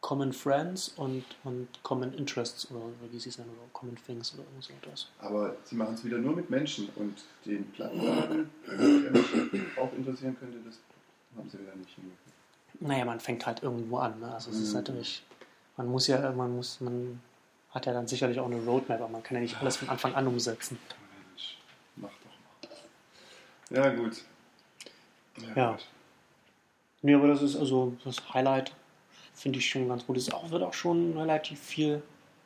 Common 0.02 0.34
Friends 0.34 0.90
und, 0.98 1.24
und 1.44 1.68
Common 1.84 2.14
Interests 2.14 2.70
oder 2.72 2.82
wie 3.12 3.20
sie 3.20 3.30
es 3.30 3.38
nennen, 3.38 3.52
oder 3.52 3.70
Common 3.72 3.96
Things 4.04 4.34
oder 4.34 4.44
irgend 4.44 4.64
so 4.64 4.74
etwas. 4.74 5.08
Aber 5.20 5.56
sie 5.64 5.76
machen 5.76 5.94
es 5.94 6.04
wieder 6.04 6.18
nur 6.18 6.36
mit 6.36 6.50
Menschen 6.50 6.90
und 6.96 7.24
den 7.46 7.72
Plattformen, 7.72 8.50
die 8.68 9.62
auch 9.80 9.94
interessieren 9.94 10.36
könnte, 10.40 10.58
das 10.66 10.80
haben 11.38 11.50
sie 11.50 11.60
wieder 11.60 11.76
nicht 11.76 11.92
hingekriegt. 11.96 12.18
Naja, 12.82 13.06
man 13.06 13.20
fängt 13.20 13.46
halt 13.46 13.62
irgendwo 13.62 13.98
an. 13.98 14.20
Ne? 14.20 14.34
Also 14.34 14.50
es 14.50 14.58
ist 14.60 14.70
Mhm. 14.70 14.76
natürlich, 14.78 15.24
man 15.82 15.92
muss 15.92 16.08
ja, 16.08 16.32
man 16.32 16.56
muss, 16.56 16.80
man 16.80 17.20
hat 17.72 17.86
ja 17.88 17.94
dann 17.94 18.08
sicherlich 18.08 18.40
auch 18.40 18.46
eine 18.46 18.64
Roadmap, 18.64 19.02
aber 19.02 19.10
man 19.10 19.24
kann 19.24 19.36
ja 19.36 19.42
nicht 19.42 19.60
alles 19.60 19.78
von 19.78 19.90
Anfang 19.90 20.14
an 20.14 20.28
umsetzen. 20.28 20.78
Mach 21.96 22.10
doch 22.10 22.70
mal. 23.72 23.84
Ja, 23.84 23.96
gut. 23.96 24.24
Ja. 25.56 25.72
gut. 25.72 25.88
Nee, 27.02 27.16
aber 27.16 27.28
das 27.28 27.42
ist 27.42 27.56
also 27.56 27.98
das 28.04 28.18
Highlight, 28.32 28.74
finde 29.34 29.58
ich 29.58 29.68
schon 29.68 29.88
ganz 29.88 30.06
gut. 30.06 30.18
Es 30.18 30.32
auch, 30.32 30.52
wird 30.52 30.62
auch 30.62 30.74
schon 30.74 31.18
relativ 31.18 31.60
viel 31.60 32.04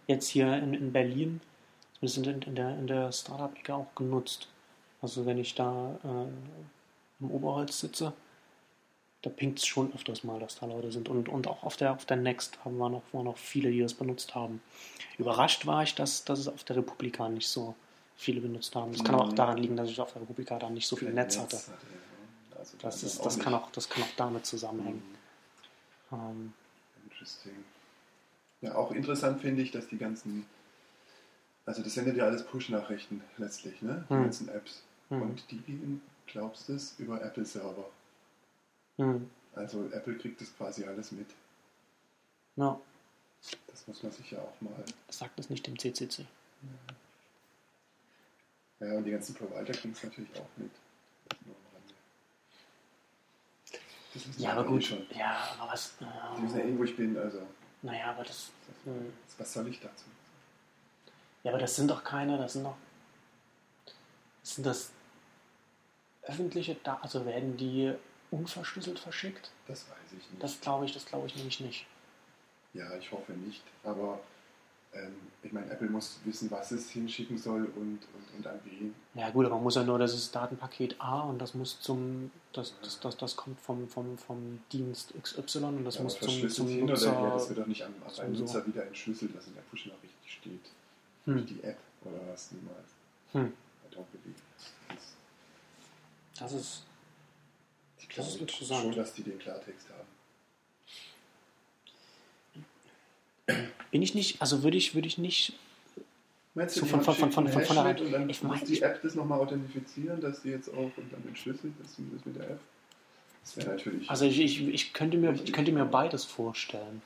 jetzt 0.07 0.29
hier 0.29 0.55
in, 0.55 0.73
in 0.73 0.93
Berlin, 0.93 1.41
zumindest 1.93 2.45
in, 2.45 2.49
in 2.49 2.55
der, 2.55 2.69
in 2.77 2.87
der 2.87 3.11
Startup-Ecke 3.11 3.75
auch 3.75 3.93
genutzt. 3.95 4.47
Also 5.01 5.25
wenn 5.25 5.37
ich 5.37 5.55
da 5.55 5.99
äh, 6.05 7.23
im 7.23 7.31
Oberholz 7.31 7.81
sitze, 7.81 8.13
da 9.25 9.31
pinkt 9.31 9.57
es 9.59 9.65
schon 9.65 9.91
öfters 9.93 10.23
mal, 10.23 10.39
dass 10.39 10.59
da 10.59 10.67
Leute 10.67 10.91
sind. 10.91 11.09
Und, 11.09 11.27
und 11.29 11.47
auch 11.47 11.63
auf 11.63 11.75
der, 11.77 11.93
auf 11.93 12.05
der 12.05 12.17
Next 12.17 12.63
haben 12.63 12.77
wir 12.77 12.89
noch, 12.89 13.01
waren 13.11 13.25
noch 13.25 13.37
viele, 13.37 13.71
die 13.71 13.79
das 13.79 13.95
benutzt 13.95 14.35
haben. 14.35 14.61
Überrascht 15.17 15.65
war 15.65 15.81
ich, 15.81 15.95
dass, 15.95 16.23
dass 16.25 16.39
es 16.39 16.47
auf 16.47 16.63
der 16.63 16.75
Republika 16.77 17.27
nicht 17.27 17.47
so 17.47 17.73
viele 18.17 18.39
benutzt 18.39 18.75
haben. 18.75 18.93
Das 18.93 19.03
kann 19.03 19.15
aber 19.15 19.25
auch 19.25 19.31
Mhm. 19.31 19.35
daran 19.35 19.57
liegen, 19.57 19.75
dass 19.75 19.89
ich 19.89 19.99
auf 19.99 20.13
der 20.13 20.21
Republika 20.21 20.59
dann 20.59 20.75
nicht 20.75 20.87
so 20.87 20.95
viel 20.95 21.09
Netz 21.11 21.39
hatte. 21.39 21.59
Also 22.57 22.77
Das, 22.79 23.01
ist, 23.03 23.25
das, 23.25 23.39
kann 23.39 23.53
auch, 23.55 23.71
das 23.71 23.89
kann 23.89 24.03
auch 24.03 24.15
damit 24.15 24.45
zusammenhängen. 24.45 25.03
Mhm. 26.11 26.15
Ähm, 26.17 26.53
Interesting. 27.09 27.65
Ja, 28.61 28.75
auch 28.75 28.91
interessant 28.91 29.41
finde 29.41 29.61
ich, 29.63 29.71
dass 29.71 29.87
die 29.87 29.97
ganzen, 29.97 30.45
also 31.65 31.81
das 31.81 31.93
sind 31.95 32.15
ja 32.15 32.25
alles 32.25 32.45
Push-Nachrichten 32.45 33.21
letztlich, 33.37 33.81
ne? 33.81 34.05
Die 34.09 34.13
Hm. 34.13 34.21
ganzen 34.23 34.49
Apps. 34.49 34.83
hm, 35.09 35.21
Und 35.21 35.51
die 35.51 35.57
gehen, 35.57 36.01
glaubst 36.27 36.69
du 36.69 36.73
es, 36.73 36.95
über 36.99 37.21
Apple-Server. 37.23 37.85
Hm, 38.97 39.29
Also 39.55 39.85
Apple 39.91 40.17
kriegt 40.17 40.39
das 40.41 40.55
quasi 40.55 40.85
alles 40.85 41.11
mit. 41.11 41.27
ja, 42.55 42.79
Das 43.67 43.87
muss 43.87 44.03
man 44.03 44.11
sich 44.11 44.31
ja 44.31 44.39
auch 44.39 44.61
mal. 44.61 44.83
sagt 45.09 45.39
es 45.39 45.49
nicht 45.49 45.65
dem 45.67 45.77
CCC. 45.77 46.25
Ja, 48.79 48.93
und 48.93 49.03
die 49.05 49.11
ganzen 49.11 49.35
Provider 49.35 49.73
kriegen 49.73 49.93
es 49.93 50.03
natürlich 50.03 50.29
auch 50.39 50.47
mit. 50.57 50.71
Das 54.13 54.23
Ja, 54.37 54.51
aber 54.53 54.63
eh 54.65 54.67
gut. 54.67 54.83
Schon. 54.83 55.05
Ja, 55.17 55.55
aber 55.59 55.71
was. 55.73 55.93
Die 55.99 56.43
wissen 56.43 56.57
ja 56.59 56.63
Äh, 56.65 56.69
eh, 56.71 56.77
wo 56.77 56.83
ich 56.83 56.95
bin, 56.95 57.17
also 57.17 57.41
naja, 57.81 58.11
aber 58.11 58.23
das. 58.23 58.49
hm. 58.85 59.13
was 59.37 59.53
soll 59.53 59.67
ich 59.67 59.79
dazu? 59.79 60.05
Ja, 61.43 61.51
aber 61.51 61.59
das 61.59 61.75
sind 61.75 61.89
doch 61.89 62.03
keine, 62.03 62.37
das 62.37 62.53
sind 62.53 62.63
doch. 62.63 62.77
Sind 64.43 64.65
das 64.65 64.91
öffentliche 66.23 66.75
Daten? 66.75 67.03
Also 67.03 67.25
werden 67.25 67.57
die 67.57 67.93
unverschlüsselt 68.35 68.99
verschickt? 68.99 69.51
Das 69.67 69.89
weiß 69.89 70.07
ich 70.11 70.29
nicht. 70.31 70.43
Das 70.43 70.59
glaube 70.61 70.85
ich, 70.85 70.93
das 70.93 71.05
glaube 71.05 71.27
ich 71.27 71.35
nämlich 71.35 71.59
nicht. 71.59 71.85
Ja, 72.73 72.93
ich 72.97 73.11
hoffe 73.11 73.31
nicht. 73.33 73.63
Aber 73.83 74.19
ähm, 74.93 75.15
ich 75.43 75.51
meine, 75.53 75.69
Apple 75.71 75.89
muss 75.89 76.19
wissen, 76.25 76.51
was 76.51 76.71
es 76.71 76.89
hinschicken 76.89 77.37
soll 77.37 77.63
und, 77.65 77.99
und, 78.13 78.37
und 78.37 78.47
an 78.47 78.59
wen. 78.65 78.93
Ja 79.13 79.29
gut, 79.29 79.45
aber 79.45 79.55
man 79.55 79.63
muss 79.63 79.75
ja 79.75 79.83
nur, 79.83 79.97
das 79.99 80.13
ist 80.13 80.35
Datenpaket 80.35 80.95
A 80.99 81.21
und 81.21 81.39
das 81.39 81.53
muss 81.53 81.79
zum, 81.79 82.31
das, 82.53 82.73
das, 82.81 82.99
das, 82.99 83.15
das 83.17 83.35
kommt 83.35 83.59
vom, 83.61 83.87
vom, 83.87 84.17
vom 84.17 84.59
Dienst 84.71 85.13
XY 85.21 85.63
und 85.65 85.85
das 85.85 85.95
Ja, 85.95 86.03
muss 86.03 86.19
zum, 86.19 86.49
zum 86.49 86.67
hin 86.67 86.83
oder 86.83 86.93
Nutzer. 86.93 87.13
ja, 87.13 87.29
das 87.31 87.49
wird 87.49 87.59
doch 87.59 87.67
nicht 87.67 87.83
am, 87.83 87.93
beim 88.01 88.09
zum 88.11 88.35
so. 88.35 88.41
Nutzer 88.43 88.67
wieder 88.67 88.85
entschlüsselt, 88.85 89.35
dass 89.35 89.47
in 89.47 89.55
der 89.55 89.61
Push-Nachricht 89.61 90.15
steht. 90.25 90.65
Hm. 91.25 91.45
Die 91.45 91.63
App 91.63 91.77
oder 92.03 92.19
was 92.29 92.51
niemals. 92.51 92.89
Hm. 93.33 93.53
Das 96.37 96.51
ist. 96.51 96.83
Das 98.15 98.27
ist 98.29 98.39
interessant. 98.41 98.81
schon, 98.81 98.95
dass 98.95 99.13
die 99.13 99.23
den 99.23 99.37
Klartext 99.39 99.87
haben. 99.89 100.07
Bin 103.91 104.01
ich 104.01 104.15
nicht, 104.15 104.41
also 104.41 104.63
würde 104.63 104.77
ich, 104.77 104.95
würde 104.95 105.07
ich 105.07 105.17
nicht. 105.17 105.53
Meinst 106.53 106.75
So 106.75 106.81
die 106.81 106.87
von- 106.87 107.01
von- 107.03 107.15
von- 107.15 107.31
von 107.31 107.47
Hash 107.47 107.67
vornherein. 107.67 107.93
mit 107.95 108.01
und 108.05 108.11
dann 108.13 108.29
Ich 108.29 108.41
muss 108.41 108.63
die 108.63 108.81
App 108.81 109.01
das 109.01 109.15
nochmal 109.15 109.39
authentifizieren, 109.41 110.21
dass 110.21 110.41
sie 110.41 110.51
jetzt 110.51 110.69
auch 110.69 110.91
und 110.97 111.11
dann 111.11 111.21
entschlüsselt 111.27 111.73
ist 111.83 111.99
und 111.99 112.13
das 112.15 112.25
mit 112.25 112.35
der 112.37 112.49
App. 112.51 112.59
Das 113.43 113.57
wäre 113.57 113.69
natürlich. 113.71 114.09
Also 114.09 114.25
ich, 114.25 114.39
ich, 114.39 114.61
ich, 114.67 114.93
könnte 114.93 115.17
mir, 115.17 115.33
ich 115.33 115.51
könnte 115.53 115.71
mir 115.71 115.85
beides 115.85 116.23
vorstellen. 116.25 117.01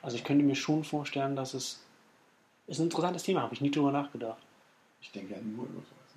Also 0.00 0.16
ich 0.16 0.24
könnte 0.24 0.44
mir 0.44 0.54
schon 0.54 0.84
vorstellen, 0.84 1.36
dass 1.36 1.52
es. 1.54 1.80
Ist 2.68 2.78
ein 2.78 2.84
interessantes 2.84 3.24
Thema, 3.24 3.42
habe 3.42 3.54
ich 3.54 3.60
nie 3.60 3.70
drüber 3.72 3.90
nachgedacht. 3.90 4.40
ich 5.00 5.10
denke 5.10 5.34
ja 5.34 5.40
nur 5.40 5.64
über 5.66 5.80
sowas. 5.82 6.14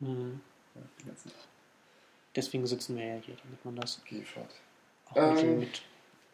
Mhm. 0.00 0.40
Ja, 0.74 0.82
die 1.00 1.06
ganzen 1.06 1.30
Deswegen 2.38 2.64
sitzen 2.68 2.96
wir 2.96 3.04
ja 3.04 3.16
hier, 3.16 3.34
damit 3.42 3.64
man 3.64 3.74
das 3.76 4.00
Gehfahrt. 4.04 4.54
auch 5.10 5.16
Ähm. 5.42 5.58
mit 5.58 5.82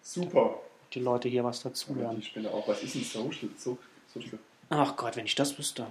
Super. 0.02 0.60
die 0.92 1.00
Leute 1.00 1.30
hier 1.30 1.42
was 1.44 1.62
dazulernen. 1.62 2.20
die 2.20 2.26
Spinne 2.26 2.50
auch. 2.50 2.68
Was 2.68 2.82
ist 2.82 2.94
ein 2.94 3.04
Social? 3.04 3.48
So, 3.56 3.78
Social. 4.12 4.38
Ach 4.68 4.94
Gott, 4.96 5.16
wenn 5.16 5.24
ich 5.24 5.34
das 5.34 5.56
wüsste. 5.58 5.86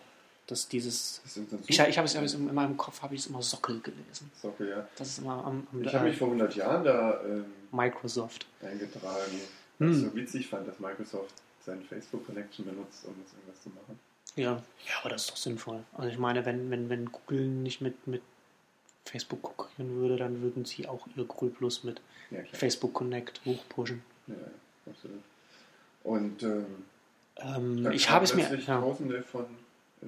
Dass 0.46 0.68
dieses. 0.68 1.22
Das 1.24 1.38
Ich, 1.68 1.80
ich 1.80 1.98
habe 1.98 2.06
es, 2.06 2.14
es 2.16 2.34
in 2.36 2.54
meinem 2.54 2.78
Kopf 2.78 3.02
habe 3.02 3.16
ich 3.16 3.22
es 3.22 3.28
immer 3.28 3.42
Sockel 3.42 3.80
gelesen. 3.80 4.30
Sockel, 4.40 4.70
ja. 4.70 4.88
Das 4.98 5.08
ist 5.08 5.20
immer 5.20 5.44
am, 5.46 5.66
am 5.72 5.82
Ich 5.84 5.96
habe 5.96 6.08
mich 6.10 6.18
vor 6.18 6.28
100 6.28 6.56
Jahren 6.56 6.84
da 6.84 7.24
ähm, 7.24 7.46
Microsoft. 7.72 8.46
eingetragen, 8.62 9.40
Hm. 9.80 9.88
weil 9.88 9.92
ich 9.92 9.98
so 10.04 10.16
witzig 10.16 10.48
fand, 10.48 10.68
dass 10.68 10.80
Microsoft 10.80 11.34
seinen 11.66 11.82
Facebook 11.84 12.26
Connection 12.28 12.66
benutzt, 12.66 13.06
um 13.06 13.16
jetzt 13.22 13.34
irgendwas 13.34 13.64
zu 13.64 13.70
machen. 13.70 13.98
Ja. 14.36 14.52
ja, 14.86 14.94
aber 15.00 15.10
das 15.10 15.24
ist 15.24 15.32
doch 15.32 15.38
sinnvoll. 15.38 15.84
Also 15.94 16.10
ich 16.10 16.18
meine, 16.20 16.46
wenn, 16.46 16.70
wenn, 16.70 16.90
wenn 16.90 17.12
Google 17.12 17.48
nicht 17.48 17.82
mit, 17.82 18.06
mit 18.06 18.22
Facebook 19.06 19.42
konkurrieren 19.42 19.96
würde, 19.98 20.18
dann 20.18 20.42
würden 20.42 20.66
sie 20.66 20.88
auch 20.88 21.08
ihr 21.16 21.26
Google 21.26 21.50
Plus 21.50 21.84
mit 21.84 22.02
Ja. 22.32 22.40
Facebook 22.54 22.94
Connect 22.94 23.42
hochpushen. 23.46 24.02
Ja, 24.28 24.36
ja, 24.36 24.92
absolut. 24.92 25.22
Und 26.04 26.44
ähm, 26.44 26.66
Ähm, 27.38 27.92
ich 27.92 28.10
habe 28.10 28.26
es 28.26 28.34
mir 28.36 28.44
ja, 28.60 28.80
Tausende 28.80 29.24
von 29.24 29.46
äh, 30.02 30.06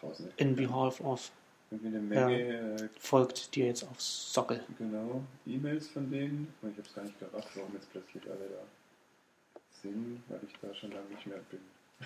Tausende. 0.00 0.32
in 0.36 0.56
Behalf 0.56 1.00
of 1.00 1.30
Irgendwie 1.70 1.88
eine 1.88 2.00
Menge, 2.00 2.76
äh, 2.82 2.88
folgt 2.98 3.54
dir 3.54 3.66
jetzt 3.66 3.84
aufs 3.84 4.32
Sockel. 4.32 4.62
genau, 4.78 5.22
E-Mails 5.46 5.88
von 5.88 6.10
denen. 6.10 6.52
Ich 6.62 6.68
habe 6.70 6.80
es 6.88 6.94
gar 6.94 7.04
nicht 7.04 7.18
gerafft, 7.20 7.48
warum 7.54 7.72
jetzt 7.74 7.90
plötzlich 7.92 8.22
alle 8.26 8.48
da 8.48 8.62
sind, 9.82 10.22
weil 10.28 10.40
ich 10.46 10.54
da 10.60 10.74
schon 10.74 10.90
lange 10.92 11.08
nicht 11.10 11.26
mehr 11.26 11.38
bin. 11.50 11.60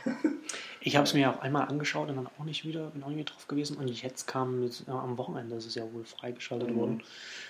Ich 0.85 0.97
habe 0.97 1.05
es 1.05 1.15
mir 1.15 1.31
auch 1.31 1.41
einmal 1.43 1.69
angeschaut 1.69 2.09
und 2.09 2.17
dann 2.17 2.27
auch 2.27 2.45
nicht 2.45 2.65
wieder, 2.65 2.89
bin 2.91 3.03
auch 3.05 3.09
nicht 3.09 3.17
mehr 3.17 3.25
drauf 3.25 3.47
gewesen. 3.47 3.77
Und 3.77 3.89
jetzt 4.03 4.27
kam 4.27 4.63
jetzt, 4.65 4.89
äh, 4.89 4.91
am 4.91 5.17
Wochenende, 5.17 5.55
das 5.55 5.65
ist 5.67 5.77
ja 5.77 5.85
wohl 5.93 6.05
freigeschaltet 6.05 6.71
Mhm. 6.71 6.77
worden. 6.77 7.03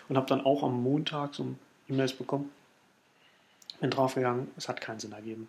Und 0.08 0.16
habe 0.16 0.26
dann 0.26 0.42
auch 0.44 0.62
am 0.62 0.82
Montag 0.82 1.34
so 1.34 1.46
E-Mails 1.88 2.12
bekommen. 2.12 2.50
Bin 3.80 3.90
draufgegangen, 3.90 4.50
es 4.56 4.68
hat 4.68 4.80
keinen 4.80 5.00
Sinn 5.00 5.12
ergeben. 5.12 5.48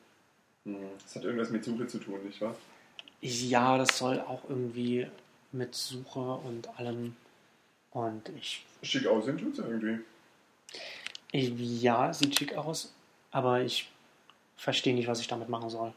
Hm, 0.65 0.77
Das 1.03 1.15
hat 1.17 1.23
irgendwas 1.25 1.49
mit 1.49 1.63
Suche 1.63 1.85
zu 1.87 1.99
tun, 1.99 2.23
nicht 2.25 2.39
wahr? 2.41 2.55
Ja, 3.21 3.77
das 3.77 3.97
soll 3.97 4.19
auch 4.21 4.41
irgendwie 4.49 5.07
mit 5.51 5.75
Suche 5.75 6.19
und 6.19 6.67
allem. 6.79 7.15
Und 7.91 8.29
ich, 8.37 8.65
Schick 8.81 9.05
aussehen 9.07 9.37
tut's 9.37 9.59
ja 9.59 9.67
irgendwie. 9.67 9.99
ich 11.31 11.81
ja, 11.81 12.09
es 12.09 12.19
sieht 12.19 12.35
schick 12.37 12.55
aus, 12.57 12.91
aber 13.31 13.61
ich 13.61 13.89
verstehe 14.57 14.95
nicht, 14.95 15.07
was 15.07 15.19
ich 15.19 15.27
damit 15.27 15.49
machen 15.49 15.69
soll. 15.69 15.93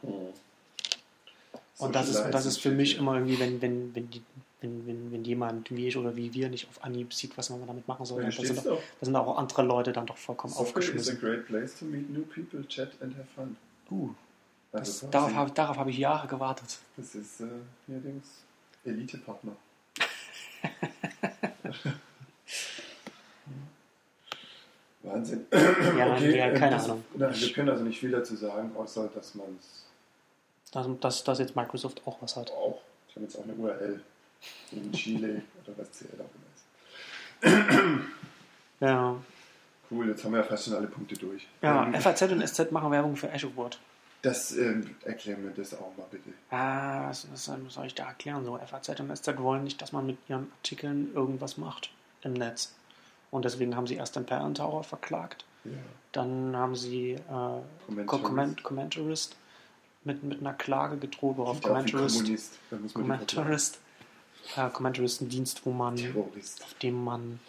Und 1.79 1.95
das 1.95 2.09
ist, 2.09 2.23
das 2.31 2.45
ist 2.45 2.57
für 2.57 2.71
mich 2.71 2.97
immer 2.97 3.15
irgendwie, 3.15 3.39
wenn, 3.39 3.61
wenn, 3.61 3.95
wenn, 3.95 4.09
die, 4.09 4.23
wenn, 4.61 4.87
wenn, 4.87 5.11
wenn 5.11 5.23
jemand 5.23 5.69
wie 5.69 5.87
ich 5.87 5.95
oder 5.97 6.15
wie 6.15 6.33
wir 6.33 6.49
nicht 6.49 6.67
auf 6.69 6.83
Anhieb 6.83 7.13
sieht, 7.13 7.37
was 7.37 7.51
man 7.51 7.65
damit 7.67 7.87
machen 7.87 8.05
soll, 8.05 8.23
da 8.23 8.31
sind, 8.31 8.65
da 8.65 8.77
sind 9.01 9.15
auch 9.15 9.37
andere 9.37 9.61
Leute 9.61 9.91
dann 9.93 10.07
doch 10.07 10.17
vollkommen 10.17 10.53
Software 10.53 10.81
is 10.81 10.87
a 10.87 10.89
aufgeschmissen. 10.89 11.19
great 11.19 11.45
place 11.45 11.77
to 11.77 11.85
meet 11.85 12.09
new 12.09 12.23
people, 12.23 12.65
chat 12.67 12.89
and 13.01 13.15
have 13.15 13.27
fun. 13.35 13.55
Uh, 13.91 14.09
das, 14.71 15.05
darauf 15.11 15.33
habe 15.33 15.51
darauf 15.51 15.77
hab 15.77 15.87
ich 15.87 15.97
Jahre 15.97 16.27
gewartet. 16.27 16.79
das 16.97 17.15
ist 17.15 17.41
äh, 17.41 17.45
allerdings 17.87 18.25
Elite-Partner. 18.83 19.53
Wahnsinn. 25.03 25.45
Ja, 25.51 26.17
ja, 26.17 26.51
keine 26.51 26.75
das, 26.75 26.85
Ahnung. 26.85 27.03
Na, 27.15 27.33
wir 27.33 27.53
können 27.53 27.69
also 27.69 27.83
nicht 27.83 27.99
viel 27.99 28.11
dazu 28.11 28.35
sagen, 28.35 28.71
außer 28.75 29.09
dass 29.13 29.35
man 29.35 29.47
es 29.59 29.86
Dass, 30.71 30.87
dass, 30.99 31.23
dass 31.23 31.39
jetzt 31.39 31.55
Microsoft 31.55 32.01
auch 32.05 32.17
was 32.21 32.35
hat. 32.35 32.51
auch, 32.51 32.81
ich 33.09 33.15
habe 33.15 33.25
jetzt 33.25 33.37
auch 33.37 33.43
eine 33.43 33.53
URL 33.53 34.01
in 34.71 34.91
Chile 34.91 35.41
oder 35.63 35.77
was 35.77 35.91
CL 35.91 36.07
auch 36.15 36.29
immer 36.35 37.57
ist. 37.63 38.03
Ja, 38.79 39.15
Cool, 39.89 40.09
jetzt 40.09 40.23
haben 40.25 40.33
wir 40.33 40.39
ja 40.41 40.45
fast 40.45 40.65
schon 40.65 40.73
alle 40.73 40.87
Punkte 40.87 41.15
durch. 41.15 41.47
ja 41.61 41.85
Ähm, 41.85 41.93
FAZ 41.93 42.21
und 42.23 42.45
SZ 42.45 42.71
machen 42.73 42.91
Werbung 42.91 43.15
für 43.15 43.31
Azure 43.31 43.53
Board. 43.53 43.79
das 44.21 44.51
ähm, 44.57 44.95
erklären 45.05 45.43
wir 45.43 45.51
das 45.51 45.73
auch 45.73 45.95
mal 45.97 46.05
bitte. 46.11 46.29
Ah, 46.51 47.07
was, 47.07 47.25
was 47.31 47.49
soll 47.73 47.85
ich 47.85 47.95
da 47.95 48.07
erklären? 48.07 48.43
So, 48.43 48.57
FAZ 48.57 48.99
und 48.99 49.15
SZ 49.15 49.37
wollen 49.37 49.63
nicht, 49.63 49.81
dass 49.81 49.93
man 49.93 50.05
mit 50.05 50.17
ihren 50.27 50.51
Artikeln 50.57 51.13
irgendwas 51.15 51.57
macht 51.57 51.89
im 52.23 52.33
Netz. 52.33 52.73
Und 53.31 53.45
deswegen 53.45 53.75
haben 53.77 53.87
sie 53.87 53.95
erst 53.95 54.17
den 54.17 54.25
Parent 54.25 54.57
Tower 54.57 54.83
verklagt. 54.83 55.45
Ja. 55.63 55.71
Dann 56.11 56.55
haben 56.55 56.75
sie 56.75 57.11
äh, 57.13 57.19
Commentarist. 57.29 58.07
Co- 58.07 58.19
Comment, 58.19 58.63
Commentarist 58.63 59.35
mit, 60.07 60.23
mit 60.23 60.39
einer 60.39 60.53
Klage 60.53 60.97
gedroht, 60.97 61.37
worauf 61.37 61.57
auch 61.57 61.61
wie 61.61 61.67
Commentarist, 61.91 62.59
Commentarist, 62.93 63.79
äh, 64.55 64.69
Commentarist 64.71 65.21
ein 65.21 65.29
Dienst, 65.29 65.63
wo 65.65 65.71
man, 65.71 65.95
Terrorist. 65.95 66.63
auf 66.63 66.73
dem 66.75 67.03
man 67.03 67.39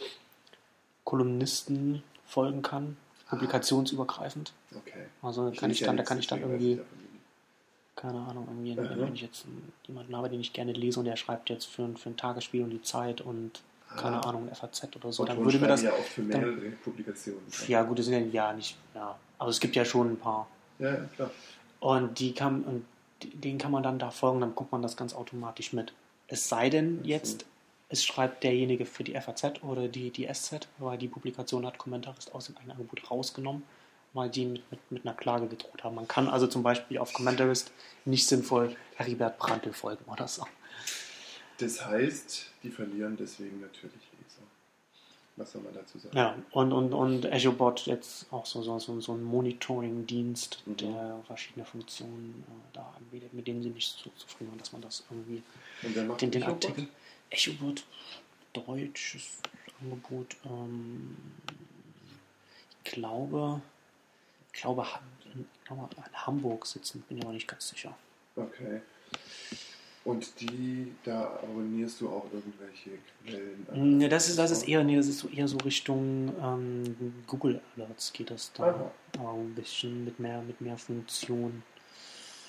Kolumnisten 1.04 2.02
folgen 2.26 2.62
kann, 2.62 2.96
publikationsübergreifend. 3.30 4.52
Okay. 4.76 5.06
Also 5.22 5.50
kann 5.56 5.70
ich 5.70 5.80
dann, 5.80 5.96
da 5.96 6.02
kann 6.02 6.18
ich 6.18 6.26
dann 6.26 6.40
irgendwie, 6.40 6.80
keine 7.96 8.18
Ahnung, 8.20 8.46
irgendwie, 8.48 8.78
Aha. 8.78 8.94
wenn 9.00 9.14
ich 9.14 9.22
jetzt 9.22 9.44
jemanden 9.86 10.14
habe, 10.16 10.28
den 10.28 10.40
ich 10.40 10.52
gerne 10.52 10.72
lese 10.72 10.98
und 11.00 11.06
der 11.06 11.16
schreibt 11.16 11.48
jetzt 11.50 11.64
für, 11.66 11.82
ein- 11.84 11.96
für 11.96 12.10
ein 12.10 12.16
Tagesspiel 12.16 12.62
und 12.62 12.70
die 12.70 12.82
Zeit 12.82 13.20
und 13.20 13.62
keine 13.96 14.16
Ah. 14.22 14.28
Ahnung, 14.28 14.50
FAZ 14.54 14.86
oder 14.96 15.10
so, 15.12 15.24
dann 15.24 15.38
Autoren 15.38 15.46
würde 15.46 15.58
mir 15.60 15.68
das, 15.68 15.82
ja 15.82 15.92
oft 15.92 16.08
für 16.08 16.20
dann- 16.22 16.40
mehrere 16.40 16.70
Publikationen. 16.84 17.40
ja 17.68 17.82
gut, 17.82 17.98
das 17.98 18.04
sind 18.06 18.32
ja, 18.32 18.48
ja 18.48 18.52
nicht, 18.52 18.76
ja, 18.94 19.16
aber 19.38 19.48
es 19.50 19.58
gibt 19.60 19.74
ja 19.76 19.84
schon 19.86 20.10
ein 20.12 20.16
paar. 20.18 20.46
Ja, 20.78 20.90
ja, 20.90 21.04
klar. 21.16 21.30
Und 21.80 22.18
die 22.18 22.32
kann, 22.32 22.64
und 22.64 22.84
denen 23.22 23.58
kann 23.58 23.70
man 23.70 23.82
dann 23.82 23.98
da 23.98 24.10
folgen, 24.10 24.40
dann 24.40 24.54
kommt 24.54 24.72
man 24.72 24.82
das 24.82 24.96
ganz 24.96 25.14
automatisch 25.14 25.72
mit. 25.72 25.92
Es 26.26 26.48
sei 26.48 26.70
denn 26.70 27.04
jetzt, 27.04 27.46
es 27.88 28.04
schreibt 28.04 28.44
derjenige 28.44 28.84
für 28.84 29.04
die 29.04 29.18
FAZ 29.18 29.62
oder 29.62 29.88
die, 29.88 30.10
die 30.10 30.28
SZ, 30.32 30.68
weil 30.78 30.98
die 30.98 31.08
Publikation 31.08 31.66
hat 31.66 31.78
Kommentarist 31.78 32.34
aus 32.34 32.46
dem 32.46 32.56
eigenen 32.56 32.72
Angebot 32.72 33.10
rausgenommen, 33.10 33.62
weil 34.12 34.28
die 34.28 34.46
mit, 34.46 34.70
mit, 34.70 34.92
mit 34.92 35.06
einer 35.06 35.14
Klage 35.14 35.46
gedroht 35.46 35.84
haben. 35.84 35.94
Man 35.94 36.08
kann 36.08 36.28
also 36.28 36.46
zum 36.46 36.62
Beispiel 36.62 36.98
auf 36.98 37.12
Commentarist 37.12 37.72
nicht 38.04 38.26
sinnvoll 38.26 38.76
Heribert 38.96 39.38
Brandl 39.38 39.72
folgen 39.72 40.04
oder 40.10 40.28
so. 40.28 40.44
Das 41.58 41.84
heißt, 41.84 42.50
die 42.62 42.70
verlieren 42.70 43.16
deswegen 43.16 43.60
natürlich. 43.60 44.08
Was 45.38 45.52
soll 45.52 45.62
man 45.62 45.72
dazu 45.74 45.98
sagen? 45.98 46.16
Ja, 46.16 46.36
und, 46.50 46.72
und, 46.72 46.92
und 46.92 47.26
AzureBot 47.26 47.86
jetzt 47.86 48.26
auch 48.32 48.44
so, 48.44 48.62
so, 48.62 48.78
so, 48.78 49.12
ein 49.14 49.22
Monitoring-Dienst, 49.22 50.62
Mhm. 50.66 50.76
der 50.76 51.20
verschiedene 51.26 51.64
Funktionen 51.64 52.44
äh, 52.48 52.76
da 52.76 52.94
anbietet, 52.98 53.32
mit 53.32 53.46
denen 53.46 53.62
sie 53.62 53.70
nicht 53.70 53.96
so 53.96 54.10
zufrieden 54.16 54.50
waren, 54.50 54.58
dass 54.58 54.72
man 54.72 54.82
das 54.82 55.04
irgendwie 55.10 55.42
den, 55.82 55.94
den 55.94 56.42
Echobot? 56.42 56.64
Artikel. 56.64 56.88
EchoBot, 57.30 57.84
deutsches 58.52 59.40
Angebot. 59.80 60.36
Ähm, 60.44 61.16
ich 62.84 62.92
glaube, 62.92 63.60
ich 64.52 64.60
glaube, 64.60 64.86
in, 65.34 65.46
ich 65.60 65.64
glaube, 65.66 65.88
in 65.96 66.26
Hamburg 66.26 66.66
sitzen, 66.66 67.02
bin 67.08 67.18
ich 67.18 67.24
aber 67.24 67.32
nicht 67.32 67.46
ganz 67.48 67.68
sicher. 67.68 67.94
Okay. 68.34 68.80
Und 70.08 70.40
die, 70.40 70.90
da 71.04 71.38
abonnierst 71.42 72.00
du 72.00 72.08
auch 72.08 72.24
irgendwelche 72.32 72.92
Quellen? 73.26 74.00
Ja, 74.00 74.08
das 74.08 74.30
ist, 74.30 74.38
das 74.38 74.50
ist 74.50 74.66
eher, 74.66 74.82
nee, 74.82 74.96
das 74.96 75.06
ist 75.06 75.18
so 75.18 75.28
eher 75.28 75.46
so 75.46 75.58
Richtung 75.58 76.32
ähm, 76.42 77.14
Google 77.26 77.60
Alerts 77.76 78.14
geht 78.14 78.30
das 78.30 78.50
da. 78.54 78.68
Aha. 78.68 78.90
Aber 79.18 79.32
ein 79.34 79.54
bisschen 79.54 80.06
mit 80.06 80.18
mehr, 80.18 80.40
mit 80.40 80.62
mehr 80.62 80.78
Funktion. 80.78 81.62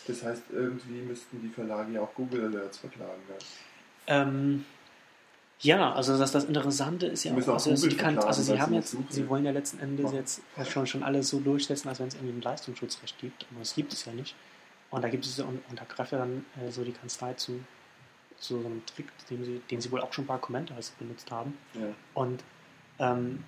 Das 0.08 0.24
heißt, 0.24 0.44
irgendwie 0.54 1.02
müssten 1.02 1.42
die 1.42 1.50
Verlage 1.50 1.92
ja 1.92 2.02
auch 2.02 2.14
Google 2.16 2.46
Alerts 2.46 2.78
verklagen. 2.78 3.22
Ne? 3.28 3.36
Ähm, 4.08 4.66
ja, 5.60 5.92
also 5.92 6.18
das, 6.18 6.32
das 6.32 6.46
Interessante 6.46 7.08
ist 7.08 7.26
ja 7.26 7.36
Sie 7.36 7.42
auch, 7.42 7.48
auch 7.50 7.54
also, 7.56 7.72
Google 7.72 7.90
die 7.90 7.98
kann, 7.98 8.18
also 8.20 8.42
sie 8.42 8.58
haben 8.58 8.72
sie 8.72 8.78
jetzt, 8.78 8.96
sie 9.10 9.28
wollen 9.28 9.44
ja 9.44 9.52
letzten 9.52 9.80
Endes 9.80 10.14
jetzt 10.14 10.42
schon, 10.66 10.88
schon 10.88 11.04
alles 11.04 11.28
so 11.28 11.42
durchsetzen, 11.42 11.90
als 11.90 12.00
wenn 12.00 12.08
es 12.08 12.16
irgendwie 12.16 12.38
ein 12.38 12.42
Leistungsschutzrecht 12.42 13.20
gibt, 13.20 13.46
aber 13.52 13.64
es 13.64 13.76
gibt 13.76 13.92
es 13.92 14.06
ja 14.06 14.14
nicht. 14.14 14.34
Und 14.92 15.04
da 15.04 15.10
gibt 15.10 15.26
es 15.26 15.40
und, 15.40 15.62
und 15.70 15.80
da 15.80 15.84
greift 15.86 16.12
ja 16.12 16.20
dann 16.20 16.46
äh, 16.62 16.72
so 16.72 16.84
die 16.84 16.92
Kanzlei 16.92 17.34
zu, 17.34 17.60
zu 18.38 18.62
so 18.62 18.66
einem 18.66 18.86
Trick, 18.86 19.08
den 19.30 19.44
sie, 19.44 19.62
den 19.72 19.82
sie 19.82 19.92
wohl 19.92 20.02
auch 20.02 20.14
schon 20.14 20.26
bei 20.26 20.38
Commentaries 20.38 20.92
benutzt 20.92 21.30
haben. 21.32 21.58
Ja. 21.74 21.94
Und 22.14 22.44
ähm, 22.98 23.44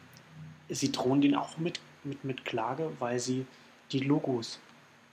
sie 0.69 0.91
drohen 0.91 1.21
den 1.21 1.35
auch 1.35 1.57
mit, 1.57 1.79
mit, 2.03 2.23
mit 2.23 2.45
Klage, 2.45 2.91
weil 2.99 3.19
sie 3.19 3.45
die 3.91 3.99
Logos 3.99 4.59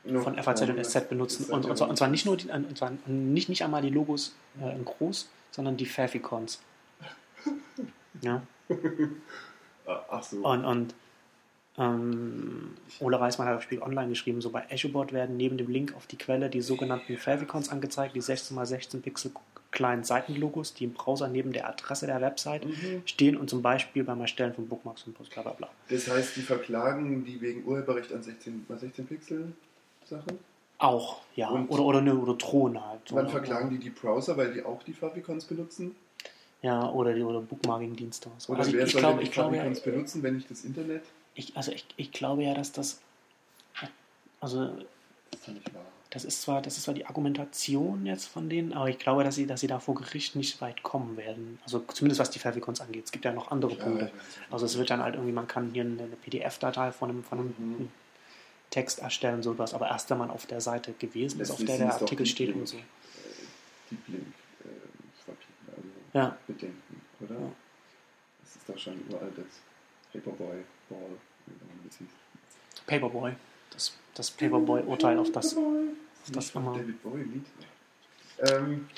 von 0.04 0.42
FAZ 0.42 0.62
und 0.62 0.84
SZ 0.84 1.08
benutzen. 1.08 1.50
Und, 1.50 1.66
und, 1.66 1.76
zwar, 1.76 1.88
und 1.88 1.96
zwar 1.96 2.08
nicht 2.08 2.24
nur 2.24 2.36
die, 2.36 2.48
und 2.48 2.76
zwar 2.78 2.92
nicht, 3.06 3.48
nicht 3.48 3.62
einmal 3.62 3.82
die 3.82 3.90
Logos 3.90 4.36
äh, 4.60 4.74
in 4.74 4.84
groß, 4.84 5.28
sondern 5.50 5.76
die 5.76 5.86
Favicons. 5.86 6.60
Ja. 8.20 8.42
Ach 9.86 10.24
so. 10.24 10.38
Und, 10.38 10.64
und 10.64 10.94
ähm, 11.78 12.74
Ole 13.00 13.20
Reismann 13.20 13.48
hat 13.48 13.56
auf 13.56 13.62
Spiel 13.62 13.80
Online 13.82 14.08
geschrieben, 14.08 14.40
so 14.40 14.50
bei 14.50 14.64
EchoBot 14.68 15.12
werden 15.12 15.36
neben 15.36 15.56
dem 15.58 15.70
Link 15.70 15.94
auf 15.96 16.06
die 16.06 16.16
Quelle 16.16 16.48
die 16.50 16.60
sogenannten 16.60 17.16
Favicons 17.16 17.68
angezeigt, 17.70 18.14
die 18.16 18.22
16x16 18.22 19.00
Pixel 19.00 19.30
kleinen 19.70 20.02
Seitenlogos, 20.02 20.72
die 20.74 20.84
im 20.84 20.92
Browser 20.94 21.28
neben 21.28 21.52
der 21.52 21.68
Adresse 21.68 22.06
der 22.06 22.20
Website 22.20 22.64
Mhm. 22.66 23.02
stehen 23.04 23.36
und 23.36 23.50
zum 23.50 23.60
Beispiel 23.62 24.02
beim 24.02 24.20
Erstellen 24.20 24.54
von 24.54 24.66
Bookmarks 24.66 25.02
und 25.06 25.14
Post, 25.14 25.32
bla 25.32 25.42
bla 25.42 25.52
bla. 25.52 25.68
Das 25.90 26.08
heißt, 26.10 26.36
die 26.36 26.40
verklagen 26.42 27.24
die 27.24 27.40
wegen 27.40 27.64
Urheberrecht 27.64 28.12
an 28.12 28.22
16, 28.22 28.64
mal 28.68 28.78
16 28.78 29.06
Pixel 29.06 29.52
Sachen? 30.06 30.38
Auch, 30.78 31.20
ja. 31.36 31.48
Und- 31.50 31.68
oder, 31.70 31.82
oder, 31.84 32.00
ne, 32.00 32.14
oder 32.16 32.34
drohen 32.34 32.82
halt. 32.82 33.00
Wann 33.10 33.24
Oder- 33.24 33.28
verklagen 33.30 33.68
die 33.70 33.78
die 33.78 33.90
Browser, 33.90 34.36
weil 34.36 34.52
die 34.54 34.62
auch 34.64 34.82
die 34.84 34.92
Favicons 34.94 35.44
benutzen? 35.44 35.94
Ja, 36.62 36.90
oder 36.90 37.12
die 37.14 37.22
oder 37.22 37.40
Bookmarking-Dienste. 37.40 38.30
Oder 38.48 38.60
Also 38.60 38.72
wer 38.72 38.80
ich, 38.80 38.86
ich 38.86 38.92
soll 38.92 39.00
glaube, 39.00 39.14
denn 39.16 39.20
die 39.20 39.28
ich 39.28 39.32
glaube 39.32 39.56
ja, 39.56 39.62
Favicons 39.62 39.80
benutzen, 39.84 40.22
wenn 40.22 40.34
nicht 40.36 40.50
das 40.50 40.64
Internet? 40.64 41.02
Ich, 41.38 41.56
also 41.56 41.72
ich, 41.72 41.84
ich 41.96 42.12
glaube 42.12 42.42
ja, 42.44 42.52
dass 42.54 42.72
das 42.72 43.00
also 44.40 44.70
Das 46.10 46.24
ist 46.24 46.38
das 46.38 46.40
zwar, 46.42 46.62
das 46.62 46.76
ist 46.76 46.84
zwar 46.84 46.94
die 46.94 47.04
Argumentation 47.06 48.06
jetzt 48.06 48.26
von 48.26 48.48
denen, 48.48 48.72
aber 48.72 48.88
ich 48.88 48.98
glaube, 48.98 49.24
dass 49.24 49.34
sie, 49.34 49.46
dass 49.46 49.60
sie 49.60 49.66
da 49.66 49.78
vor 49.78 49.94
Gericht 49.94 50.36
nicht 50.36 50.60
weit 50.60 50.82
kommen 50.82 51.16
werden. 51.16 51.58
Also 51.64 51.80
zumindest 51.80 52.18
was 52.20 52.30
die 52.30 52.38
Favicons 52.38 52.80
angeht. 52.80 53.04
Es 53.04 53.12
gibt 53.12 53.24
ja 53.24 53.32
noch 53.32 53.50
andere 53.50 53.74
Ja, 53.76 53.84
Punkte. 53.84 54.10
Also 54.50 54.64
es 54.66 54.78
wird 54.78 54.90
dann 54.90 55.02
halt 55.02 55.14
irgendwie, 55.16 55.32
man 55.32 55.46
kann 55.46 55.70
hier 55.72 55.82
eine, 55.84 56.06
PDF-Datei 56.06 56.92
von 56.92 57.10
einem, 57.10 57.24
von 57.24 57.38
einem 57.38 57.54
Mhm. 57.58 57.88
Text 58.70 58.98
erstellen, 59.00 59.42
so 59.42 59.56
was, 59.58 59.72
aber 59.74 59.88
erst 59.88 60.10
wenn 60.10 60.18
man 60.18 60.30
auf 60.30 60.44
der 60.46 60.60
Seite 60.60 60.92
gewesen 60.92 61.40
ist, 61.40 61.50
auf 61.50 61.64
der 61.64 61.78
der 61.78 61.94
Artikel 61.94 62.24
die 62.24 62.30
steht 62.30 62.48
Link, 62.48 62.60
und 62.60 62.66
so. 62.68 62.76
äh, 62.76 62.80
Deep 63.90 64.08
Link 64.08 64.26
äh, 64.64 65.30
also 65.70 65.88
Ja. 66.12 66.36
Bedenken, 66.46 67.00
oder? 67.20 67.34
Ja. 67.34 67.52
Das 68.42 68.56
ist 68.56 68.68
doch 68.68 68.78
schon 68.78 69.00
uraltes 69.10 69.62
Paperboy 70.12 70.64
Ball, 70.90 71.16
Paperboy. 72.86 73.32
Das, 73.70 73.96
das 74.14 74.30
Paperboy-Urteil, 74.30 75.18
auf 75.18 75.30
das, 75.32 75.54
Paperboy. 75.54 75.88
Ist 76.24 76.36
Das 76.36 76.54
mal- 76.54 76.76
David 76.78 77.02
Bowie 77.02 77.22
Lied? 77.22 77.46
Ähm, 78.40 78.88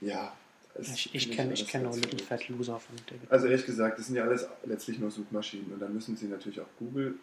ja. 0.00 0.32
Ich, 0.78 1.14
ich 1.14 1.30
kenne 1.30 1.54
ich 1.54 1.66
kenn 1.66 1.84
nur 1.84 1.94
Little. 1.94 2.18
Fat 2.18 2.48
Loser 2.48 2.78
von 2.78 2.96
David. 3.06 3.30
Also 3.30 3.46
ehrlich 3.46 3.64
gesagt, 3.64 3.98
das 3.98 4.06
sind 4.06 4.16
ja 4.16 4.24
alles 4.24 4.46
letztlich 4.64 4.98
nur 4.98 5.10
Suchmaschinen 5.10 5.72
und 5.72 5.80
dann 5.80 5.94
müssen 5.94 6.16
sie 6.16 6.26
natürlich 6.26 6.60
auch 6.60 6.66
Google 6.78 7.14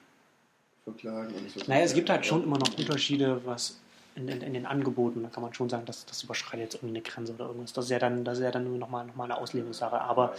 verklagen. 0.84 1.34
Und 1.36 1.50
so. 1.52 1.60
Naja, 1.68 1.84
es 1.86 1.94
gibt 1.94 2.10
halt 2.10 2.26
schon 2.26 2.44
immer 2.44 2.58
noch 2.58 2.76
Unterschiede, 2.78 3.46
was 3.46 3.80
in, 4.16 4.28
in, 4.28 4.41
in 4.41 4.54
den 4.54 4.66
Angeboten, 4.66 5.24
da 5.24 5.30
kann 5.30 5.44
man 5.44 5.54
schon 5.54 5.70
sagen, 5.70 5.86
dass 5.86 6.06
das 6.06 6.24
überschreitet 6.24 6.64
jetzt 6.66 6.76
irgendwie 6.76 6.98
eine 6.98 7.02
Grenze 7.02 7.34
oder 7.34 7.46
irgendwas. 7.48 7.74
Das 7.74 7.86
ist 7.86 7.91
ja 7.91 8.00
dann, 8.00 8.24
das 8.24 8.39
ist 8.39 8.44
ja 8.44 8.52
dann 8.52 8.64
nur 8.64 8.78
nochmal 8.78 9.06
noch 9.06 9.16
mal 9.16 9.26
eine 9.26 9.38
Auslegungssache. 9.38 10.00
Aber 10.02 10.36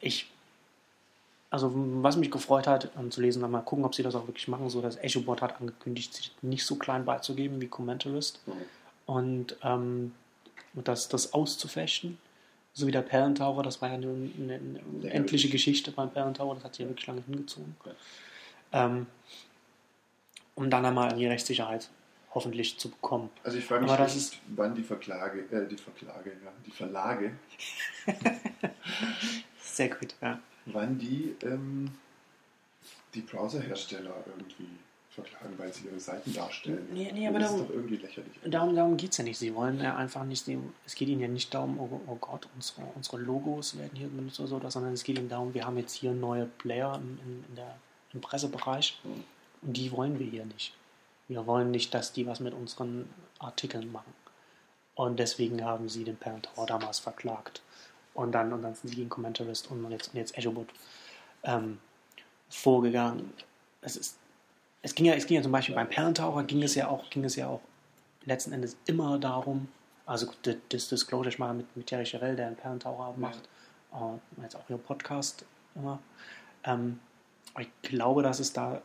ich, 0.00 0.30
also 1.52 1.70
was 1.74 2.16
mich 2.16 2.30
gefreut 2.30 2.66
hat, 2.66 2.90
um 2.96 3.10
zu 3.10 3.20
lesen, 3.20 3.42
dann 3.42 3.50
mal 3.50 3.60
gucken, 3.60 3.84
ob 3.84 3.94
sie 3.94 4.02
das 4.02 4.14
auch 4.14 4.26
wirklich 4.26 4.48
machen. 4.48 4.70
So, 4.70 4.80
das 4.80 4.96
EchoBot 4.96 5.42
hat 5.42 5.60
angekündigt, 5.60 6.14
sich 6.14 6.32
nicht 6.40 6.64
so 6.64 6.76
klein 6.76 7.04
beizugeben 7.04 7.60
wie 7.60 7.68
Commentarist 7.68 8.40
Ja. 8.46 8.54
und 9.04 9.56
ähm, 9.62 10.12
das, 10.72 11.08
das 11.08 11.34
auszufechten. 11.34 12.16
So 12.72 12.86
wie 12.86 12.90
der 12.90 13.02
Perlentaucher, 13.02 13.62
das 13.62 13.82
war 13.82 13.90
ja 13.90 13.96
eine, 13.96 14.06
eine, 14.08 14.54
eine 14.54 15.10
endliche 15.10 15.50
Geschichte 15.50 15.90
beim 15.92 16.10
Perlentaucher, 16.10 16.54
das 16.54 16.64
hat 16.64 16.74
sich 16.74 16.84
ja 16.84 16.88
wirklich 16.88 17.06
lange 17.06 17.20
hingezogen. 17.26 17.76
Ähm, 18.72 19.06
um 20.54 20.70
dann 20.70 20.86
einmal 20.86 21.14
die 21.14 21.26
Rechtssicherheit 21.26 21.90
hoffentlich 22.34 22.78
zu 22.78 22.88
bekommen. 22.88 23.28
Also 23.44 23.58
ich 23.58 23.64
frage 23.66 23.82
mich, 23.82 23.92
Aber 23.92 24.06
echt, 24.06 24.40
wann 24.56 24.74
die 24.74 24.82
Verklage, 24.82 25.40
äh, 25.50 25.68
die 25.68 25.76
Verklage, 25.76 26.30
ja, 26.30 26.50
die 26.64 26.70
Verlage, 26.70 27.32
Sehr 29.60 29.90
gut, 29.90 30.14
ja. 30.22 30.40
Wann 30.66 30.98
die 30.98 31.34
ähm, 31.42 31.90
die 33.14 33.20
Browserhersteller 33.20 34.14
irgendwie 34.26 34.68
verklagen, 35.10 35.52
weil 35.58 35.70
sie 35.72 35.84
ihre 35.86 36.00
Seiten 36.00 36.32
darstellen. 36.32 36.88
Nee, 36.92 37.10
nee, 37.12 37.28
aber 37.28 37.38
das 37.38 37.50
ist 37.50 37.56
darum- 37.58 37.68
doch 37.68 37.74
irgendwie 37.74 37.96
lächerlich. 37.96 38.32
Darum, 38.46 38.74
darum 38.74 38.96
geht 38.96 39.10
es 39.12 39.18
ja 39.18 39.24
nicht. 39.24 39.38
Sie 39.38 39.54
wollen 39.54 39.78
ja 39.78 39.94
einfach 39.96 40.24
nicht, 40.24 40.48
es 40.86 40.94
geht 40.94 41.08
ihnen 41.08 41.20
ja 41.20 41.28
nicht 41.28 41.52
darum, 41.52 41.78
oh, 41.78 42.00
oh 42.06 42.14
Gott, 42.16 42.48
unsere, 42.54 42.80
unsere 42.94 43.18
Logos 43.18 43.76
werden 43.76 43.90
hier 43.94 44.08
benutzt 44.08 44.40
oder 44.40 44.48
so, 44.48 44.70
sondern 44.70 44.94
es 44.94 45.04
geht 45.04 45.18
ihnen 45.18 45.28
darum, 45.28 45.52
wir 45.52 45.66
haben 45.66 45.76
jetzt 45.76 45.92
hier 45.92 46.12
neue 46.12 46.46
Player 46.46 46.94
in, 46.96 47.18
in, 47.26 47.44
in 47.50 47.56
der, 47.56 47.76
im 48.14 48.20
Pressebereich 48.22 48.98
Hm. 49.02 49.24
und 49.62 49.76
die 49.76 49.92
wollen 49.92 50.18
wir 50.18 50.26
hier 50.26 50.46
nicht. 50.46 50.72
Wir 51.28 51.46
wollen 51.46 51.70
nicht, 51.70 51.92
dass 51.92 52.14
die 52.14 52.26
was 52.26 52.40
mit 52.40 52.54
unseren 52.54 53.08
Artikeln 53.38 53.92
machen. 53.92 54.12
Und 54.94 55.18
deswegen 55.18 55.62
haben 55.64 55.90
sie 55.90 56.04
den 56.04 56.16
Parent 56.16 56.48
Tower 56.54 56.66
damals 56.66 56.98
verklagt. 56.98 57.60
Und 58.14 58.32
dann, 58.32 58.52
und 58.52 58.62
dann 58.62 58.74
sind 58.74 58.90
sie 58.90 58.96
gegen 58.96 59.08
Commentarist 59.08 59.70
und 59.70 59.90
jetzt, 59.90 60.08
und 60.08 60.18
jetzt 60.18 60.36
Azure 60.36 60.66
ähm, 61.44 61.78
vorgegangen. 62.48 63.32
Es 63.80 63.96
ist 63.96 64.18
es 64.82 64.94
ging 64.94 65.06
ja, 65.06 65.14
es 65.14 65.26
ging 65.26 65.36
ja 65.36 65.42
zum 65.42 65.52
Beispiel 65.52 65.74
beim 65.74 65.88
Perlentaucher 65.88 66.42
ging 66.44 66.62
es 66.62 66.74
ja 66.74 66.88
auch, 66.88 67.08
ging 67.08 67.24
es 67.24 67.36
ja 67.36 67.46
auch 67.48 67.60
letzten 68.24 68.52
Endes 68.52 68.76
immer 68.86 69.18
darum, 69.18 69.68
also 70.06 70.28
das- 70.42 70.88
Disclosure 70.88 71.28
ich 71.28 71.38
mal 71.38 71.54
mit, 71.54 71.76
mit 71.76 71.86
Thierry 71.86 72.04
Chevelle, 72.04 72.36
der 72.36 72.48
einen 72.48 72.56
Perlentaucher 72.56 73.14
macht, 73.16 73.48
äh, 73.92 74.42
jetzt 74.42 74.56
auch 74.56 74.68
ihr 74.68 74.76
Podcast 74.76 75.44
immer. 75.76 76.00
Ähm, 76.64 76.98
ich 77.58 77.68
glaube, 77.82 78.22
dass 78.22 78.40
es 78.40 78.52
da 78.52 78.82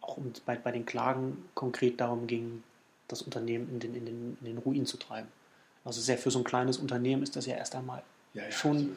auch 0.00 0.16
um, 0.16 0.32
bei, 0.46 0.56
bei 0.56 0.72
den 0.72 0.84
Klagen 0.84 1.48
konkret 1.54 2.00
darum 2.00 2.26
ging, 2.26 2.62
das 3.06 3.22
Unternehmen 3.22 3.68
in 3.70 3.80
den, 3.80 3.94
in 3.94 4.06
den, 4.06 4.36
in 4.40 4.46
den 4.46 4.58
Ruin 4.58 4.86
zu 4.86 4.96
treiben. 4.96 5.28
Also 5.84 6.00
sehr 6.00 6.18
für 6.18 6.30
so 6.30 6.40
ein 6.40 6.44
kleines 6.44 6.78
Unternehmen 6.78 7.22
ist 7.22 7.36
das 7.36 7.46
ja 7.46 7.56
erst 7.56 7.74
einmal 7.74 8.02
Ja, 8.34 8.44
ja, 8.44 8.50
schon, 8.52 8.76
absolut. 8.76 8.96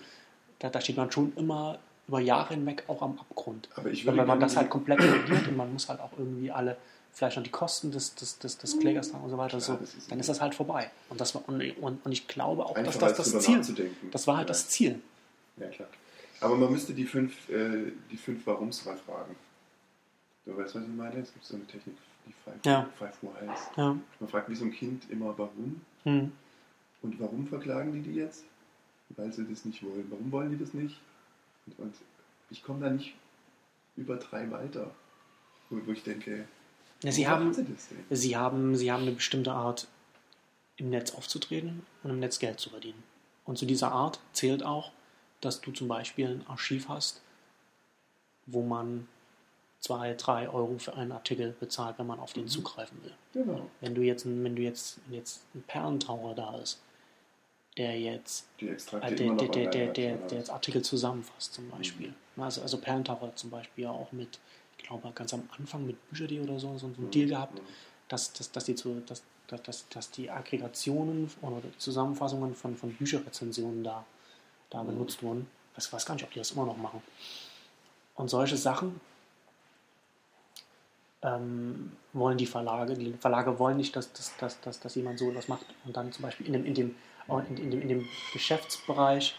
da, 0.59 0.69
da 0.69 0.81
steht 0.81 0.97
man 0.97 1.11
schon 1.11 1.33
immer 1.35 1.79
über 2.07 2.19
Jahre 2.19 2.53
hinweg 2.53 2.83
auch 2.87 3.01
am 3.01 3.17
Abgrund. 3.19 3.69
Aber 3.75 3.89
ich 3.89 4.05
würde 4.05 4.17
wenn 4.19 4.27
man 4.27 4.39
das 4.39 4.55
halt 4.57 4.69
komplett 4.69 4.99
ignoriert 5.01 5.47
und 5.47 5.57
man 5.57 5.71
muss 5.71 5.87
halt 5.89 5.99
auch 6.01 6.11
irgendwie 6.17 6.51
alle, 6.51 6.77
vielleicht 7.13 7.37
noch 7.37 7.43
die 7.43 7.49
Kosten 7.51 7.91
des, 7.91 8.13
des, 8.15 8.37
des, 8.39 8.57
des 8.57 8.79
Klägers 8.79 9.09
tragen 9.11 9.23
und 9.23 9.29
so 9.29 9.37
weiter, 9.37 9.57
Klar, 9.57 9.61
so, 9.61 9.75
das 9.75 9.93
ist- 9.95 10.11
dann 10.11 10.19
ist 10.19 10.29
das 10.29 10.41
halt 10.41 10.53
vorbei. 10.53 10.91
Und, 11.09 11.21
das 11.21 11.33
war, 11.33 11.47
und, 11.47 11.61
und, 11.77 12.05
und 12.05 12.11
ich 12.11 12.27
glaube 12.27 12.65
auch, 12.65 12.73
dass 12.75 12.79
Einfach 12.87 12.93
das 12.99 13.03
als 13.19 13.31
das 13.31 13.45
drüber 13.45 13.61
Ziel. 13.63 13.91
Das 14.11 14.27
war 14.27 14.37
halt 14.37 14.47
Ja. 14.47 14.53
das 14.53 14.69
Ziel. 14.69 14.99
Ja, 15.57 15.67
klar. 15.67 15.87
Aber 16.41 16.55
man 16.57 16.71
müsste 16.71 16.93
die 16.93 17.05
fünf, 17.05 17.47
äh, 17.49 17.91
die 18.11 18.17
fünf 18.17 18.45
Warums 18.45 18.83
mal 18.85 18.97
fragen. 18.97 19.35
Du 20.45 20.57
weißt, 20.57 20.75
was 20.75 20.83
ich 20.83 20.89
meine? 20.89 21.19
Es 21.21 21.31
gibt 21.31 21.45
so 21.45 21.55
eine 21.55 21.65
Technik, 21.65 21.95
die 22.27 22.33
Five, 22.43 22.55
Ja. 22.65 22.89
Five 22.99 23.15
Who 23.21 23.33
heißt. 23.39 23.71
Ja. 23.77 23.95
Man 24.19 24.29
fragt 24.29 24.49
wie 24.49 24.55
so 24.55 24.65
ein 24.65 24.71
Kind 24.73 25.09
immer, 25.09 25.33
warum? 25.37 25.79
Hm. 26.03 26.31
Und 27.01 27.19
warum 27.19 27.47
verklagen 27.47 27.93
die 27.93 28.01
die 28.01 28.15
jetzt? 28.19 28.43
Weil 29.15 29.31
sie 29.31 29.45
das 29.47 29.65
nicht 29.65 29.83
wollen. 29.83 30.05
Warum 30.09 30.31
wollen 30.31 30.51
die 30.51 30.57
das 30.57 30.73
nicht? 30.73 30.97
Und, 31.67 31.79
und 31.79 31.95
ich 32.49 32.63
komme 32.63 32.79
da 32.81 32.89
nicht 32.89 33.13
über 33.95 34.15
drei 34.17 34.49
weiter, 34.51 34.89
wo, 35.69 35.77
wo 35.85 35.91
ich 35.91 36.03
denke, 36.03 36.47
Ja, 37.03 37.11
sie, 37.11 37.27
haben, 37.27 37.53
sie 37.53 37.65
sie, 38.09 38.35
haben, 38.35 38.75
sie 38.75 38.91
haben 38.91 39.03
eine 39.03 39.11
bestimmte 39.11 39.51
Art, 39.51 39.87
im 40.77 40.89
Netz 40.89 41.13
aufzutreten 41.13 41.85
und 42.01 42.09
im 42.09 42.19
Netz 42.19 42.39
Geld 42.39 42.59
zu 42.59 42.71
verdienen. 42.71 43.03
Und 43.45 43.57
zu 43.59 43.65
dieser 43.67 43.91
Art 43.91 44.19
zählt 44.31 44.63
auch, 44.63 44.91
dass 45.41 45.61
du 45.61 45.71
zum 45.71 45.87
Beispiel 45.87 46.27
ein 46.27 46.47
Archiv 46.47 46.87
hast, 46.89 47.21
wo 48.47 48.63
man 48.63 49.07
zwei, 49.79 50.13
drei 50.15 50.49
Euro 50.49 50.77
für 50.79 50.95
einen 50.95 51.11
Artikel 51.11 51.55
bezahlt, 51.59 51.99
wenn 51.99 52.07
man 52.07 52.19
auf 52.19 52.33
den 52.33 52.45
Mhm. 52.45 52.47
zugreifen 52.49 52.97
will. 53.03 53.13
Genau. 53.33 53.69
Wenn 53.81 53.93
du 53.93 54.01
jetzt, 54.01 54.25
ein- 54.25 54.43
wenn 54.43 54.55
du 54.55 54.61
jetzt, 54.63 54.99
wenn 55.05 55.15
jetzt 55.19 55.41
ein 55.53 55.61
Perlentaucher 55.63 56.33
da 56.33 56.57
ist, 56.57 56.81
der 57.77 57.99
jetzt, 57.99 58.45
äh, 58.59 59.15
der, 59.15 59.33
der, 59.35 59.67
der, 59.67 59.87
der, 59.87 60.17
jetzt 60.37 60.49
Artikel 60.49 60.81
zusammenfasst 60.83 61.53
zum 61.53 61.69
Beispiel. 61.69 62.13
Mhm. 62.35 62.43
Also, 62.43 62.61
also 62.61 62.77
Perlentaucher 62.77 63.35
zum 63.35 63.49
Beispiel 63.49 63.85
ja 63.85 63.91
auch 63.91 64.11
mit, 64.11 64.39
ich 64.77 64.85
glaube 64.85 65.11
ganz 65.15 65.33
am 65.33 65.49
Anfang 65.57 65.85
mit 65.85 66.09
Bücher.de 66.09 66.39
oder 66.41 66.59
so, 66.59 66.77
so 66.77 66.87
ein 66.87 66.95
Mhm. 66.97 67.11
Deal 67.11 67.27
gehabt, 67.29 67.55
Mhm. 67.59 67.65
dass, 68.09 68.33
dass, 68.33 68.51
dass, 68.51 68.65
die, 68.65 68.75
zu, 68.75 69.01
dass, 69.07 69.23
dass, 69.47 69.87
dass, 69.89 70.11
die 70.11 70.29
Aggregationen 70.29 71.29
oder 71.41 71.61
Zusammenfassungen 71.77 72.55
von, 72.55 72.75
von 72.75 72.93
Bücherrezensionen 72.93 73.83
da, 73.83 74.05
da 74.69 74.83
Mhm. 74.83 74.87
benutzt 74.87 75.23
wurden. 75.23 75.47
Ich 75.77 75.91
weiß 75.91 76.05
gar 76.05 76.13
nicht, 76.13 76.23
ob 76.23 76.31
die 76.31 76.39
das 76.39 76.51
immer 76.51 76.65
noch 76.65 76.77
machen. 76.77 77.01
Und 78.15 78.29
solche 78.29 78.57
Sachen 78.57 79.01
ähm, 81.23 81.93
wollen 82.11 82.37
die 82.37 82.45
Verlage, 82.45 82.93
die 82.93 83.13
Verlage 83.13 83.57
wollen 83.57 83.77
nicht, 83.77 83.95
dass, 83.95 84.11
dass, 84.13 84.35
dass, 84.37 84.61
dass, 84.61 84.79
dass 84.79 84.95
jemand 84.95 85.17
so 85.19 85.33
was 85.33 85.47
macht 85.47 85.65
und 85.85 85.95
dann 85.95 86.11
zum 86.11 86.21
Beispiel 86.23 86.45
in 86.47 86.53
dem, 86.53 86.65
in 86.65 86.73
dem, 86.75 86.95
in, 87.27 87.57
in 87.57 87.71
dem, 87.71 87.81
in 87.81 87.87
dem 87.89 88.07
Geschäftsbereich 88.33 89.35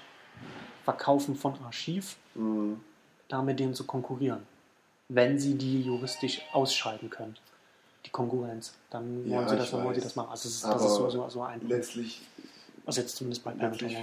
Verkaufen 0.84 1.34
von 1.36 1.54
Archiv, 1.64 2.16
Mhm. 2.34 2.80
da 3.28 3.42
mit 3.42 3.58
denen 3.60 3.74
zu 3.74 3.84
konkurrieren. 3.84 4.42
Wenn 5.08 5.38
sie 5.38 5.54
die 5.54 5.82
juristisch 5.82 6.42
ausschalten 6.52 7.08
können, 7.10 7.36
die 8.04 8.10
Konkurrenz, 8.10 8.74
dann 8.90 9.18
wollen, 9.24 9.30
Ja, 9.30 9.48
sie, 9.48 9.56
das, 9.56 9.70
dann 9.70 9.84
wollen 9.84 9.94
sie 9.94 10.00
das 10.00 10.16
machen. 10.16 10.30
Also 10.30 10.48
das 10.48 10.56
ist, 10.56 10.64
das 10.64 10.84
ist 10.84 10.94
so, 10.94 11.28
so, 11.28 11.42
ein 11.42 11.66
Letztlich 11.66 12.20
Also 12.86 13.00
jetzt 13.00 13.16
zumindest 13.16 13.44
bei 13.44 13.52
Letztlich, 13.54 13.96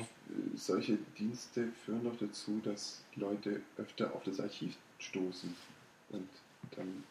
solche 0.56 0.98
Dienste 1.20 1.68
führen 1.86 2.04
doch 2.04 2.18
dazu, 2.20 2.62
dass 2.64 3.04
Leute 3.16 3.62
öfter 3.78 4.14
auf 4.16 4.24
das 4.24 4.40
Archiv 4.40 4.76
stoßen 5.00 5.56
und 6.12 6.30
dann 6.76 7.04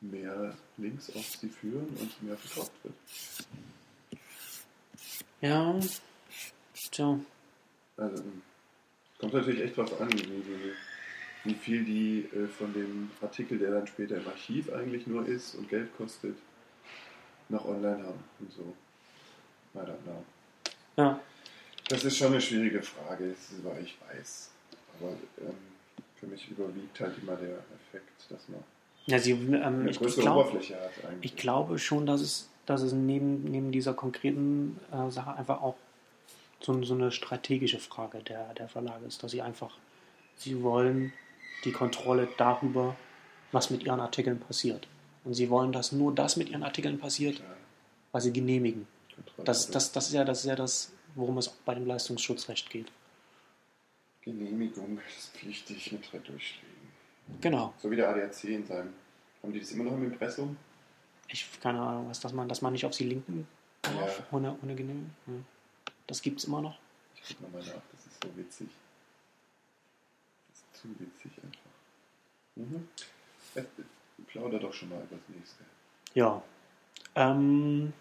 mehr 0.00 0.54
Links 0.76 1.08
auf 1.14 1.24
sie 1.36 1.48
führen 1.48 1.86
und 1.98 2.22
mehr 2.22 2.36
verkauft 2.36 2.72
wird. 2.82 2.94
Ja, 5.40 5.78
tja. 6.90 7.18
Also 7.96 8.22
kommt 9.18 9.32
natürlich 9.34 9.62
echt 9.62 9.76
drauf 9.76 10.00
an, 10.00 10.12
wie, 10.12 10.44
wie, 11.44 11.54
viel 11.54 11.84
die 11.84 12.28
äh, 12.36 12.46
von 12.46 12.72
dem 12.72 13.10
Artikel, 13.20 13.58
der 13.58 13.70
dann 13.72 13.86
später 13.86 14.16
im 14.16 14.26
Archiv 14.26 14.72
eigentlich 14.72 15.06
nur 15.06 15.26
ist 15.26 15.54
und 15.54 15.68
Geld 15.68 15.96
kostet, 15.96 16.36
noch 17.48 17.64
online 17.64 18.04
haben 18.04 18.24
und 18.40 18.52
so. 18.52 18.74
I 19.74 19.78
don't 19.78 20.02
know. 20.04 20.24
Ja. 20.96 21.20
Das 21.88 22.04
ist 22.04 22.18
schon 22.18 22.28
eine 22.28 22.40
schwierige 22.40 22.82
Frage, 22.82 23.34
weil 23.62 23.82
ich 23.82 23.96
weiß. 24.08 24.50
Aber 25.00 25.12
ähm, 25.40 25.54
für 26.16 26.26
mich 26.26 26.48
überwiegt 26.48 27.00
halt 27.00 27.16
immer 27.22 27.36
der 27.36 27.58
Effekt, 27.58 28.30
dass 28.30 28.48
man 28.48 28.62
Ja, 29.06 29.18
sie, 29.18 29.32
ähm, 29.32 29.54
eine 29.54 29.92
größere 29.92 30.22
glaub, 30.22 30.46
Oberfläche 30.46 30.74
hat 30.74 31.04
eigentlich. 31.08 31.32
ich 31.32 31.36
glaube 31.36 31.78
schon, 31.78 32.04
dass 32.04 32.20
es, 32.20 32.50
dass 32.68 32.82
es 32.82 32.92
neben, 32.92 33.44
neben 33.44 33.72
dieser 33.72 33.94
konkreten 33.94 34.78
äh, 34.92 35.10
Sache 35.10 35.34
einfach 35.34 35.62
auch 35.62 35.76
so, 36.60 36.82
so 36.82 36.94
eine 36.94 37.12
strategische 37.12 37.78
Frage 37.78 38.18
der, 38.18 38.52
der 38.54 38.68
Verlage 38.68 39.06
ist, 39.06 39.22
dass 39.22 39.30
sie 39.30 39.42
einfach, 39.42 39.76
sie 40.36 40.62
wollen 40.62 41.12
die 41.64 41.72
Kontrolle 41.72 42.28
darüber, 42.36 42.96
was 43.52 43.70
mit 43.70 43.84
ihren 43.84 44.00
Artikeln 44.00 44.38
passiert. 44.38 44.86
Und 45.24 45.34
sie 45.34 45.50
wollen, 45.50 45.72
dass 45.72 45.92
nur 45.92 46.14
das 46.14 46.36
mit 46.36 46.50
ihren 46.50 46.62
Artikeln 46.62 46.98
passiert, 46.98 47.42
was 48.12 48.24
sie 48.24 48.32
genehmigen. 48.32 48.86
Das, 49.44 49.70
das, 49.70 49.92
das, 49.92 50.08
ist 50.08 50.12
ja, 50.12 50.24
das 50.24 50.40
ist 50.40 50.46
ja 50.46 50.56
das, 50.56 50.92
worum 51.14 51.38
es 51.38 51.48
auch 51.48 51.54
bei 51.64 51.74
dem 51.74 51.86
Leistungsschutzrecht 51.86 52.70
geht. 52.70 52.92
Genehmigung 54.22 55.00
ist 55.18 55.34
pflichtig 55.34 55.92
mit 55.92 56.12
drei 56.12 56.18
Durchschlägen. 56.18 56.68
Genau. 57.40 57.72
So 57.78 57.90
wie 57.90 57.96
der 57.96 58.10
ADAC 58.10 58.44
in 58.44 58.66
seinem. 58.66 58.92
Haben 59.42 59.52
die 59.52 59.60
das 59.60 59.70
immer 59.72 59.84
noch 59.84 59.92
im 59.92 60.04
Impressum? 60.04 60.56
Ich 61.28 61.60
keine 61.60 61.80
Ahnung, 61.80 62.08
was, 62.08 62.20
dass 62.20 62.32
man, 62.32 62.48
dass 62.48 62.62
man 62.62 62.72
nicht 62.72 62.84
auf 62.86 62.94
sie 62.94 63.04
linken 63.04 63.46
darf, 63.82 64.18
Ja. 64.18 64.26
ohne, 64.32 64.56
ohne 64.62 64.74
Genehmigung. 64.74 65.14
Hm. 65.26 65.44
Das 66.06 66.22
gibt 66.22 66.38
es 66.38 66.44
immer 66.44 66.60
noch. 66.62 66.78
Ich 67.14 67.28
guck 67.28 67.42
nochmal 67.42 67.60
nach, 67.62 67.82
das 67.92 68.06
ist 68.06 68.22
so 68.22 68.36
witzig. 68.36 68.68
Das 70.48 70.58
ist 70.58 70.80
zu 70.82 70.88
witzig 70.98 71.32
einfach. 71.44 71.60
Mhm. 72.56 72.88
Ja, 73.54 73.62
plauder 74.26 74.58
doch 74.58 74.72
schon 74.72 74.88
mal 74.88 75.02
über 75.02 75.16
das 75.16 75.28
nächste. 75.36 75.64
Ja. 76.14 76.42
Ähm, 77.14 77.92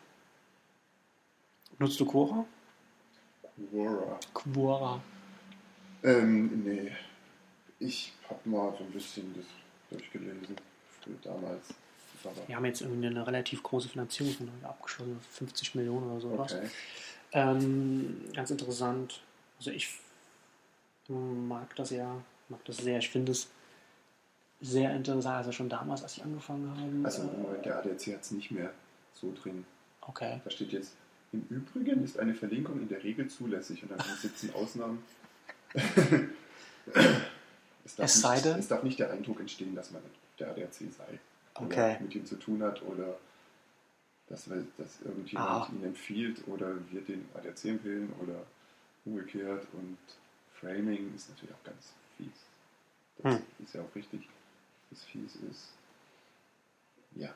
Nutzt 1.80 2.00
du 2.00 2.06
Quora? 2.06 2.46
Quora. 3.70 4.20
Quora. 4.34 5.02
Ähm, 6.04 6.64
nee. 6.64 6.92
Ich 7.80 8.14
hab 8.30 8.44
mal 8.46 8.74
so 8.78 8.84
ein 8.84 8.92
bisschen 8.92 9.34
das 9.36 9.46
durchgelesen. 9.92 10.56
Früher 11.02 11.18
damals. 11.24 11.74
War 12.36 12.48
Wir 12.48 12.56
haben 12.56 12.66
jetzt 12.66 12.82
irgendwie 12.82 13.08
eine 13.08 13.26
relativ 13.26 13.64
große 13.64 13.90
Finanzierung 13.90 14.34
von 14.34 14.50
abgeschlossen, 14.64 15.20
50 15.32 15.76
Millionen 15.76 16.12
oder 16.12 16.22
sowas. 16.22 16.54
okay. 16.54 16.68
Ähm, 17.34 18.24
ganz 18.34 18.52
interessant. 18.52 19.22
Also 19.60 19.72
ich 19.72 19.90
mag 21.08 21.76
das 21.76 21.90
ja, 21.92 22.22
mag 22.50 22.64
das 22.66 22.78
sehr. 22.78 23.00
Ich 23.00 23.10
finde 23.10 23.32
es 23.32 23.50
sehr 24.62 24.96
interessant, 24.96 25.38
also 25.38 25.52
schon 25.52 25.70
damals, 25.70 26.04
als 26.04 26.18
ich 26.18 26.24
angefangen 26.24 26.70
habe. 26.70 27.06
Also 27.06 27.24
Moment, 27.24 27.66
der 27.66 27.78
ADAC 27.78 28.14
hat 28.14 28.22
es 28.22 28.32
nicht 28.32 28.52
mehr 28.52 28.72
so 29.14 29.34
drin. 29.34 29.66
okay. 30.02 30.42
Da 30.44 30.50
steht 30.50 30.72
jetzt, 30.72 30.94
im 31.32 31.46
Übrigen 31.50 32.04
ist 32.04 32.18
eine 32.20 32.34
Verlinkung 32.34 32.82
in 32.82 32.88
der 32.88 33.04
Regel 33.04 33.28
zulässig 33.28 33.84
und 33.84 33.92
dann 33.92 34.00
17 34.00 34.54
Ausnahmen. 34.54 35.04
es, 37.84 37.96
darf 37.96 38.06
Es 38.06 38.24
nicht, 38.24 38.46
es 38.46 38.68
darf 38.68 38.84
nicht 38.84 39.00
der 39.00 39.12
Eindruck 39.12 39.40
entstehen, 39.40 39.76
dass 39.76 39.92
man 39.92 40.02
der 40.40 40.52
ADAC 40.52 40.74
sei. 40.74 41.20
Okay. 41.62 41.98
Mit 42.02 42.16
ihm 42.16 42.26
zu 42.26 42.36
tun 42.38 42.62
hat 42.64 42.82
oder 42.84 43.18
dass, 44.30 44.46
dass 44.78 45.02
irgendjemand 45.06 45.50
Ah. 45.50 45.70
ihn 45.72 45.84
empfiehlt 45.84 46.46
oder 46.48 46.76
wir 46.92 47.02
den 47.02 47.28
ADAC 47.34 47.66
empfehlen 47.66 48.12
oder 48.22 48.44
umgekehrt. 49.06 49.66
Und 49.74 49.98
Framing 50.60 51.14
ist 51.16 51.30
natürlich 51.30 51.56
auch 51.56 51.64
ganz 51.64 51.94
fies. 52.18 52.28
Das 53.20 53.36
Hm. 53.36 53.42
ist 53.64 53.74
ja 53.74 53.82
auch 53.82 53.96
richtig, 53.96 54.28
dass 54.90 55.00
es 55.00 55.06
fies 55.06 55.36
ist. 55.50 55.70
Ja. 57.16 57.34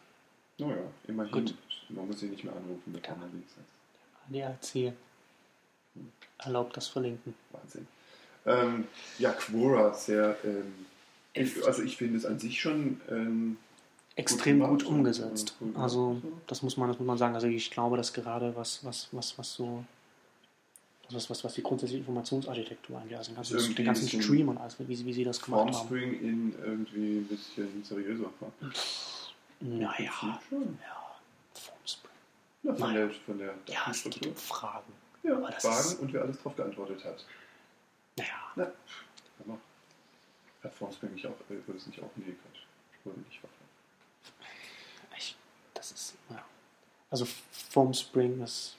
Naja, 0.58 0.84
immerhin. 1.08 1.32
Gut. 1.32 1.56
Man 1.90 2.08
muss 2.08 2.20
sie 2.20 2.28
nicht 2.28 2.44
mehr 2.44 2.56
anrufen, 2.56 2.92
bevor 2.94 3.16
man 3.18 3.32
links 3.32 3.54
ist. 3.54 4.30
ADAC 4.30 4.94
erlaubt 6.40 6.78
das 6.78 6.88
Verlinken. 6.88 7.34
Wahnsinn. 7.52 7.88
Ähm, 8.46 8.88
ja, 9.18 9.32
Quora, 9.34 9.94
sehr. 9.94 10.36
Ähm, 10.44 10.86
ich, 11.34 11.66
also, 11.66 11.84
ich 11.84 11.96
finde 11.98 12.18
es 12.18 12.26
an 12.26 12.40
sich 12.40 12.60
schon. 12.60 13.00
Ähm, 13.10 13.58
Extrem 14.22 14.60
gut 14.60 14.84
und- 14.84 14.86
umgesetzt. 14.98 15.56
und 15.60 15.74
gut 15.74 15.82
Also 15.84 16.22
das 16.48 16.62
muss 16.62 16.78
man, 16.78 16.88
das 16.90 16.98
muss 17.00 17.08
man 17.08 17.18
sagen. 17.18 17.36
Also 17.36 17.48
ich 17.48 17.70
glaube, 17.72 17.98
dass 17.98 18.14
gerade 18.14 18.56
was, 18.56 18.84
was, 18.86 19.08
was, 19.12 19.38
was 19.38 19.54
so 19.54 19.84
was, 21.14 21.30
was, 21.30 21.44
was 21.44 21.54
die 21.56 21.62
grundsätzliche 21.64 22.00
Informationsarchitektur 22.00 22.98
angeht, 22.98 23.18
also 23.18 23.32
den 23.32 23.36
ganzen, 23.36 23.58
irgendwie 23.58 23.74
den 23.76 23.86
ganzen 23.86 24.08
Stream 24.22 24.48
und 24.48 24.58
alles, 24.58 24.78
wie, 24.80 24.96
sie- 24.96 25.06
wie 25.06 25.12
sie 25.12 25.26
das 25.26 25.42
gemacht 25.42 25.62
haben. 25.66 25.74
Formspring 25.74 26.20
in 26.22 26.56
irgendwie 26.64 27.18
ein 27.18 27.28
bisschen 27.28 27.84
seriöser. 27.84 28.30
ne? 28.62 28.72
Naja, 29.60 30.40
schon. 30.50 30.80
ja, 30.82 31.16
Formspring. 31.54 32.12
Ja, 32.64 32.74
von, 32.76 32.94
der, 32.94 33.10
von 33.10 33.38
der 33.38 33.48
Ja, 33.48 33.54
es 33.92 34.04
geht 34.04 34.16
Datenstruktur. 34.16 34.32
um 34.32 34.36
Fragen. 34.38 34.94
Ja, 35.24 35.36
aber 35.36 35.52
das 35.52 35.64
Fragen 35.66 35.80
ist- 35.80 36.00
und 36.00 36.14
wer 36.14 36.22
alles 36.22 36.42
drauf 36.42 36.56
geantwortet 36.56 37.04
hat. 37.04 37.26
Naja, 38.18 38.32
Na. 38.56 39.58
Hat 40.64 40.74
Formspring 40.76 41.14
nicht 41.14 41.26
auch, 41.28 41.32
äh, 41.50 41.56
würde 41.68 41.78
es 41.78 41.88
nicht 41.88 42.00
auch, 42.02 42.10
nee, 42.16 42.24
Quatsch. 42.26 42.62
Wurde 43.04 43.20
nicht 43.22 43.42
wahr. 43.44 43.50
ich, 45.18 45.36
das 45.74 45.92
ist, 45.92 46.14
ja. 46.30 46.44
Also 47.12 47.26
Formspring 47.70 48.42
ist 48.42 48.78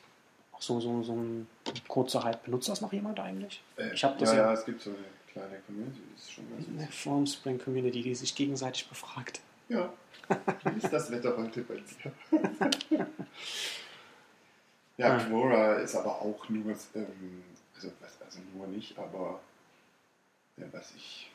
auch 0.52 0.62
so, 0.62 0.80
so, 0.80 1.02
so 1.02 1.12
ein 1.14 1.46
kurzer 1.86 2.24
Hype. 2.24 2.44
Benutzt 2.44 2.68
das 2.68 2.80
noch 2.80 2.92
jemand 2.92 3.20
eigentlich? 3.20 3.62
Äh, 3.76 3.92
Ich 3.92 4.00
das 4.00 4.18
ja, 4.20 4.26
ja- 4.26 4.34
ja, 4.34 4.52
es 4.54 4.64
gibt 4.64 4.80
so 4.80 4.90
eine 4.90 4.98
kleine 5.30 5.60
Community, 5.66 6.00
das 6.14 6.24
ist 6.24 6.32
schon 6.32 6.50
ganz 6.50 6.66
Eine 6.66 6.78
witzig. 6.80 6.94
Formspring 6.94 7.58
Community, 7.58 8.02
die 8.02 8.14
sich 8.14 8.34
gegenseitig 8.34 8.88
befragt. 8.88 9.40
Ja. 9.68 9.92
Wie 10.64 10.78
ist 10.78 10.92
das 10.92 11.10
Wetter 11.10 11.36
heute 11.36 11.62
bei 11.62 11.74
dir? 11.76 13.06
ja, 14.96 15.16
Ah. 15.16 15.24
Quora 15.24 15.74
ist 15.74 15.94
aber 15.94 16.22
auch 16.22 16.48
nur, 16.48 16.72
ähm, 16.94 17.42
also, 17.74 17.90
also 18.24 18.38
nur 18.54 18.66
nicht, 18.66 18.98
aber 18.98 19.40
ja, 20.56 20.66
was 20.72 20.92
ich, 20.96 21.30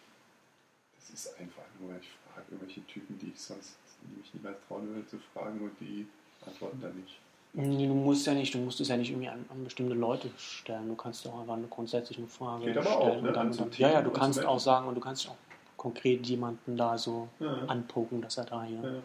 das 1.00 1.10
ist 1.10 1.39
einfach 1.39 1.64
nur, 1.80 1.91
ich 2.00 2.08
frage 2.34 2.45
irgendwelche 2.52 2.86
Typen, 2.88 3.18
die 3.20 3.32
ich 3.32 3.39
sonst, 3.39 3.76
die 4.02 4.20
mich 4.20 4.34
niemals 4.34 4.58
trauen 4.68 4.88
würde 4.88 5.08
zu 5.08 5.20
fragen 5.34 5.60
und 5.62 5.80
die 5.80 6.08
antworten 6.48 6.80
dann 6.82 6.95
nicht. 7.00 7.18
Nee, 7.54 7.88
Du 7.88 7.93
musst 7.93 8.26
ja 8.28 8.34
nicht, 8.34 8.54
du 8.54 8.60
musst 8.60 8.80
es 8.82 8.88
ja 8.89 8.98
nicht 8.98 9.10
irgendwie 9.10 9.30
an, 9.30 9.43
an 9.50 9.64
bestimmte 9.64 9.95
Leute 9.95 10.30
stellen. 10.38 10.88
Du 10.89 10.95
kannst 10.95 11.26
doch 11.26 11.39
einfach 11.39 11.56
eine 11.56 11.68
grundsätzliche 11.68 12.28
Frage 12.28 12.66
Geht 12.66 12.78
aber 12.78 12.86
stellen. 12.91 13.02
auch, 13.18 13.22
ne? 13.22 13.32
dann, 13.32 13.52
dann, 13.56 13.72
ja, 13.78 13.89
ja, 13.93 14.02
du 14.02 14.12
kannst 14.12 14.38
Menschen. 14.38 14.50
auch 14.50 14.60
sagen 14.60 14.88
und 14.88 14.95
du 14.95 15.02
kannst 15.02 15.28
auch 15.30 15.36
konkret 15.76 16.26
jemanden 16.28 16.76
da 16.78 16.98
so 16.98 17.28
Ja. 17.39 17.54
anpoken, 17.68 18.22
dass 18.22 18.38
er 18.38 18.45
da 18.45 18.64
hier 18.64 18.82
Ja. 18.84 19.00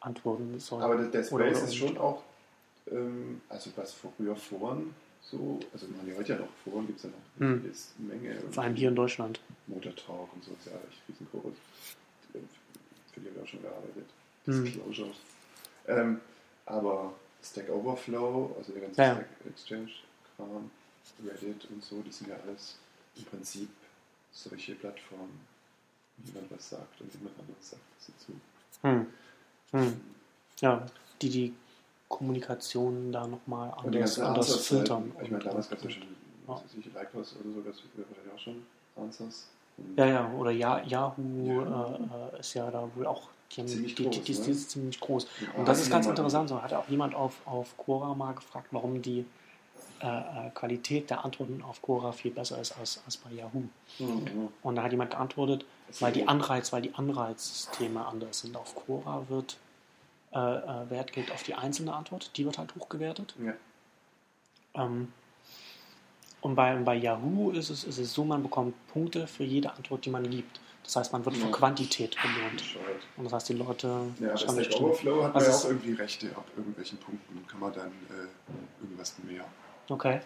antworten 0.00 0.58
soll. 0.60 0.82
Aber 0.82 0.96
der, 0.96 1.06
der 1.08 1.32
Oder- 1.32 1.46
Space 1.46 1.58
oder- 1.58 1.64
ist 1.68 1.76
schon 1.76 1.98
auch, 1.98 2.22
ähm, 2.90 3.40
also 3.48 3.70
was 3.76 3.92
früher 3.92 4.36
Foren 4.36 4.94
so, 5.22 5.58
also 5.72 5.86
man 5.88 6.06
ja 6.06 6.14
heute 6.16 6.34
ja 6.34 6.38
noch 6.38 6.48
Foren 6.64 6.86
gibt 6.86 6.98
es 6.98 7.04
ja 7.04 7.10
noch 7.10 7.46
Hm. 7.46 7.64
eine 7.98 8.20
Menge. 8.20 8.40
Vor 8.50 8.62
allem 8.62 8.76
hier 8.76 8.88
in 8.90 8.94
Deutschland. 8.94 9.40
Motortalk 9.66 10.32
und 10.34 10.44
so 10.44 10.52
ist 10.52 10.66
ja 10.66 10.72
echt 10.72 11.00
riesengroß. 11.08 11.54
Für 13.12 13.20
die 13.20 13.26
haben 13.28 13.36
wir 13.36 13.42
auch 13.42 13.46
schon 13.46 13.62
gearbeitet. 13.62 14.04
Hm. 14.44 14.64
Disclosures. 14.64 15.16
Ähm, 15.88 16.20
aber 16.66 17.12
Stack 17.42 17.68
Overflow, 17.70 18.54
also 18.58 18.72
der 18.72 18.82
ganze 18.82 19.00
Ja, 19.00 19.06
ja. 19.08 19.14
Stack 19.14 19.26
Exchange-Kram, 19.50 20.70
Reddit 21.24 21.66
und 21.70 21.84
so, 21.84 22.02
das 22.06 22.18
sind 22.18 22.30
ja 22.30 22.36
alles 22.46 22.78
im 23.16 23.24
Prinzip 23.24 23.68
solche 24.32 24.74
Plattformen, 24.74 25.40
wo 26.16 26.26
jemand 26.28 26.50
was 26.50 26.70
sagt 26.70 27.00
und 27.00 27.12
jemand 27.14 27.38
anderes 27.38 27.70
sagt 27.70 27.82
was 27.96 28.06
dazu. 28.06 28.32
Hm. 28.82 29.06
Hm. 29.72 30.00
Ja, 30.60 30.86
die 31.20 31.28
die 31.30 31.54
Kommunikation 32.08 33.12
da 33.12 33.26
nochmal 33.26 33.72
die 33.82 33.86
anders, 33.86 34.18
anders 34.18 34.46
Answers-Seiten. 34.50 34.76
filtern. 34.78 35.12
Ich 35.22 35.30
meine, 35.30 35.44
damals 35.44 35.68
gab 35.68 35.78
es 35.78 35.84
ja 35.84 35.90
schon, 35.90 36.02
Ja. 36.48 36.62
ich, 36.78 36.84
Lycos 36.86 37.36
oder 37.36 37.52
so, 37.54 37.60
das 37.62 37.76
wäre 37.94 38.08
wahrscheinlich 38.08 38.34
auch 38.34 38.38
schon 38.38 38.66
Answers. 38.96 39.48
Ja, 39.96 40.06
ja, 40.06 40.32
oder 40.34 40.50
ja, 40.52 40.80
Yahoo 40.84 41.62
Äh, 41.62 42.36
äh, 42.36 42.40
ist 42.40 42.54
ja 42.54 42.70
da 42.70 42.88
wohl 42.94 43.06
auch 43.06 43.22
die, 43.22 43.43
Ziemlich 43.54 43.94
die, 43.94 44.02
die, 44.04 44.10
groß, 44.10 44.24
die, 44.24 44.32
ne? 44.32 44.44
die 44.44 44.50
ist 44.50 44.70
ziemlich 44.70 45.00
groß. 45.00 45.26
Ja, 45.40 45.58
Und 45.58 45.68
das 45.68 45.80
ist 45.80 45.90
ganz 45.90 46.06
interessant. 46.06 46.48
So 46.48 46.62
hat 46.62 46.72
auch 46.72 46.88
jemand 46.88 47.14
auf, 47.14 47.34
auf 47.46 47.76
Quora 47.76 48.14
mal 48.14 48.32
gefragt, 48.32 48.68
warum 48.70 49.00
die 49.02 49.24
äh, 50.00 50.06
äh, 50.06 50.50
Qualität 50.54 51.10
der 51.10 51.24
Antworten 51.24 51.62
auf 51.62 51.80
Quora 51.80 52.12
viel 52.12 52.30
besser 52.30 52.60
ist 52.60 52.72
als, 52.72 53.00
als 53.04 53.16
bei 53.16 53.30
Yahoo. 53.30 53.64
Mhm. 53.98 54.48
Und 54.62 54.74
da 54.76 54.82
hat 54.82 54.90
jemand 54.90 55.12
geantwortet, 55.12 55.64
weil 56.00 56.12
die. 56.12 56.26
Anreiz, 56.26 56.72
weil 56.72 56.82
die 56.82 56.94
Anreizsysteme 56.94 58.04
anders 58.04 58.40
sind. 58.40 58.56
Auf 58.56 58.74
Quora 58.74 59.24
wird 59.28 59.56
äh, 60.34 60.38
äh, 60.38 60.90
Wert 60.90 61.12
gelegt 61.12 61.32
auf 61.32 61.44
die 61.44 61.54
einzelne 61.54 61.94
Antwort, 61.94 62.36
die 62.36 62.44
wird 62.44 62.58
halt 62.58 62.74
hochgewertet. 62.74 63.36
Ja. 63.38 63.54
Ähm, 64.74 65.12
und 66.40 66.56
bei, 66.56 66.74
bei 66.74 66.96
Yahoo 66.96 67.52
ist 67.52 67.70
es, 67.70 67.84
ist 67.84 67.98
es 67.98 68.12
so, 68.12 68.24
man 68.24 68.42
bekommt 68.42 68.74
Punkte 68.88 69.28
für 69.28 69.44
jede 69.44 69.72
Antwort, 69.72 70.04
die 70.04 70.10
man 70.10 70.28
gibt. 70.28 70.60
Das 70.84 70.96
heißt, 70.96 71.12
man 71.12 71.24
wird 71.24 71.36
für 71.36 71.46
Ja. 71.46 71.50
Quantität 71.50 72.14
belohnt. 72.20 72.62
Und 73.16 73.24
das 73.24 73.32
heißt, 73.32 73.48
die 73.48 73.54
Leute 73.54 74.06
Ja, 74.20 74.36
schreiben 74.36 74.62
Stack 74.64 74.80
Overflow 74.80 75.24
hat 75.24 75.34
man 75.34 75.42
ja 75.42 75.50
auch 75.50 75.64
irgendwie 75.64 75.92
Rechte 75.94 76.28
ab 76.36 76.46
irgendwelchen 76.56 76.98
Punkten. 76.98 77.46
Kann 77.48 77.58
man 77.60 77.72
dann 77.72 77.88
äh, 77.88 78.82
irgendwas 78.82 79.14
mehr. 79.24 79.44
Okay. 79.88 80.20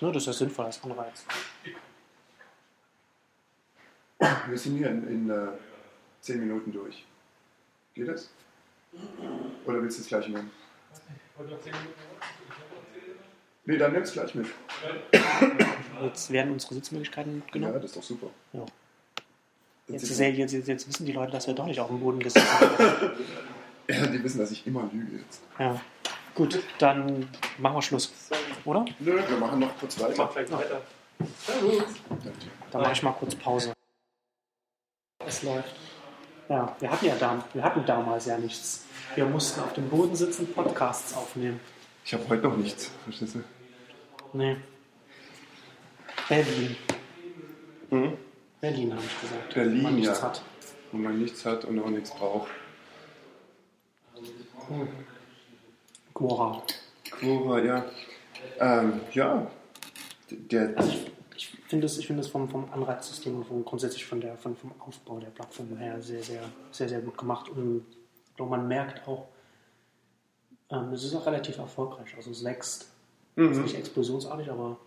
Ja, 0.00 0.08
das 0.12 0.22
ist 0.22 0.26
ja 0.26 0.32
sinnvoll 0.34 0.66
als 0.66 0.82
Anreiz. 0.84 1.24
Wir 4.48 4.58
sind 4.58 4.76
hier 4.76 4.88
in, 4.90 5.08
in 5.08 5.30
äh, 5.30 5.48
10 6.20 6.38
Minuten 6.40 6.70
durch. 6.72 7.04
Geht 7.94 8.08
das? 8.08 8.30
Oder 9.64 9.82
willst 9.82 9.98
du 9.98 10.02
es 10.02 10.08
gleich 10.08 10.28
nehmen? 10.28 10.50
Nee, 13.64 13.78
dann 13.78 13.92
nimm 13.92 14.02
es 14.02 14.12
gleich 14.12 14.34
mit. 14.34 14.46
Jetzt 16.02 16.30
werden 16.30 16.52
unsere 16.52 16.74
Sitzmöglichkeiten 16.74 17.32
Ja, 17.32 17.38
mitgenommen. 17.38 17.74
das 17.74 17.84
ist 17.86 17.96
doch 17.96 18.02
super. 18.02 18.28
Ja. 18.52 18.66
Jetzt, 19.92 20.18
jetzt, 20.18 20.52
jetzt, 20.52 20.68
jetzt 20.68 20.88
wissen 20.88 21.06
die 21.06 21.12
Leute, 21.12 21.32
dass 21.32 21.46
wir 21.46 21.54
doch 21.54 21.66
nicht 21.66 21.80
auf 21.80 21.88
dem 21.88 22.00
Boden 22.00 22.18
gesessen 22.20 22.48
haben. 22.50 23.10
ja, 23.88 24.06
die 24.06 24.22
wissen, 24.24 24.38
dass 24.38 24.50
ich 24.50 24.66
immer 24.66 24.88
lüge 24.92 25.18
jetzt. 25.18 25.42
Ja. 25.58 25.80
Gut, 26.34 26.62
dann 26.78 27.28
machen 27.58 27.76
wir 27.76 27.82
Schluss. 27.82 28.12
Oder? 28.64 28.84
Nö, 29.00 29.20
wir 29.28 29.36
machen 29.36 29.60
noch 29.60 29.76
kurz 29.78 30.00
weiter. 30.00 30.28
vielleicht 30.28 30.50
weiter. 30.50 30.80
Dann 32.70 32.80
mache 32.82 32.92
ich 32.92 33.02
mal 33.02 33.12
kurz 33.12 33.34
Pause. 33.34 33.72
Es 35.26 35.42
läuft. 35.42 35.74
Ja, 36.48 36.74
wir 36.80 36.90
hatten 36.90 37.06
ja 37.06 37.14
dam 37.16 37.44
wir 37.52 37.62
hatten 37.62 37.84
damals 37.86 38.26
ja 38.26 38.38
nichts. 38.38 38.86
Wir 39.14 39.26
mussten 39.26 39.60
auf 39.60 39.72
dem 39.74 39.88
Boden 39.88 40.16
sitzen, 40.16 40.52
Podcasts 40.52 41.14
aufnehmen. 41.14 41.60
Ich 42.04 42.14
habe 42.14 42.24
heute 42.28 42.42
noch 42.48 42.56
nichts. 42.56 42.90
Verstehst 43.04 43.34
du? 43.36 43.44
Nee. 44.32 44.56
Berlin. 46.28 46.76
Mhm. 47.90 48.16
Berlin, 48.62 48.94
habe 48.94 49.02
ich 49.04 49.20
gesagt. 49.20 49.54
Berlin, 49.54 49.74
Wenn 49.74 49.82
man 49.82 49.94
nichts 49.96 50.20
ja. 50.20 50.22
hat. 50.22 50.42
Wo 50.92 50.98
man 50.98 51.18
nichts 51.18 51.44
hat 51.44 51.64
und 51.64 51.80
auch 51.80 51.90
nichts 51.90 52.10
braucht. 52.12 52.48
Quora. 56.14 56.62
Quora, 57.10 57.58
ja. 57.58 57.84
Ähm, 58.60 59.00
ja. 59.12 59.50
Der, 60.30 60.78
Also 60.78 60.92
ich, 60.92 61.10
ich 61.34 61.48
finde 61.66 61.86
es, 61.86 61.98
ich 61.98 62.06
finde 62.06 62.22
es 62.22 62.28
vom, 62.28 62.48
vom 62.48 62.70
Anreizsystem 62.72 63.34
und 63.34 63.44
vom, 63.46 63.64
grundsätzlich 63.64 64.04
von 64.04 64.20
der, 64.20 64.36
von, 64.36 64.54
vom 64.56 64.72
Aufbau 64.78 65.18
der 65.18 65.30
Plattform 65.30 65.76
her 65.76 66.00
sehr, 66.00 66.22
sehr, 66.22 66.44
sehr, 66.70 66.88
sehr 66.88 67.00
gut 67.00 67.18
gemacht. 67.18 67.48
Und 67.48 67.84
glaube, 68.36 68.52
man 68.52 68.68
merkt 68.68 69.08
auch, 69.08 69.26
ähm, 70.70 70.92
es 70.92 71.02
ist 71.02 71.16
auch 71.16 71.26
relativ 71.26 71.58
erfolgreich. 71.58 72.14
Also 72.16 72.30
es 72.30 72.44
wächst 72.44 72.86
ist 73.34 73.58
nicht 73.58 73.76
explosionsartig, 73.76 74.50
aber 74.50 74.78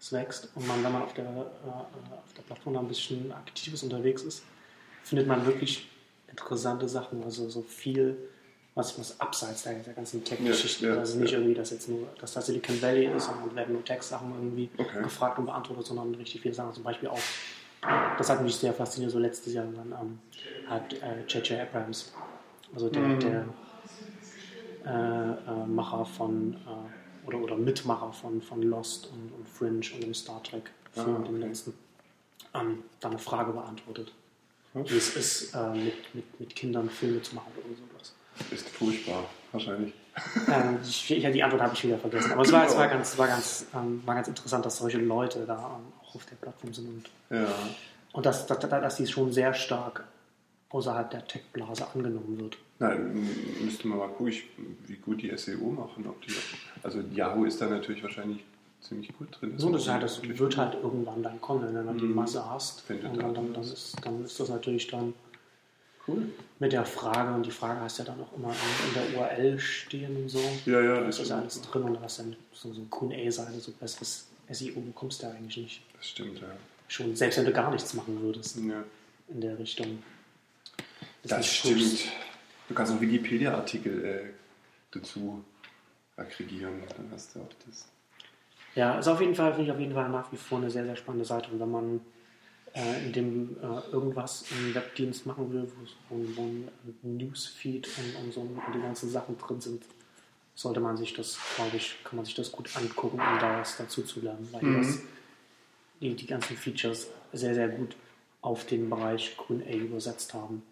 es 0.00 0.12
wächst. 0.12 0.48
Und 0.54 0.66
man, 0.66 0.82
wenn 0.82 0.92
man 0.92 1.02
auf 1.02 1.12
der, 1.14 1.24
äh, 1.24 1.28
auf 1.68 2.32
der 2.36 2.42
Plattform 2.42 2.74
da 2.74 2.80
ein 2.80 2.88
bisschen 2.88 3.30
aktives 3.32 3.82
unterwegs 3.82 4.22
ist, 4.22 4.42
findet 5.04 5.26
man 5.28 5.44
wirklich 5.46 5.88
interessante 6.28 6.88
Sachen. 6.88 7.22
Also 7.22 7.48
so 7.50 7.62
viel, 7.62 8.16
was, 8.74 8.98
was 8.98 9.20
abseits 9.20 9.64
der, 9.64 9.74
der 9.74 9.94
ganzen 9.94 10.24
Tech-Geschichten. 10.24 10.84
Ja, 10.86 10.94
ja, 10.94 11.00
also 11.00 11.18
nicht 11.18 11.32
ja. 11.32 11.38
irgendwie, 11.38 11.54
dass 11.54 11.70
jetzt 11.70 11.88
nur, 11.88 12.08
dass 12.20 12.32
das 12.32 12.46
Silicon 12.46 12.80
Valley 12.80 13.06
ist 13.06 13.28
und 13.28 13.54
werden 13.54 13.74
nur 13.74 13.84
Tech-Sachen 13.84 14.32
irgendwie 14.32 14.70
Okay. 14.78 15.02
gefragt 15.02 15.38
und 15.38 15.46
beantwortet, 15.46 15.86
sondern 15.86 16.14
richtig 16.14 16.40
viele 16.40 16.54
Sachen. 16.54 16.72
Zum 16.72 16.84
Beispiel 16.84 17.08
auch, 17.08 17.18
das 18.16 18.30
hat 18.30 18.42
mich 18.42 18.54
sehr 18.56 18.72
fasziniert, 18.72 19.10
so 19.12 19.18
letztes 19.18 19.52
Jahr 19.54 19.66
dann 19.66 19.92
ähm, 20.00 20.18
hat 20.68 20.92
äh, 20.94 21.22
J.J. 21.28 21.60
Abrams, 21.60 22.12
also 22.72 22.88
der, 22.88 23.02
Mhm. 23.02 23.20
der 23.20 23.44
äh, 24.86 25.30
äh, 25.50 25.66
Macher 25.66 26.04
von 26.06 26.54
äh, 26.54 26.99
oder, 27.26 27.38
oder 27.38 27.56
Mitmacher 27.56 28.12
von, 28.12 28.40
von 28.42 28.62
Lost 28.62 29.06
und, 29.06 29.32
und 29.36 29.48
Fringe 29.48 29.80
und 29.94 30.02
dem 30.02 30.14
Star 30.14 30.42
Trek 30.42 30.70
Film, 30.92 31.16
Ah, 31.16 31.18
dem 31.26 31.36
okay. 31.36 31.46
letzten, 31.46 31.74
ähm, 32.54 32.82
da 33.00 33.08
eine 33.08 33.18
Frage 33.18 33.52
beantwortet. 33.52 34.12
Okay. 34.74 34.92
Wie 34.92 34.96
es 34.96 35.16
ist, 35.16 35.54
äh, 35.54 35.70
mit, 35.70 36.14
mit, 36.14 36.40
mit 36.40 36.56
Kindern 36.56 36.88
Filme 36.90 37.20
zu 37.22 37.34
machen 37.34 37.52
oder 37.56 37.74
sowas. 37.76 38.14
Ist 38.52 38.68
furchtbar, 38.68 39.24
wahrscheinlich. 39.52 39.92
ähm, 40.48 40.78
ich, 40.82 41.10
ich, 41.10 41.32
die 41.32 41.42
Antwort 41.42 41.62
habe 41.62 41.74
ich 41.74 41.84
wieder 41.84 41.98
vergessen. 41.98 42.32
Aber 42.32 42.42
es 42.42 42.52
war, 42.52 42.66
es 42.66 42.76
war, 42.76 42.88
ganz, 42.88 43.18
war, 43.18 43.26
ganz, 43.28 43.66
ähm, 43.74 44.02
war 44.06 44.14
ganz 44.14 44.28
interessant, 44.28 44.64
dass 44.64 44.78
solche 44.78 44.98
Leute 44.98 45.44
da 45.46 45.78
ähm, 45.78 45.92
auch 46.02 46.14
auf 46.14 46.26
der 46.26 46.36
Plattform 46.36 46.72
sind 46.72 46.88
und, 46.88 47.10
Ja. 47.36 47.46
und 48.12 48.26
dass, 48.26 48.46
dass, 48.46 48.58
dass 48.58 48.96
die 48.96 49.06
schon 49.06 49.32
sehr 49.32 49.54
stark 49.54 50.04
außerhalb 50.70 51.10
der 51.10 51.26
Tech-Blase 51.26 51.86
angenommen 51.94 52.38
wird. 52.40 52.56
Nein, 52.80 53.28
müsste 53.62 53.86
man 53.88 53.98
mal 53.98 54.08
gucken, 54.08 54.34
wie 54.86 54.96
gut 54.96 55.22
die 55.22 55.36
SEO 55.36 55.70
machen. 55.70 56.06
Ob 56.08 56.20
die, 56.22 56.32
also 56.82 57.00
Yahoo 57.14 57.44
ist 57.44 57.60
da 57.60 57.68
natürlich 57.68 58.02
wahrscheinlich 58.02 58.42
ziemlich 58.80 59.12
gut 59.18 59.28
drin. 59.38 59.52
So, 59.58 59.70
das, 59.70 59.86
halt, 59.86 60.02
das 60.02 60.22
wird 60.26 60.56
halt 60.56 60.74
irgendwann 60.82 61.22
dann 61.22 61.38
kommen, 61.42 61.62
wenn 61.66 61.74
du 61.74 61.84
dann 61.84 61.98
die 61.98 62.04
Mhm. 62.06 62.14
Masse 62.14 62.48
hast. 62.50 62.80
Findet 62.80 63.10
Und 63.10 63.18
dann, 63.18 63.34
dann 63.34 63.52
dann, 63.52 63.62
was. 63.62 63.70
ist, 63.72 63.96
dann 64.02 64.24
ist 64.24 64.40
das 64.40 64.48
natürlich 64.48 64.86
dann 64.86 65.12
cool. 66.08 66.22
mit 66.58 66.72
der 66.72 66.86
Frage, 66.86 67.34
und 67.34 67.44
die 67.44 67.50
Frage 67.50 67.80
hast 67.82 67.98
ja 67.98 68.04
dann 68.06 68.18
auch 68.22 68.32
immer 68.34 68.48
in, 68.50 68.94
der 69.12 69.20
URL 69.20 69.58
stehen 69.58 70.16
und 70.16 70.28
so. 70.30 70.40
Ja, 70.64 70.80
ja, 70.80 70.94
Da 70.94 71.00
das 71.02 71.18
ist 71.20 71.30
das 71.30 71.38
alles 71.38 71.60
drin 71.60 71.82
und 71.82 72.00
hast 72.00 72.20
dann 72.20 72.34
so, 72.54 72.72
so 72.72 72.80
QA-Seite, 72.90 73.60
so 73.60 73.72
besseres 73.72 74.26
SEO 74.50 74.80
bekommst 74.80 75.22
du 75.22 75.26
ja 75.26 75.32
eigentlich 75.34 75.58
nicht. 75.58 75.82
Das 75.98 76.06
stimmt, 76.08 76.40
ja. 76.40 76.46
Schon, 76.88 77.14
selbst 77.14 77.36
wenn 77.36 77.44
du 77.44 77.52
gar 77.52 77.70
nichts 77.70 77.92
machen 77.92 78.20
würdest 78.22 78.56
ja. 78.56 78.82
in 79.28 79.40
der 79.42 79.58
Richtung. 79.58 80.02
Das 81.22 81.36
nicht 81.38 81.52
stimmt. 81.52 81.78
guckst. 81.78 82.04
Du 82.70 82.76
kannst 82.76 82.92
auch 82.92 83.00
Wikipedia-Artikel 83.00 84.04
äh, 84.04 84.30
dazu 84.92 85.44
aggregieren. 86.16 86.74
Dann 86.96 87.10
hast 87.12 87.34
du 87.34 87.40
auch 87.40 87.48
das. 87.66 87.88
Ja, 88.76 88.96
ist 88.96 89.08
auf 89.08 89.20
jeden 89.20 89.34
Fall, 89.34 89.50
finde 89.54 89.64
ich 89.64 89.72
auf 89.72 89.80
jeden 89.80 89.92
Fall 89.92 90.08
nach 90.08 90.30
wie 90.30 90.36
vor 90.36 90.58
eine 90.58 90.70
sehr, 90.70 90.84
sehr 90.84 90.94
spannende 90.94 91.24
Seite. 91.24 91.50
Und 91.50 91.58
wenn 91.58 91.70
man 91.72 92.00
äh, 92.72 93.06
in 93.06 93.12
dem 93.12 93.56
äh, 93.60 93.90
irgendwas 93.90 94.44
im 94.52 94.72
Webdienst 94.72 95.26
machen 95.26 95.52
will, 95.52 95.68
wo, 96.10 96.16
wo, 96.36 96.42
ein 96.42 96.70
Newsfeed 97.02 97.88
und, 97.88 98.22
und 98.22 98.32
so 98.32 98.40
und 98.42 98.60
die 98.72 98.80
ganzen 98.80 99.10
Sachen 99.10 99.36
drin 99.36 99.60
sind, 99.60 99.82
sollte 100.54 100.78
man 100.78 100.96
sich 100.96 101.12
das, 101.12 101.40
glaube 101.56 101.76
ich, 101.76 101.96
kann 102.04 102.14
man 102.14 102.24
sich 102.24 102.36
das 102.36 102.52
gut 102.52 102.70
angucken, 102.76 103.18
um 103.18 103.38
da 103.40 103.58
was 103.58 103.78
dazu 103.78 104.02
zu 104.02 104.20
lernen. 104.20 104.48
Weil 104.52 104.60
die, 104.60 104.66
Mhm. 104.68 104.76
das, 104.76 104.98
die, 106.00 106.14
die 106.14 106.26
ganzen 106.26 106.56
Features 106.56 107.08
sehr, 107.32 107.54
sehr 107.54 107.68
gut 107.68 107.96
auf 108.42 108.64
den 108.64 108.88
Bereich 108.88 109.36
QA 109.36 109.74
übersetzt 109.74 110.34
haben. 110.34 110.62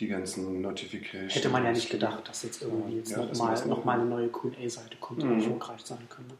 Die 0.00 0.08
ganzen 0.08 0.62
Notifications. 0.62 1.34
Hätte 1.34 1.50
man 1.50 1.62
ja 1.62 1.72
nicht 1.72 1.90
gedacht, 1.90 2.26
dass 2.26 2.42
jetzt 2.42 2.62
irgendwie 2.62 2.96
jetzt 2.96 3.10
Ja, 3.10 3.18
nochmal 3.24 3.66
noch 3.66 3.84
mal 3.84 4.00
eine 4.00 4.08
neue 4.08 4.28
QA-Seite 4.28 4.96
kommt, 4.98 5.20
die 5.22 5.26
Mhm. 5.26 5.40
erfolgreich 5.40 5.82
sein 5.82 6.08
könnte. 6.08 6.34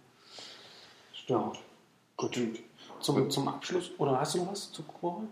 Ja, 1.27 1.53
gut. 2.17 2.33
Stimmt. 2.35 2.59
Zum, 3.01 3.31
zum 3.31 3.49
Abschluss, 3.49 3.91
oder 3.99 4.19
hast 4.19 4.35
du 4.35 4.39
noch 4.39 4.53
was 4.53 4.73
zu 4.73 4.83
Quora? 4.83 5.25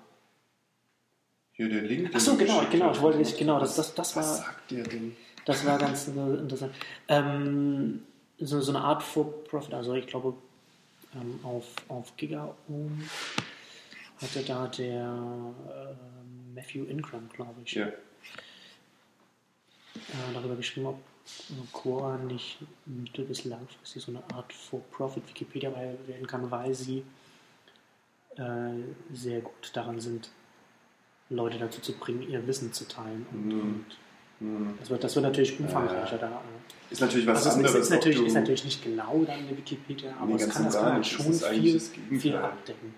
Hier 1.53 1.68
der 1.68 1.83
Link. 1.83 2.14
Achso, 2.14 2.37
genau, 2.37 2.62
genau, 2.70 2.93
ich 2.93 3.01
wollte 3.01 3.18
nicht, 3.18 3.37
genau, 3.39 3.59
das, 3.59 3.74
das, 3.76 3.95
das, 3.95 4.14
Was 4.14 4.26
war, 4.29 4.35
sagt 4.37 4.70
der 4.70 4.85
denn? 4.85 5.16
das 5.45 5.66
war 5.66 5.79
ganz 5.79 6.07
interessant. 6.09 6.74
Ähm, 7.09 8.03
so, 8.39 8.61
so 8.61 8.72
eine 8.72 8.81
Art 8.83 9.03
For-Profit, 9.03 9.74
also 9.74 9.95
ich 9.95 10.07
glaube, 10.07 10.35
ähm, 11.14 11.41
auf, 11.43 11.64
auf 11.89 12.16
GigaOM 12.16 13.03
hatte 14.20 14.43
da 14.43 14.66
der 14.68 15.55
äh, 15.68 16.55
Matthew 16.55 16.85
Ingram, 16.85 17.29
glaube 17.31 17.61
ich, 17.64 17.72
Ja. 17.72 17.89
Äh, 20.09 20.34
darüber 20.34 20.56
geschrieben, 20.56 20.86
ob 20.86 20.98
Quora 21.72 22.16
nicht 22.18 22.59
mittel- 22.86 23.24
bis 23.26 23.44
langfristig 23.44 24.02
so 24.02 24.12
eine 24.12 24.22
Art 24.34 24.50
For-Profit 24.52 25.28
Wikipedia 25.28 25.70
werden 26.06 26.26
kann, 26.26 26.50
weil 26.50 26.74
sie 26.74 27.04
äh, 28.36 28.42
sehr 29.12 29.40
gut 29.40 29.70
daran 29.74 30.00
sind, 30.00 30.30
Leute 31.30 31.59
dazu 31.59 31.80
zu 31.80 31.92
bringen, 31.92 32.22
ihr 32.22 32.46
Wissen 32.46 32.72
zu 32.72 32.86
teilen. 32.86 33.26
Und, 33.32 33.46
Mhm. 33.46 33.61
und 33.61 33.84
Hm. 34.40 34.74
das, 34.78 34.88
wird, 34.90 35.04
das 35.04 35.14
wird 35.16 35.24
natürlich 35.24 35.59
umfangreicher 35.61 36.12
Ja. 36.12 36.18
da. 36.18 36.28
äh. 36.28 36.92
Ist 36.92 37.00
natürlich 37.02 37.26
was 37.26 37.38
Also 37.38 37.48
es 37.48 37.54
ist, 37.54 37.59
anderes. 37.66 37.84
ist, 37.84 37.90
natürlich, 37.90 38.22
ist 38.22 38.34
natürlich 38.34 38.64
nicht 38.64 38.82
genau 38.84 39.24
dann 39.26 39.38
eine 39.40 39.56
Wikipedia, 39.59 40.14
aber 40.18 40.36
es 40.36 40.48
kann, 40.48 40.64
das 40.64 40.74
kann 40.76 40.92
halt 40.94 41.06
schon 41.06 41.32
viel, 41.34 41.80
viel 41.80 42.36
abdecken. 42.36 42.94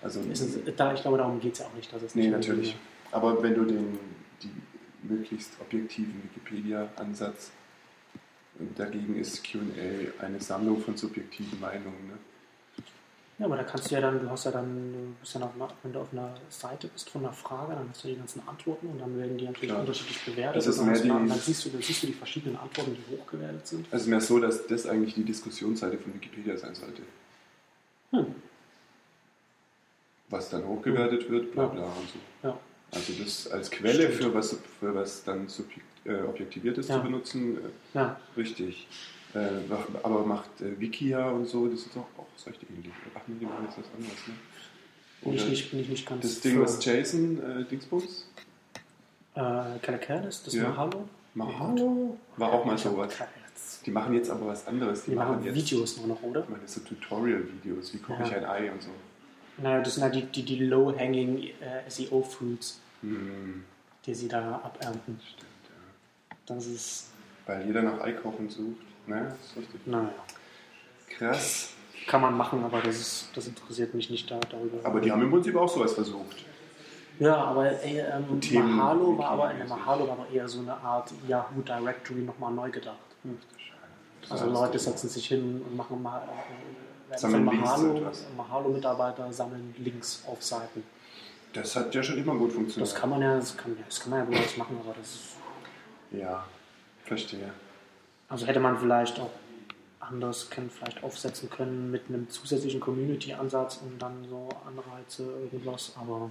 Also, 0.00 0.20
ist, 0.20 0.46
da, 0.76 0.94
ich 0.94 1.02
glaube, 1.02 1.18
darum 1.18 1.38
geht 1.40 1.52
es 1.52 1.58
ja 1.58 1.66
auch 1.66 1.74
nicht. 1.74 1.92
Dass 1.92 2.02
es 2.02 2.14
nee, 2.14 2.28
natürlich. 2.28 2.74
Aber 3.12 3.42
wenn 3.42 3.54
du 3.54 3.64
den 3.64 3.98
die 4.42 4.50
möglichst 5.02 5.52
objektiven 5.60 6.22
Wikipedia-Ansatz 6.24 7.50
dagegen 8.76 9.18
ist 9.18 9.42
QA 9.44 9.60
eine 10.24 10.40
Sammlung 10.40 10.80
von 10.82 10.96
subjektiven 10.96 11.58
Meinungen. 11.60 12.08
Ne? 12.08 12.18
Ja, 13.38 13.46
aber 13.46 13.56
da 13.56 13.64
kannst 13.64 13.90
du 13.90 13.94
ja 13.94 14.02
dann, 14.02 14.20
du 14.20 14.28
hast 14.28 14.44
ja 14.44 14.50
dann, 14.50 14.92
du 14.92 15.14
bist 15.18 15.32
ja 15.32 15.40
noch, 15.40 15.54
wenn 15.82 15.92
du 15.94 16.00
auf 16.00 16.12
einer 16.12 16.34
Seite 16.50 16.88
bist 16.88 17.08
von 17.08 17.24
einer 17.24 17.32
Frage, 17.32 17.72
dann 17.74 17.88
hast 17.88 18.04
du 18.04 18.08
die 18.08 18.16
ganzen 18.16 18.46
Antworten 18.46 18.88
und 18.88 18.98
dann 18.98 19.16
werden 19.18 19.38
die 19.38 19.46
natürlich 19.46 19.70
Klar. 19.70 19.80
unterschiedlich 19.80 20.22
bewertet. 20.26 20.56
Das 20.56 20.66
ist 20.66 20.78
und 20.78 20.88
dann, 20.88 21.06
mehr 21.06 21.20
die- 21.22 21.28
dann, 21.28 21.38
siehst 21.38 21.64
du, 21.64 21.70
dann 21.70 21.80
siehst 21.80 22.02
du 22.02 22.06
die 22.08 22.12
verschiedenen 22.12 22.56
Antworten, 22.58 22.94
die 22.94 23.16
hochgewertet 23.16 23.66
sind. 23.66 23.86
Also 23.90 24.10
mehr 24.10 24.20
so, 24.20 24.38
dass 24.40 24.66
das 24.66 24.86
eigentlich 24.86 25.14
die 25.14 25.24
Diskussionsseite 25.24 25.96
von 25.96 26.12
Wikipedia 26.12 26.54
sein 26.58 26.74
sollte. 26.74 27.00
Hm. 28.10 28.26
Was 30.28 30.50
dann 30.50 30.66
hochgewertet 30.66 31.30
wird, 31.30 31.52
bla 31.52 31.66
bla 31.66 31.84
und 31.84 32.08
so. 32.10 32.48
Ja. 32.48 32.58
Also 32.92 33.12
das 33.22 33.48
als 33.48 33.70
Quelle 33.70 34.02
Stimmt. 34.12 34.14
für 34.14 34.34
was, 34.34 34.56
für 34.80 34.94
was 34.94 35.22
dann 35.24 35.48
subjekt, 35.48 35.86
äh, 36.04 36.22
Objektiviertes 36.22 36.88
Ja. 36.88 36.96
zu 36.96 37.02
benutzen, 37.02 37.56
äh, 37.58 37.60
ja, 37.98 38.20
richtig. 38.36 38.88
Äh, 39.34 39.38
aber 40.02 40.24
macht 40.26 40.60
äh, 40.60 40.78
Wikia 40.80 41.30
und 41.30 41.46
so, 41.46 41.68
das 41.68 41.80
ist 41.80 41.94
doch 41.94 42.06
auch 42.18 42.26
recht 42.46 42.60
ähnlich. 42.68 42.92
Ach 43.14 43.20
nee, 43.28 43.36
die 43.40 43.44
machen 43.46 43.64
jetzt 43.66 43.78
was 43.78 43.86
anderes, 43.96 44.26
ne? 44.26 44.34
bin 45.22 45.34
ich, 45.34 45.48
nicht, 45.48 45.70
bin 45.70 45.80
ich 45.80 45.88
nicht 45.88 46.06
ganz 46.08 46.22
Das 46.22 46.40
Ding, 46.40 46.54
für. 46.56 46.62
was 46.62 46.84
Jason 46.84 47.38
äh, 47.60 47.64
Dingsbums? 47.64 48.26
Äh, 49.34 49.40
Calacanis, 49.82 50.42
das 50.42 50.54
Ja. 50.54 50.64
Mahalo? 50.70 51.08
Mahalo? 51.34 52.18
War 52.38 52.52
auch 52.52 52.64
mal 52.64 52.76
sowas. 52.76 53.12
Die 53.86 53.90
machen 53.92 54.14
jetzt 54.14 54.30
aber 54.30 54.48
was 54.48 54.66
anderes. 54.66 55.04
Die 55.04 55.12
machen 55.12 55.44
jetzt 55.44 55.54
Videos 55.54 55.96
nur 55.98 56.08
noch, 56.08 56.22
oder? 56.22 56.40
Ich 56.42 56.48
meine, 56.48 56.66
so 56.66 56.80
Tutorial-Videos, 56.80 57.94
wie 57.94 57.98
koche 57.98 58.20
Ja. 58.22 58.26
ich 58.26 58.34
ein 58.36 58.44
Ei 58.44 58.72
und 58.72 58.82
so. 58.82 58.88
Naja, 59.62 59.80
das 59.82 59.94
sind 59.94 60.02
halt 60.04 60.14
die, 60.14 60.22
die, 60.26 60.42
die 60.44 60.64
low-hanging 60.64 61.42
äh, 61.60 61.88
SEO-Fruits, 61.88 62.80
Hm, 63.02 63.64
die 64.06 64.14
sie 64.14 64.28
da 64.28 64.60
abernten. 64.62 65.18
stimmt, 65.24 65.50
ja. 65.68 66.36
Das 66.46 66.66
ist, 66.66 67.08
Weil 67.46 67.66
jeder 67.66 67.82
nach 67.82 68.00
Eikochen 68.00 68.48
sucht. 68.48 68.76
Ne, 69.06 69.28
das 69.40 69.50
ist 69.50 69.56
richtig. 69.56 69.86
naja, 69.86 70.12
Krass. 71.08 71.70
kann 72.06 72.20
man 72.20 72.36
machen, 72.36 72.62
aber 72.64 72.80
das, 72.82 72.96
ist, 73.00 73.28
das 73.34 73.46
interessiert 73.48 73.94
mich 73.94 74.10
nicht 74.10 74.30
da, 74.30 74.38
darüber. 74.50 74.78
Aber 74.84 75.00
die 75.00 75.10
haben 75.10 75.22
im 75.22 75.30
Prinzip 75.30 75.56
auch 75.56 75.68
sowas 75.68 75.94
versucht. 75.94 76.44
Ja, 77.18 77.36
aber 77.36 77.82
ey, 77.82 77.98
ähm, 78.00 78.40
Themen- 78.40 78.76
Mahalo 78.76 79.18
war 79.18 79.30
aber, 79.32 79.48
Themenmäßig. 79.48 79.76
Mahalo 79.76 80.06
war 80.08 80.12
aber 80.20 80.28
eher 80.30 80.48
so 80.48 80.60
eine 80.60 80.74
Art 80.74 81.10
Yahoo 81.28 81.60
Directory 81.62 82.20
nochmal 82.20 82.52
neu 82.52 82.70
gedacht. 82.70 82.96
Das 84.22 84.32
Also 84.32 84.46
Leute 84.50 84.78
setzen 84.78 85.08
sich 85.08 85.26
hin 85.28 85.62
und 85.66 85.76
machen 85.76 86.02
mal 86.02 86.18
äh, 86.22 86.89
Sammeln 87.16 87.46
Links 87.48 87.68
Mahalo. 87.68 88.12
Mahalo-Mitarbeiter 88.36 89.32
sammeln 89.32 89.74
Links 89.78 90.22
auf 90.26 90.42
Seiten. 90.42 90.82
Das 91.52 91.74
hat 91.74 91.94
ja 91.94 92.02
schon 92.02 92.18
immer 92.18 92.34
gut 92.36 92.52
funktioniert. 92.52 92.90
Das 92.92 92.98
kann 92.98 93.10
man 93.10 93.20
ja, 93.22 93.36
das 93.36 93.56
kann, 93.56 93.76
das 93.86 94.00
kann 94.00 94.10
man 94.10 94.20
ja 94.20 94.24
durchaus 94.26 94.56
machen, 94.56 94.78
aber 94.84 94.94
das 94.98 95.08
ist, 95.08 95.36
Ja, 96.12 96.44
verstehe. 97.04 97.50
also 98.28 98.46
hätte 98.46 98.60
man 98.60 98.78
vielleicht 98.78 99.18
auch 99.18 99.30
anders 99.98 100.48
können, 100.50 100.70
vielleicht 100.70 101.02
aufsetzen 101.02 101.50
können 101.50 101.90
mit 101.90 102.08
einem 102.08 102.28
zusätzlichen 102.30 102.80
Community-Ansatz 102.80 103.80
und 103.82 104.00
dann 104.00 104.26
so 104.28 104.48
Anreize, 104.66 105.24
irgendwas, 105.24 105.92
aber 106.00 106.30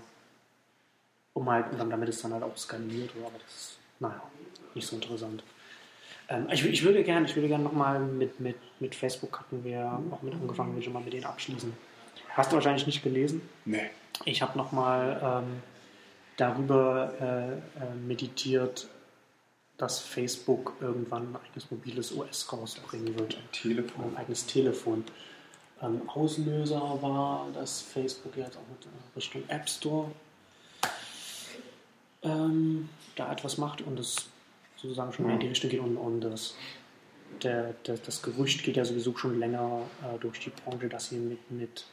um 1.33 1.49
halt, 1.49 1.65
damit 1.77 2.09
es 2.09 2.21
dann 2.21 2.33
halt 2.33 2.43
auch 2.43 2.57
skaliert, 2.57 3.11
oder, 3.17 3.27
aber 3.27 3.37
das 3.39 3.55
ist, 3.55 3.77
naja, 3.99 4.21
nicht 4.73 4.87
so 4.87 4.95
interessant. 4.95 5.43
Ähm, 6.29 6.47
ich, 6.51 6.63
ich 6.65 6.83
würde 6.83 7.03
gerne, 7.03 7.25
ich 7.25 7.35
würde 7.35 7.47
gerne 7.47 7.63
nochmal 7.63 7.99
mit, 7.99 8.39
mit, 8.39 8.57
mit 8.79 8.95
Facebook 8.95 9.39
hatten 9.39 9.63
wir 9.63 9.99
auch 10.11 10.21
mit 10.21 10.33
angefangen, 10.33 10.75
will 10.75 10.83
schon 10.83 10.93
mal 10.93 11.01
mit 11.01 11.13
denen 11.13 11.25
abschließen. 11.25 11.73
Hast 12.29 12.51
du 12.51 12.55
wahrscheinlich 12.55 12.85
nicht 12.85 13.03
gelesen? 13.03 13.41
Nee. 13.65 13.89
Ich 14.25 14.41
habe 14.41 14.57
nochmal 14.57 15.43
ähm, 15.43 15.61
darüber 16.37 17.13
äh, 17.19 17.83
äh, 17.83 17.95
meditiert, 18.05 18.87
dass 19.77 19.99
Facebook 19.99 20.73
irgendwann 20.81 21.31
ein 21.31 21.35
eigenes 21.37 21.71
mobiles 21.71 22.15
OS 22.15 22.51
rausbringen 22.51 23.17
wird. 23.17 23.35
Ein 23.35 23.51
Telefon. 23.51 24.05
Ein 24.05 24.17
eigenes 24.17 24.45
Telefon. 24.45 25.03
Ähm, 25.81 26.01
Auslöser 26.09 26.99
war, 27.01 27.47
dass 27.53 27.81
Facebook 27.81 28.35
jetzt 28.35 28.57
auch 28.57 28.67
mit 28.69 28.87
Richtung 29.15 29.43
App 29.47 29.69
Store 29.69 30.11
ähm, 32.21 32.89
da 33.15 33.31
etwas 33.31 33.57
macht 33.57 33.81
und 33.81 33.97
es 33.97 34.29
sozusagen 34.81 35.11
schon 35.13 35.25
mehr 35.25 35.35
in 35.35 35.41
die 35.41 35.47
Richtung 35.47 35.69
geht 35.69 35.79
und, 35.79 35.97
und 35.97 36.21
das, 36.21 36.55
der, 37.43 37.73
der, 37.85 37.97
das 37.97 38.21
Gerücht 38.21 38.63
geht 38.63 38.77
ja 38.77 38.85
sowieso 38.85 39.15
schon 39.17 39.39
länger 39.39 39.81
äh, 40.03 40.17
durch 40.19 40.39
die 40.39 40.49
Branche, 40.51 40.87
dass 40.89 41.09
sie 41.09 41.17
mit, 41.17 41.51
mit 41.51 41.85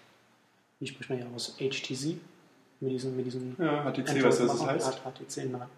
wie 0.81 0.87
spricht 0.87 1.11
man 1.11 1.19
ja 1.19 1.27
aus, 1.35 1.57
HTC, 1.59 2.17
mit 2.81 2.93
diesen, 2.93 3.17
mit 3.17 3.27
diesen 3.27 3.57
Ja, 3.59 3.91
HTC, 3.91 4.23
was 4.25 4.39
das 4.39 4.67
heißt? 4.67 5.01
HTC, 5.03 5.51
nein. 5.51 5.69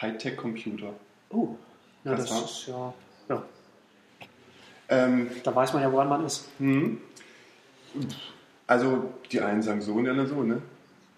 Hightech-Computer. 0.00 0.92
Oh, 1.30 1.56
ja, 2.04 2.14
das 2.14 2.30
wa? 2.30 2.38
ist 2.44 2.66
ja, 2.68 2.94
ja, 3.28 3.42
Ähm, 4.88 5.30
da 5.42 5.54
weiß 5.54 5.72
man 5.72 5.82
ja, 5.82 5.92
woran 5.92 6.08
man 6.08 6.24
ist. 6.24 6.48
hm. 6.58 7.00
Also 8.66 9.12
die 9.30 9.40
einen 9.40 9.62
sagen 9.62 9.80
so 9.82 9.92
und 9.94 10.04
die 10.04 10.10
anderen 10.10 10.28
so, 10.28 10.42
ne? 10.42 10.60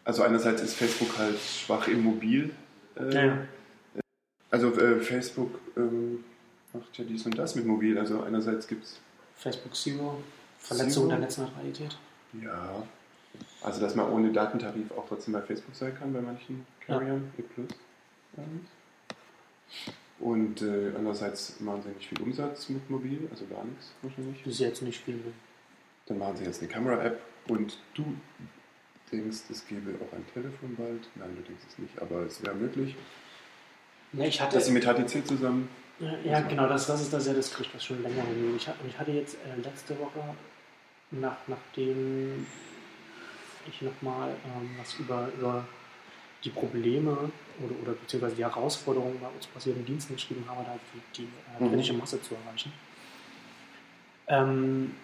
Also 0.04 0.22
einerseits 0.22 0.62
ist 0.62 0.74
Facebook 0.74 1.16
halt 1.18 1.38
schwach 1.38 1.86
im 1.88 2.02
Mobil. 2.02 2.50
Äh, 2.98 3.14
Ja, 3.14 3.24
ja. 3.24 3.38
Also 4.50 4.72
äh, 4.78 5.00
Facebook 5.00 5.58
ähm, 5.76 6.24
macht 6.72 6.96
ja 6.98 7.04
dies 7.04 7.24
und 7.26 7.36
das 7.36 7.54
mit 7.54 7.66
Mobil. 7.66 7.98
Also 7.98 8.22
einerseits 8.22 8.66
gibt 8.66 8.84
es, 8.84 9.00
Facebook 9.36 9.74
Zero, 9.74 10.22
Verletzung 10.58 11.08
der 11.08 11.18
Netzneutralität. 11.18 11.96
ja, 12.42 12.82
also 13.62 13.80
dass 13.80 13.94
man 13.94 14.10
ohne 14.10 14.32
Datentarif 14.32 14.90
auch 14.92 15.06
trotzdem 15.08 15.34
bei 15.34 15.42
Facebook 15.42 15.74
sein 15.74 15.94
kann 15.98 16.12
bei 16.12 16.20
manchen 16.20 16.66
Carriern, 16.86 17.32
E+. 17.38 17.42
ähm. 18.38 18.66
Und 20.18 20.62
äh, 20.62 20.92
andererseits 20.96 21.60
machen 21.60 21.82
sie 21.82 21.90
nicht 21.90 22.08
viel 22.08 22.22
Umsatz 22.22 22.70
mit 22.70 22.88
Mobil, 22.88 23.28
also 23.30 23.44
gar 23.46 23.64
nichts 23.64 23.92
wahrscheinlich. 24.00 24.46
Ist 24.46 24.60
jetzt 24.60 24.80
nicht 24.82 25.02
viel. 25.04 25.20
Dann 26.06 26.18
machen 26.18 26.36
sie 26.36 26.44
jetzt 26.44 26.62
eine 26.62 26.70
Kamera-App 26.70 27.20
und 27.48 27.76
du 27.94 28.04
denkst, 29.12 29.40
es 29.50 29.66
gäbe 29.66 29.94
auch 30.00 30.12
ein 30.16 30.24
Telefon 30.32 30.74
bald. 30.76 31.08
Nein, 31.16 31.36
du 31.36 31.42
denkst 31.42 31.64
es 31.68 31.78
nicht, 31.78 32.00
aber 32.00 32.22
es 32.22 32.42
wäre 32.42 32.54
möglich, 32.54 32.96
Ne, 34.12 34.28
ich 34.28 34.40
hatte, 34.40 34.56
dass 34.56 34.66
sie 34.66 34.72
mit 34.72 34.84
HTC 34.84 35.26
zusammen. 35.26 35.68
ja, 36.24 36.40
genau, 36.40 36.68
das, 36.68 36.86
das 36.86 37.00
ist 37.02 37.12
das 37.12 37.26
ja 37.26 37.32
das 37.34 37.50
Gerücht, 37.52 37.74
das 37.74 37.84
schon 37.84 38.02
länger 38.02 38.22
rumgeht. 38.22 38.56
Ich, 38.56 38.68
ich 38.88 38.98
hatte 38.98 39.10
jetzt 39.12 39.34
äh, 39.34 39.60
letzte 39.62 39.98
Woche, 39.98 40.22
nach, 41.10 41.36
nachdem 41.46 42.46
ich 43.68 43.82
nochmal 43.82 44.30
ähm, 44.30 44.70
was 44.78 44.94
über, 44.94 45.28
über 45.38 45.64
die 46.44 46.50
Probleme 46.50 47.12
oder, 47.60 47.74
oder 47.82 47.92
beziehungsweise 47.92 48.36
die 48.36 48.44
Herausforderungen 48.44 49.18
bei 49.20 49.28
uns 49.28 49.46
basierenden 49.48 49.86
Diensten 49.86 50.14
geschrieben 50.14 50.44
habe, 50.48 50.64
da 50.64 50.78
die, 50.94 51.22
die 51.22 51.24
äh, 51.24 51.64
Mhm. 51.64 51.70
kritische 51.70 51.92
Masse 51.94 52.20
zu 52.22 52.34
erreichen. 52.34 52.72
Ähm, 54.28 54.94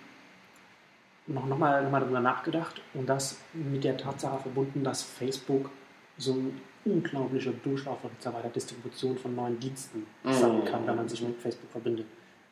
noch, 1.26 1.46
noch, 1.46 1.58
mal, 1.58 1.82
noch 1.84 1.90
mal 1.90 2.00
darüber 2.00 2.20
nachgedacht 2.20 2.80
und 2.94 3.06
das 3.06 3.38
mit 3.52 3.84
der 3.84 3.96
Tatsache 3.96 4.40
verbunden, 4.40 4.82
dass 4.84 5.02
Facebook 5.02 5.70
so 6.18 6.36
Durchlauferhitzer 6.84 8.30
bei 8.32 8.42
der 8.42 8.50
Distribution 8.50 9.16
von 9.16 9.34
neuen 9.34 9.58
Diensten 9.60 10.06
sein 10.24 10.58
Mhm. 10.60 10.64
kann, 10.64 10.86
wenn 10.86 10.96
man 10.96 11.08
sich 11.08 11.22
mit 11.22 11.36
Facebook 11.38 11.70
verbindet. 11.70 12.06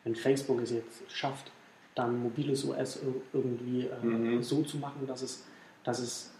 Wenn 0.05 0.15
Facebook 0.15 0.61
es 0.63 0.71
jetzt 0.71 1.03
schafft, 1.11 1.51
dann 1.95 2.23
mobiles 2.23 2.65
OS 2.69 3.03
ir- 3.03 3.21
irgendwie 3.33 3.87
äh, 3.87 4.05
Mhm. 4.07 4.43
so 4.43 4.63
zu 4.63 4.79
machen, 4.79 5.07
dass 5.07 5.23
es, 5.23 5.45
dass 5.85 5.99
es 5.99 6.31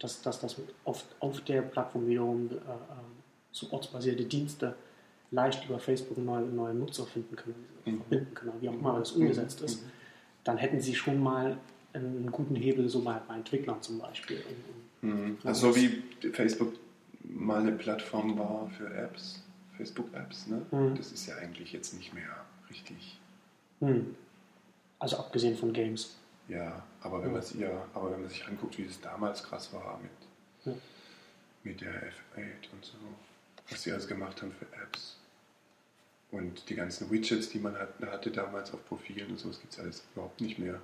dass, 0.00 0.20
dass, 0.20 0.40
dass 0.40 0.56
auf, 0.84 1.04
auf 1.20 1.40
der 1.42 1.62
Plattform 1.62 2.06
wiederum 2.06 2.50
äh, 2.50 2.54
äh, 2.54 2.58
so 3.52 3.68
ortsbasierte 3.70 4.24
Dienste 4.24 4.74
leicht 5.30 5.64
über 5.66 5.78
Facebook 5.78 6.18
neue, 6.18 6.42
neue 6.44 6.74
Nutzer 6.74 7.06
finden 7.06 7.34
können, 7.36 7.64
Mhm. 7.86 7.98
verbinden 7.98 8.34
können, 8.34 8.52
wie 8.60 8.68
auch 8.68 8.74
immer 8.74 8.98
das 8.98 9.12
umgesetzt 9.12 9.62
ist, 9.62 9.84
dann 10.42 10.58
hätten 10.58 10.80
sie 10.80 10.94
schon 10.94 11.22
mal 11.22 11.56
einen 11.94 12.30
guten 12.30 12.54
Hebel, 12.56 12.88
so 12.88 13.00
bei, 13.02 13.18
bei 13.26 13.36
Entwicklern 13.36 13.80
zum 13.80 13.98
Beispiel. 13.98 14.38
Und, 15.02 15.08
und 15.08 15.20
Mhm. 15.30 15.38
Also 15.44 15.70
so 15.72 15.76
wie 15.76 16.02
Facebook 16.32 16.72
mal 17.34 17.60
eine 17.60 17.72
Plattform 17.72 18.38
war 18.38 18.70
für 18.70 18.92
Apps, 18.94 19.42
Facebook-Apps, 19.76 20.46
ne? 20.46 20.64
Mhm. 20.70 20.96
Das 20.96 21.12
ist 21.12 21.26
ja 21.26 21.36
eigentlich 21.36 21.72
jetzt 21.72 21.94
nicht 21.94 22.14
mehr 22.14 22.44
richtig. 22.70 23.18
Hm. 23.80 24.14
Also 24.98 25.18
abgesehen 25.18 25.56
von 25.56 25.72
Games. 25.72 26.16
Ja, 26.48 26.82
aber 27.00 27.22
wenn 27.22 27.40
sich 27.42 27.60
ja, 27.60 27.86
aber 27.94 28.12
wenn 28.12 28.20
man 28.20 28.28
sich 28.28 28.46
anguckt, 28.46 28.78
wie 28.78 28.84
es 28.84 29.00
damals 29.00 29.42
krass 29.42 29.72
war 29.72 29.98
mit, 30.02 30.10
Ja. 30.64 30.80
mit 31.64 31.80
der 31.80 31.92
F8 31.92 32.72
und 32.72 32.84
so, 32.84 32.92
was 33.70 33.82
sie 33.82 33.92
alles 33.92 34.06
gemacht 34.06 34.40
haben 34.42 34.52
für 34.52 34.66
Apps. 34.82 35.16
Und 36.30 36.68
die 36.68 36.74
ganzen 36.74 37.10
Widgets, 37.10 37.48
die 37.48 37.58
man 37.58 37.76
hat, 37.76 37.94
hatte 38.06 38.30
damals 38.30 38.72
auf 38.74 38.84
Profilen 38.86 39.30
und 39.30 39.38
so, 39.38 39.48
das 39.48 39.60
gibt 39.60 39.72
es 39.72 39.78
alles 39.78 40.04
überhaupt 40.14 40.40
nicht 40.40 40.58
mehr. 40.58 40.80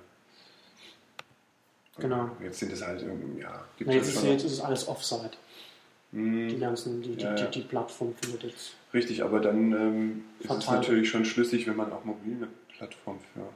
Genau. 1.97 2.31
Jetzt 2.41 2.59
sind 2.59 2.71
es 2.71 2.81
halt, 2.81 3.01
ja, 3.37 3.65
gibt 3.77 3.89
Na, 3.89 3.95
jetzt, 3.95 4.07
ist, 4.07 4.23
jetzt 4.23 4.45
ist 4.45 4.53
es 4.53 4.61
alles 4.61 4.87
Offside. 4.87 5.31
Hm, 6.11 6.49
Die 6.49 6.59
ganzen, 6.59 7.01
die, 7.01 7.15
die, 7.15 7.23
Ja, 7.23 7.35
ja. 7.35 7.45
die, 7.47 7.61
die 7.61 7.67
Plattform 7.67 8.13
findet 8.21 8.43
jetzt. 8.43 8.73
Richtig, 8.93 9.23
aber 9.23 9.39
dann 9.39 9.71
ähm, 9.71 10.23
ist 10.39 10.51
es 10.51 10.67
natürlich 10.67 11.09
schon 11.09 11.23
schlüssig, 11.25 11.67
wenn 11.67 11.77
man 11.77 11.91
auch 11.91 12.03
mobil 12.03 12.35
eine 12.35 12.47
Plattform 12.77 13.19
für 13.33 13.47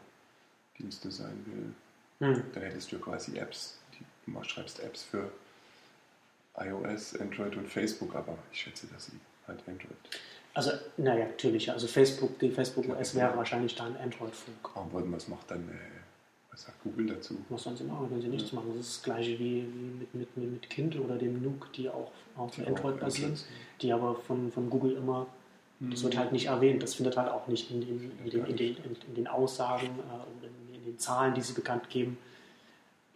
Dienste 0.78 1.12
sein 1.12 1.46
will. 1.46 2.28
Hm. 2.28 2.44
Dann 2.54 2.64
hättest 2.64 2.92
du 2.92 3.00
quasi 3.00 3.38
Apps, 3.38 3.78
die, 3.94 4.32
du 4.32 4.44
schreibst 4.44 4.80
Apps 4.82 5.04
für 5.04 5.30
iOS, 6.58 7.20
Android 7.20 7.56
und 7.58 7.68
Facebook, 7.68 8.16
aber 8.16 8.38
ich 8.52 8.62
schätze, 8.62 8.88
dass 8.88 9.08
sie 9.08 9.20
halt 9.48 9.60
Android. 9.68 9.98
Also, 10.54 10.72
naja, 10.96 11.26
natürlich. 11.26 11.70
Also 11.70 11.88
Facebook, 11.88 12.40
die 12.40 12.50
Facebook 12.50 12.88
OS 12.88 13.14
wäre 13.16 13.36
wahrscheinlich 13.36 13.76
dann 13.76 13.98
Android-Funk. 13.98 14.70
Aber 14.76 15.12
was 15.12 15.28
macht 15.28 15.52
dann, 15.52 15.68
äh, 15.68 15.74
was 16.56 16.64
sagt 16.64 16.82
Google 16.84 17.08
dazu? 17.08 17.38
Was 17.50 17.64
sollen 17.64 17.76
sie 17.76 17.84
machen, 17.84 18.08
wenn 18.10 18.22
sie 18.22 18.30
nichts 18.30 18.54
machen? 18.54 18.72
Das 18.78 18.88
ist 18.88 18.98
das 18.98 19.04
gleiche 19.04 19.38
wie, 19.38 19.64
mit, 20.00 20.16
mit, 20.16 20.38
mit, 20.38 20.70
Kindle 20.70 21.02
oder 21.02 21.18
dem 21.18 21.42
Nuke, 21.42 21.68
die 21.76 21.90
auch 21.90 22.12
auf 22.38 22.56
Die 22.56 22.66
Android 22.66 23.00
basieren, 23.00 23.32
Android 23.32 23.48
die 23.82 23.92
aber 23.92 24.16
von, 24.16 24.52
von 24.52 24.70
Google 24.70 24.94
immer, 24.94 25.28
das 25.82 26.04
wird 26.04 26.18
halt 26.18 26.32
nicht 26.32 26.46
erwähnt, 26.46 26.82
das 26.82 26.96
findet 26.96 27.18
halt 27.18 27.30
auch 27.30 27.48
nicht 27.48 27.70
in 27.70 27.82
den, 27.82 28.12
in 28.24 28.30
den, 28.30 28.46
in 28.46 28.56
den, 28.56 28.78
in, 28.78 28.96
in 29.10 29.16
den 29.16 29.28
Aussagen 29.28 29.88
äh, 29.88 30.38
oder 30.38 30.48
in, 30.48 30.76
in 30.76 30.86
den 30.86 30.98
Zahlen, 30.98 31.34
die 31.34 31.42
sie 31.42 31.54
bekannt 31.54 31.90
geben, 31.90 32.18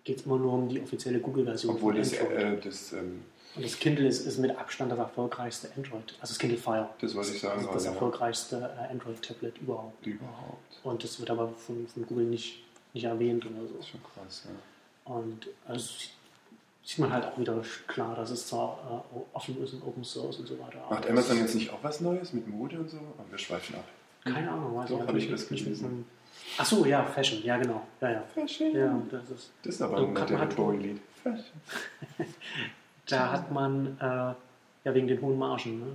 geht 0.03 0.19
es 0.19 0.25
immer 0.25 0.37
nur 0.37 0.53
um 0.53 0.67
die 0.67 0.81
offizielle 0.81 1.19
Google-Version 1.19 1.75
Obwohl 1.75 1.93
von 1.93 2.01
das, 2.01 2.13
äh, 2.13 2.57
das, 2.61 2.93
ähm, 2.93 3.21
Und 3.55 3.63
das 3.63 3.79
Kindle 3.79 4.05
ist, 4.05 4.27
ist 4.27 4.37
mit 4.37 4.57
Abstand 4.57 4.91
das 4.91 4.99
erfolgreichste 4.99 5.69
Android, 5.77 6.13
also 6.19 6.33
das 6.33 6.39
Kindle 6.39 6.57
Fire. 6.57 6.89
das 6.99 7.15
wollte 7.15 7.31
ich 7.31 7.39
sagen, 7.39 7.55
Das 7.55 7.63
ist 7.63 7.73
das 7.73 7.83
gerade, 7.83 7.95
erfolgreichste 7.95 8.69
äh, 8.77 8.91
Android-Tablet 8.91 9.57
überhaupt. 9.59 10.05
überhaupt. 10.05 10.79
Und 10.83 11.03
das 11.03 11.19
wird 11.19 11.29
aber 11.29 11.47
von, 11.49 11.87
von 11.87 12.05
Google 12.05 12.25
nicht, 12.25 12.63
nicht 12.93 13.03
erwähnt 13.05 13.45
oder 13.45 13.61
so. 13.67 13.73
Das 13.75 13.85
ist 13.85 13.89
schon 13.89 14.01
krass, 14.03 14.45
ja. 14.45 15.13
Und 15.13 15.47
also 15.67 15.87
sieht- 16.83 16.99
man 16.99 17.13
halt 17.13 17.25
auch 17.25 17.37
wieder 17.37 17.61
klar, 17.87 18.15
dass 18.15 18.31
es 18.31 18.47
zwar 18.47 19.03
äh, 19.13 19.19
offen 19.35 19.61
ist 19.63 19.73
und 19.73 19.83
Open 19.83 20.03
Source 20.03 20.37
und 20.39 20.47
so 20.47 20.57
weiter. 20.59 20.83
Macht 20.89 21.07
Amazon 21.09 21.37
jetzt 21.37 21.53
nicht 21.55 21.69
auch 21.71 21.83
was 21.83 22.01
Neues 22.01 22.33
mit 22.33 22.47
Mode 22.47 22.79
und 22.79 22.89
so? 22.89 22.97
Aber 22.97 23.29
wir 23.29 23.37
schweifen 23.37 23.75
ab. 23.75 23.85
Keine 24.23 24.49
Ahnung, 24.51 24.75
weiß 24.75 24.89
Doch, 24.89 25.01
ich 25.15 25.31
hab 25.31 25.39
ich 25.51 25.63
gelesen. 25.63 26.05
Ach 26.57 26.65
so, 26.65 26.85
ja, 26.85 27.03
Fashion, 27.05 27.43
ja 27.43 27.57
genau. 27.57 27.85
Ja, 28.01 28.11
ja. 28.11 28.21
Fashion. 28.33 28.75
ja 28.75 29.01
das 29.11 29.29
ist, 29.29 29.51
Das 29.63 29.75
ist 29.75 29.81
aber 29.81 29.97
So 29.99 30.05
ein 30.07 30.39
halt- 30.39 30.55
Boy-Lied. 30.55 30.99
Fashion. 31.23 31.61
da 33.07 33.31
hat 33.31 33.51
man, 33.51 33.97
äh, 33.99 34.03
ja 34.05 34.35
wegen 34.93 35.07
den 35.07 35.21
hohen 35.21 35.37
Margen. 35.37 35.79
Ne? 35.79 35.85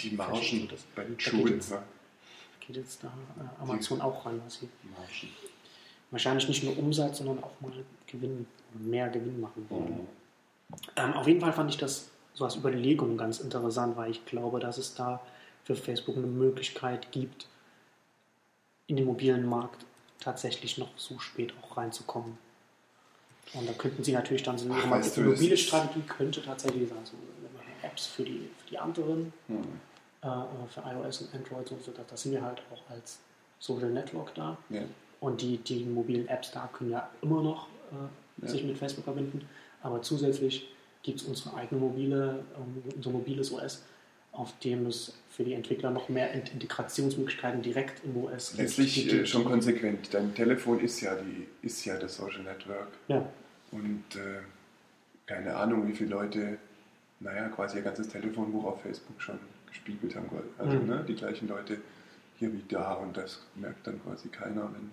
Die 0.00 0.10
Margen 0.12 0.68
das 0.70 0.82
bei 0.94 1.04
den 1.04 1.14
da 1.14 1.20
Schuhen. 1.20 1.44
geht 1.44 1.54
jetzt- 1.54 1.74
geht 2.60 2.76
jetzt 2.76 3.04
da 3.04 3.08
äh, 3.08 3.62
Amazon 3.62 4.00
auch 4.00 4.24
ran, 4.26 4.40
was 4.44 4.54
sie 4.56 4.68
Margen. 4.82 5.32
Wahrscheinlich 6.10 6.48
nicht 6.48 6.62
nur 6.64 6.78
Umsatz, 6.78 7.18
sondern 7.18 7.42
auch 7.42 7.60
mal 7.60 7.72
Gewinn, 8.06 8.46
mehr 8.74 9.08
Gewinn 9.08 9.40
machen 9.40 9.66
wollen. 9.68 9.94
Mhm. 9.94 10.06
Ähm, 10.96 11.12
auf 11.14 11.26
jeden 11.26 11.40
Fall 11.40 11.52
fand 11.52 11.70
ich 11.70 11.76
das 11.76 12.08
so 12.34 12.44
als 12.44 12.56
Überlegung 12.56 13.16
ganz 13.16 13.40
interessant, 13.40 13.96
weil 13.96 14.10
ich 14.10 14.24
glaube, 14.26 14.60
dass 14.60 14.78
es 14.78 14.94
da 14.94 15.20
für 15.64 15.74
Facebook 15.76 16.16
eine 16.16 16.26
Möglichkeit 16.26 17.10
gibt, 17.12 17.46
in 18.86 18.96
den 18.96 19.06
mobilen 19.06 19.46
Markt 19.46 19.84
tatsächlich 20.20 20.78
noch 20.78 20.88
so 20.96 21.18
spät 21.18 21.52
auch 21.62 21.76
reinzukommen. 21.76 22.38
Und 23.54 23.68
da 23.68 23.72
könnten 23.72 24.02
sie 24.02 24.12
natürlich 24.12 24.42
dann 24.42 24.58
so, 24.58 24.68
Ach, 24.72 24.78
ihre 24.78 24.90
weißt 24.90 25.16
die 25.16 25.22
du, 25.22 25.30
das 25.30 25.40
mobile 25.40 25.56
Strategie 25.56 26.02
könnte 26.06 26.42
tatsächlich 26.42 26.88
sein, 26.88 26.98
so 27.04 27.12
Apps 27.82 28.06
für 28.06 28.24
die, 28.24 28.50
für 28.58 28.70
die 28.70 28.78
anderen, 28.78 29.32
Mhm. 29.48 29.80
äh, 30.22 30.28
für 30.68 30.80
iOS 30.84 31.22
und 31.22 31.34
Android 31.34 31.70
und 31.70 31.82
so, 31.84 31.92
da, 31.92 32.02
da 32.08 32.16
sind 32.16 32.32
wir 32.32 32.42
halt 32.42 32.60
auch 32.72 32.90
als 32.90 33.18
Social 33.60 33.90
Network 33.90 34.34
da. 34.34 34.56
Ja. 34.68 34.82
Und 35.20 35.40
die, 35.42 35.58
die 35.58 35.84
mobilen 35.84 36.28
Apps 36.28 36.50
da 36.52 36.68
können 36.72 36.90
ja 36.90 37.08
immer 37.22 37.42
noch 37.42 37.68
äh, 38.42 38.46
sich 38.46 38.62
mit 38.64 38.76
Facebook 38.78 39.04
verbinden. 39.04 39.42
Aber 39.82 40.02
zusätzlich 40.02 40.68
gibt 41.02 41.20
es 41.20 41.26
unsere 41.26 41.54
eigene 41.56 41.80
mobile, 41.80 42.44
ähm, 42.56 42.82
unser 42.96 43.10
mobiles 43.10 43.52
OS, 43.52 43.84
auf 44.32 44.58
dem 44.60 44.86
es 44.86 45.14
für 45.30 45.44
die 45.44 45.54
Entwickler 45.54 45.90
noch 45.90 46.08
mehr 46.08 46.32
Int- 46.34 46.52
Integrationsmöglichkeiten 46.52 47.62
direkt 47.62 48.04
im 48.04 48.16
OS 48.24 48.50
gibt. 48.50 48.62
Letztlich 48.62 49.12
äh, 49.12 49.24
schon 49.26 49.44
konsequent. 49.44 50.12
Dein 50.12 50.34
Telefon 50.34 50.80
ist 50.80 51.00
ja, 51.00 51.14
die, 51.14 51.46
ist 51.66 51.84
ja 51.84 51.96
das 51.98 52.16
Social 52.16 52.42
Network. 52.42 52.88
Ja, 53.08 53.26
Und 53.72 54.04
äh, 54.16 54.40
keine 55.26 55.56
Ahnung, 55.56 55.88
wie 55.88 55.92
viele 55.94 56.10
Leute 56.10 56.58
naja, 57.20 57.48
quasi 57.48 57.78
ihr 57.78 57.82
ganzes 57.82 58.08
Telefonbuch 58.08 58.64
auf 58.66 58.82
Facebook 58.82 59.20
schon 59.22 59.38
gespiegelt 59.66 60.14
haben. 60.14 60.28
Also 60.58 60.76
Mhm. 60.76 60.86
ne, 60.86 61.04
die 61.08 61.14
gleichen 61.14 61.48
Leute 61.48 61.78
hier 62.38 62.52
wie 62.52 62.62
da 62.68 62.92
und 62.94 63.16
das 63.16 63.40
merkt 63.54 63.86
dann 63.86 64.02
quasi 64.02 64.28
keiner, 64.28 64.64
wenn, 64.74 64.90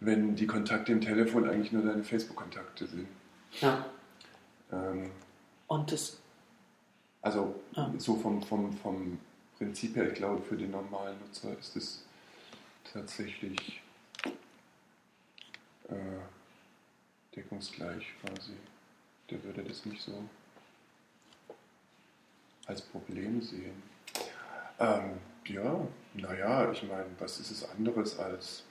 wenn 0.00 0.34
die 0.34 0.46
Kontakte 0.46 0.92
im 0.92 1.00
Telefon 1.00 1.48
eigentlich 1.48 1.72
nur 1.72 1.82
deine 1.82 2.02
Facebook-Kontakte 2.02 2.86
sind. 2.86 3.06
Ja. 3.60 3.84
Ähm, 4.72 5.10
Und 5.66 5.92
das, 5.92 6.18
also 7.22 7.54
Ah. 7.76 7.90
so 7.98 8.16
vom, 8.16 8.42
vom, 8.42 8.72
vom 8.78 9.18
Prinzip 9.58 9.94
her, 9.96 10.08
ich 10.10 10.14
glaube, 10.14 10.42
für 10.42 10.56
den 10.56 10.70
normalen 10.70 11.18
Nutzer 11.20 11.56
ist 11.58 11.76
es 11.76 12.04
tatsächlich 12.92 13.82
äh, 15.88 15.94
deckungsgleich 17.36 18.06
quasi. 18.24 18.52
Der 19.30 19.42
würde 19.44 19.62
das 19.62 19.84
nicht 19.84 20.00
so 20.02 20.24
als 22.66 22.80
Problem 22.82 23.40
sehen. 23.42 23.82
Ähm, 24.78 25.18
ja, 25.46 25.86
naja, 26.14 26.70
ich 26.72 26.82
meine, 26.84 27.06
was 27.18 27.38
ist 27.40 27.50
es 27.50 27.68
anderes 27.70 28.18
als. 28.18 28.64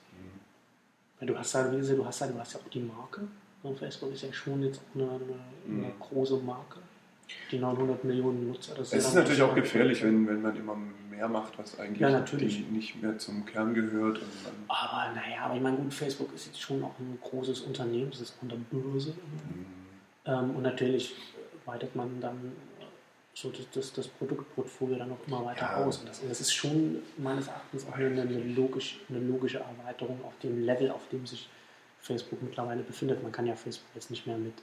Du 1.20 1.36
hast 1.38 1.52
ja, 1.52 1.70
wie 1.72 1.76
gesagt, 1.76 1.98
du 1.98 2.04
hast 2.06 2.20
ja, 2.20 2.26
du 2.28 2.38
hast 2.38 2.54
ja 2.54 2.60
auch 2.60 2.70
die 2.70 2.80
Marke. 2.80 3.20
Und 3.62 3.78
Facebook 3.78 4.12
ist 4.12 4.22
ja 4.22 4.32
schon 4.32 4.62
jetzt 4.62 4.80
auch 4.80 4.94
eine, 4.94 5.04
eine, 5.10 5.20
eine 5.68 5.86
Mhm. 5.88 5.98
große 6.00 6.36
Marke. 6.38 6.78
Die 7.50 7.58
900 7.58 8.02
Millionen 8.04 8.48
Nutzer. 8.48 8.74
Das 8.74 8.92
Es 8.92 9.04
ist 9.06 9.14
natürlich 9.14 9.42
auch 9.42 9.54
gefährlich, 9.54 10.02
wenn, 10.02 10.26
wenn 10.26 10.42
man 10.42 10.56
immer 10.56 10.76
mehr 11.10 11.28
macht, 11.28 11.56
was 11.58 11.78
eigentlich 11.78 12.00
Ja, 12.00 12.18
nicht 12.70 13.00
mehr 13.02 13.18
zum 13.18 13.44
Kern 13.44 13.74
gehört. 13.74 14.20
Aber 14.66 15.12
naja, 15.14 15.42
aber 15.44 15.54
ich 15.56 15.60
meine, 15.62 15.76
gut, 15.76 15.92
Facebook 15.94 16.34
ist 16.34 16.46
jetzt 16.46 16.60
schon 16.60 16.82
auch 16.82 16.98
ein 16.98 17.18
großes 17.22 17.60
Unternehmen, 17.60 18.10
das 18.10 18.20
ist 18.22 18.34
auch 18.38 18.42
an 18.42 18.48
der 18.48 18.56
Börse. 18.78 19.10
hm, 19.10 19.66
Ähm, 20.24 20.56
und 20.56 20.62
natürlich 20.62 21.14
weitet 21.66 21.94
man 21.94 22.20
dann 22.20 22.52
so 23.34 23.52
das, 23.72 23.92
das, 23.92 24.08
Produktportfolio 24.08 24.96
dann 24.96 25.12
auch 25.12 25.26
immer 25.26 25.44
weiter 25.44 25.62
Ja. 25.62 25.84
aus. 25.84 25.98
Und 25.98 26.08
das, 26.08 26.20
das 26.26 26.40
ist 26.40 26.52
schon 26.52 27.02
meines 27.16 27.46
Erachtens 27.46 27.86
auch 27.86 27.94
eine, 27.94 28.20
eine, 28.20 28.38
logisch, 28.38 29.00
eine 29.08 29.20
logische 29.20 29.58
Erweiterung 29.58 30.18
auf 30.24 30.36
dem 30.42 30.64
Level, 30.64 30.90
auf 30.90 31.08
dem 31.10 31.26
sich 31.26 31.48
Facebook 32.00 32.42
mittlerweile 32.42 32.82
befindet. 32.82 33.22
Man 33.22 33.32
kann 33.32 33.46
ja 33.46 33.54
Facebook 33.54 33.88
jetzt 33.94 34.10
nicht 34.10 34.26
mehr 34.26 34.36
mit 34.36 34.54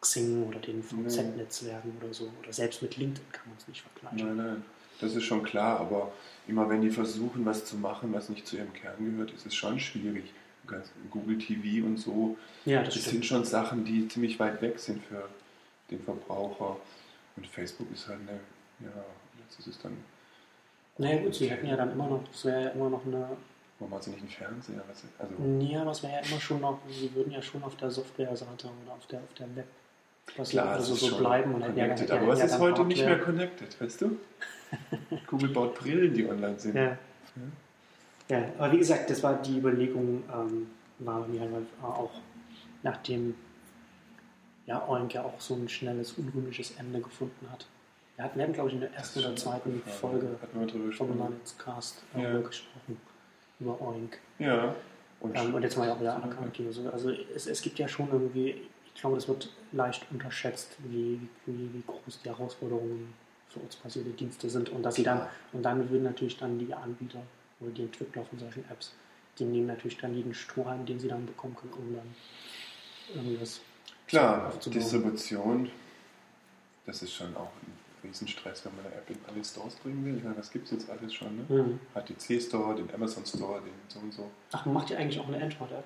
Xing 0.00 0.46
oder 0.48 0.58
den 0.58 0.82
VZ-Netzwerken 0.82 1.96
oder 2.02 2.12
so, 2.12 2.30
oder 2.42 2.52
selbst 2.52 2.82
mit 2.82 2.96
LinkedIn 2.96 3.30
kann 3.30 3.48
man 3.48 3.56
es 3.56 3.68
nicht 3.68 3.82
vergleichen. 3.82 4.36
Nein, 4.36 4.46
nein, 4.46 4.64
das 5.00 5.14
ist 5.14 5.22
schon 5.24 5.44
klar, 5.44 5.78
aber 5.78 6.12
immer 6.48 6.68
wenn 6.68 6.82
die 6.82 6.90
versuchen, 6.90 7.46
was 7.46 7.64
zu 7.64 7.76
machen, 7.76 8.12
was 8.12 8.28
nicht 8.28 8.46
zu 8.46 8.56
ihrem 8.56 8.72
Kern 8.72 8.96
gehört, 8.98 9.30
ist 9.32 9.46
es 9.46 9.54
schon 9.54 9.78
schwierig. 9.78 10.24
Google 11.10 11.38
TV 11.38 11.84
und 11.84 11.98
so, 11.98 12.36
Ja, 12.64 12.82
das, 12.82 12.94
das 12.94 13.04
sind 13.04 13.26
schon 13.26 13.44
Sachen, 13.44 13.84
die 13.84 14.08
ziemlich 14.08 14.38
weit 14.40 14.62
weg 14.62 14.78
sind 14.78 15.04
für 15.04 15.28
den 15.90 16.00
Verbraucher. 16.02 16.78
Und 17.36 17.46
Facebook 17.46 17.90
ist 17.92 18.08
halt 18.08 18.20
eine, 18.20 18.40
ja, 18.80 19.04
jetzt 19.42 19.58
ist 19.58 19.66
es 19.68 19.78
dann, 19.80 19.96
Naja 20.98 21.22
gut, 21.22 21.34
sie 21.34 21.50
hätten 21.50 21.66
ja 21.66 21.76
dann 21.76 21.92
immer 21.92 22.08
noch, 22.08 22.22
das 22.28 22.44
wäre 22.44 22.64
ja 22.64 22.68
immer 22.70 22.90
noch 22.90 23.04
eine 23.06 23.36
warum 23.82 23.94
hat 23.94 24.04
sie 24.04 24.10
nicht 24.10 24.20
einen 24.20 24.30
Fernseher? 24.30 24.82
Also, 24.88 25.64
Ja, 25.72 25.82
aber 25.82 25.90
es 25.90 26.02
wäre 26.02 26.12
ja 26.12 26.20
immer 26.20 26.40
schon 26.40 26.60
noch, 26.60 26.78
sie 26.88 27.12
würden 27.14 27.32
ja 27.32 27.42
schon 27.42 27.62
auf 27.64 27.76
der 27.76 27.90
Software-Seite 27.90 28.68
oder 28.84 28.92
auf 28.92 29.06
der, 29.06 29.18
auf 29.18 29.34
der 29.38 29.56
Web 29.56 29.66
was 30.36 30.50
klar, 30.50 30.68
also 30.68 30.94
es 30.94 31.00
so 31.00 31.18
bleiben 31.18 31.52
und 31.54 31.62
ja, 31.62 31.68
connected, 31.68 32.10
hätten 32.10 32.22
aber 32.22 32.32
es 32.32 32.38
ja 32.38 32.44
ist 32.44 32.58
heute 32.58 32.84
nicht 32.84 33.04
mehr 33.04 33.18
connected, 33.18 33.80
weißt 33.80 34.02
du? 34.02 34.16
Google 35.26 35.48
baut 35.48 35.74
Brillen, 35.74 36.14
die 36.14 36.26
online 36.26 36.58
sind. 36.58 36.76
Ja. 36.76 36.96
ja, 38.28 38.44
aber 38.56 38.72
wie 38.72 38.78
gesagt, 38.78 39.10
das 39.10 39.22
war 39.22 39.42
die 39.42 39.58
Überlegung, 39.58 40.22
ähm, 40.32 40.70
war 41.00 41.26
mir 41.26 41.40
halt 41.40 41.66
auch 41.82 42.12
nachdem 42.84 43.34
ja, 44.66 44.86
Oink 44.88 45.14
ja 45.14 45.22
auch 45.24 45.40
so 45.40 45.54
ein 45.54 45.68
schnelles, 45.68 46.12
unrühmliches 46.12 46.72
Ende 46.78 47.00
gefunden 47.00 47.48
hat. 47.50 47.66
Wir 48.16 48.24
hatten, 48.24 48.36
wir 48.38 48.44
hatten 48.44 48.52
glaube 48.52 48.68
ich, 48.68 48.74
in 48.74 48.80
der 48.80 48.92
ersten 48.94 49.20
oder 49.20 49.34
zweiten. 49.36 49.82
Folge 49.86 50.36
vom 50.40 50.66
gesprochen. 50.66 51.14
Knowledge-Cast 51.16 52.02
äh, 52.14 52.22
Ja. 52.22 52.38
gesprochen, 52.40 53.00
über 53.60 53.80
Oink. 53.80 54.18
Ja. 54.38 54.74
Und, 55.20 55.36
Ähm, 55.36 55.54
und 55.54 55.62
jetzt 55.62 55.76
mal 55.78 55.90
auch 55.90 56.00
wieder 56.00 56.10
Ja. 56.10 56.16
Anerkennung. 56.16 56.52
Also, 56.66 56.90
also 56.90 57.10
es, 57.10 57.46
es 57.46 57.62
gibt 57.62 57.78
ja 57.78 57.88
schon 57.88 58.08
irgendwie, 58.10 58.62
ich 58.94 59.00
glaube, 59.00 59.16
das 59.16 59.28
wird 59.28 59.48
leicht 59.72 60.06
unterschätzt, 60.10 60.76
wie, 60.88 61.20
wie, 61.46 61.70
wie 61.72 61.82
groß 61.86 62.20
die 62.22 62.28
Herausforderungen 62.28 63.14
für 63.48 63.60
ortsbasierte 63.60 64.10
Dienste 64.10 64.48
sind. 64.50 64.68
Und 64.70 64.82
dass 64.82 64.96
sie 64.96 65.02
dann, 65.02 65.26
und 65.52 65.62
dann 65.62 65.88
würden 65.90 66.04
natürlich 66.04 66.36
dann 66.38 66.58
die 66.58 66.72
Anbieter 66.72 67.22
oder 67.60 67.70
die 67.70 67.82
Entwickler 67.82 68.24
von 68.24 68.38
solchen 68.38 68.64
Apps, 68.70 68.94
die 69.38 69.44
nehmen 69.44 69.66
natürlich 69.66 69.98
dann 69.98 70.14
jeden 70.14 70.34
Strohhalm, 70.34 70.84
den 70.84 70.98
sie 70.98 71.08
dann 71.08 71.24
bekommen 71.26 71.56
können, 71.56 71.72
um 71.72 71.94
dann 71.94 72.14
irgendwas 73.14 73.60
Klar. 74.12 74.52
Distribution, 74.66 75.70
das 76.84 77.02
ist 77.02 77.14
schon 77.14 77.34
auch 77.34 77.50
ein 77.62 77.72
Riesenstress, 78.04 78.62
wenn 78.66 78.76
man 78.76 78.84
eine 78.86 78.94
App 78.96 79.08
in 79.08 79.16
alle 79.26 79.42
Stores 79.42 79.74
bringen 79.76 80.04
will. 80.04 80.18
Ich 80.18 80.22
meine, 80.22 80.36
was 80.36 80.50
gibt 80.50 80.66
es 80.66 80.72
jetzt 80.72 80.90
alles 80.90 81.14
schon? 81.14 81.34
Ne? 81.36 81.44
Mhm. 81.48 81.80
HTC 81.94 82.42
Store, 82.42 82.74
den 82.74 82.92
Amazon 82.94 83.24
Store, 83.24 83.60
den 83.62 83.72
so 83.88 84.00
und 84.00 84.12
so. 84.12 84.30
Ach, 84.52 84.66
macht 84.66 84.90
ihr 84.90 84.98
eigentlich 84.98 85.18
auch 85.18 85.28
eine 85.28 85.42
Android-App? 85.42 85.84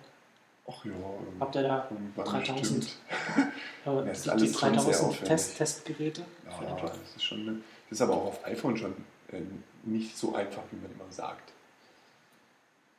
Ach 0.69 0.85
ja, 0.85 0.91
ähm, 0.91 1.37
Habt 1.39 1.55
ihr 1.55 1.63
da 1.63 1.89
irgendwann 1.89 2.25
3000? 2.25 2.57
bestimmt. 2.81 2.97
äh, 3.87 4.07
das 4.07 4.27
ist 4.27 4.27
die, 4.27 4.31
die 4.39 4.53
schon 4.53 4.59
sehr 4.59 4.71
3000 4.71 4.97
aufwendig. 4.97 5.29
Test 5.29 5.57
Testgeräte 5.59 6.23
Ja, 6.51 6.77
das 6.83 6.93
ist 7.15 7.23
schon. 7.23 7.41
eine- 7.43 7.61
Das 7.89 7.99
ist 7.99 8.03
aber 8.03 8.15
auch 8.15 8.27
auf 8.27 8.45
iPhone 8.47 8.77
schon 8.77 8.93
äh, 9.31 9.41
nicht 9.85 10.19
so 10.19 10.35
einfach, 10.35 10.63
wie 10.73 10.77
man 10.81 10.91
immer 10.91 11.11
sagt. 11.13 11.53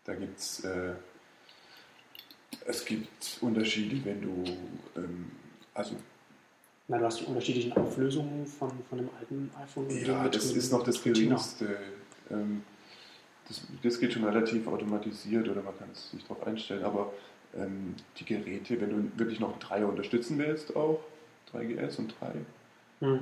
Da 0.05 0.15
gibt 0.15 0.39
es. 0.39 0.63
Äh, 0.63 0.93
es 2.67 2.85
gibt 2.85 3.37
Unterschiede, 3.41 4.03
wenn 4.05 4.21
du. 4.21 4.43
Ähm, 4.95 5.31
also 5.73 5.95
Na, 6.87 6.97
du 6.97 7.05
hast 7.05 7.21
die 7.21 7.25
unterschiedlichen 7.25 7.73
Auflösungen 7.73 8.45
von, 8.45 8.71
von 8.89 8.97
dem 8.99 9.09
alten 9.19 9.51
iPhone. 9.61 9.89
Ja, 10.05 10.27
das 10.27 10.51
ist 10.51 10.71
noch 10.71 10.83
das. 10.83 11.01
Geringste. 11.01 11.77
Ähm, 12.29 12.63
das, 13.47 13.61
das 13.81 13.99
geht 13.99 14.11
schon 14.11 14.25
relativ 14.25 14.67
automatisiert 14.67 15.47
oder 15.47 15.61
man 15.61 15.77
kann 15.77 15.87
es 15.93 16.11
sich 16.11 16.21
darauf 16.23 16.45
einstellen, 16.45 16.83
aber 16.83 17.13
ähm, 17.55 17.95
die 18.17 18.25
Geräte, 18.25 18.79
wenn 18.81 18.89
du 18.89 19.17
wirklich 19.17 19.39
noch 19.39 19.57
3 19.59 19.85
unterstützen 19.85 20.37
willst, 20.37 20.75
auch 20.75 20.99
3GS 21.53 21.97
und 21.99 22.13
3, 22.19 22.33
Hm. 22.99 23.19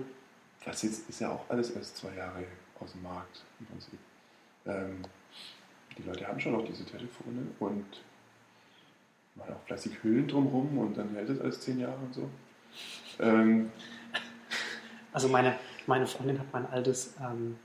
das 0.64 0.82
jetzt 0.82 1.08
ist 1.10 1.20
ja 1.22 1.30
auch 1.32 1.48
alles 1.50 1.70
erst 1.72 1.98
zwei 1.98 2.16
Jahre 2.16 2.44
aus 2.80 2.94
dem 2.94 3.04
Markt 3.04 3.44
im 3.60 3.66
Prinzip. 3.68 4.00
Ähm, 4.66 5.04
die 5.98 6.02
Leute 6.04 6.28
haben 6.28 6.40
schon 6.40 6.54
noch 6.54 6.66
diese 6.66 6.86
Telefone 6.86 7.46
und 7.60 7.86
machen 9.36 9.54
auch 9.54 9.66
fleißig 9.68 10.04
Hüllen 10.04 10.28
drumherum 10.28 10.78
und 10.78 10.98
dann 10.98 11.10
hält 11.16 11.30
es 11.30 11.40
alles 11.40 11.62
zehn 11.62 11.80
Jahre 11.80 11.98
und 11.98 12.14
so. 12.14 12.30
Ähm, 13.20 13.72
Also 15.16 15.30
meine, 15.30 15.56
meine 15.88 16.06
Freundin 16.08 16.38
hat 16.38 16.48
mein 16.52 16.66
altes, 16.66 17.14
ähm, 17.22 17.56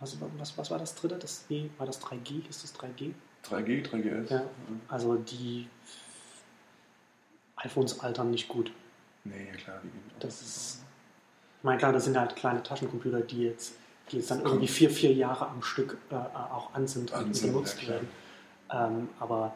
was, 0.00 0.16
was, 0.38 0.56
was 0.56 0.70
war 0.70 0.78
das 0.78 0.94
dritte? 0.94 1.16
Das 1.16 1.44
G, 1.46 1.68
war 1.76 1.86
das 1.86 2.00
3G? 2.00 2.48
Ist 2.48 2.64
das 2.64 2.74
3G? 2.74 3.12
3G, 3.44 3.86
3GS. 3.86 4.32
Ja. 4.32 4.44
Also 4.88 5.16
die 5.16 5.68
iPhones 7.56 8.00
altern 8.00 8.30
nicht 8.30 8.48
gut. 8.48 8.72
Nee, 9.24 9.52
klar, 9.62 9.80
die 9.84 9.88
gehen. 9.88 10.00
Das 10.20 10.40
ist, 10.40 10.82
ich 11.58 11.64
meine, 11.64 11.76
klar, 11.76 11.92
das 11.92 12.04
sind 12.04 12.16
halt 12.16 12.34
kleine 12.36 12.62
Taschencomputer, 12.62 13.20
die 13.20 13.42
jetzt, 13.42 13.74
die 14.10 14.16
jetzt 14.16 14.30
dann 14.30 14.40
irgendwie 14.40 14.68
vier, 14.68 14.88
vier 14.88 15.12
Jahre 15.12 15.46
am 15.46 15.62
Stück 15.62 15.98
äh, 16.10 16.14
auch 16.14 16.72
an 16.72 16.86
sind 16.86 17.12
und 17.12 17.36
sind, 17.36 17.52
benutzt 17.52 17.82
ja, 17.82 17.88
werden. 17.88 18.08
Ähm, 18.70 19.08
aber 19.20 19.54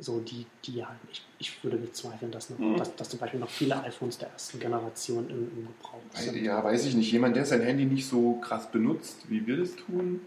so 0.00 0.20
die, 0.20 0.46
die 0.64 0.84
halt, 0.84 0.96
ich, 1.10 1.26
ich 1.38 1.64
würde 1.64 1.76
bezweifeln, 1.76 2.30
dass, 2.30 2.50
noch, 2.50 2.58
Mhm. 2.58 2.76
dass, 2.76 2.94
dass 2.96 3.08
zum 3.08 3.18
Beispiel 3.18 3.40
noch 3.40 3.50
viele 3.50 3.82
iPhones 3.82 4.18
der 4.18 4.28
ersten 4.30 4.60
Generation 4.60 5.28
im, 5.28 5.50
im 5.56 5.66
Gebrauch 5.66 6.00
sind. 6.14 6.36
Ja, 6.36 6.62
weiß 6.62 6.86
ich 6.86 6.94
nicht. 6.94 7.10
Jemand, 7.10 7.34
der 7.36 7.44
sein 7.44 7.62
Handy 7.62 7.84
nicht 7.84 8.06
so 8.06 8.34
krass 8.34 8.70
benutzt, 8.70 9.28
wie 9.28 9.44
wir 9.46 9.56
das 9.56 9.74
tun, 9.74 10.20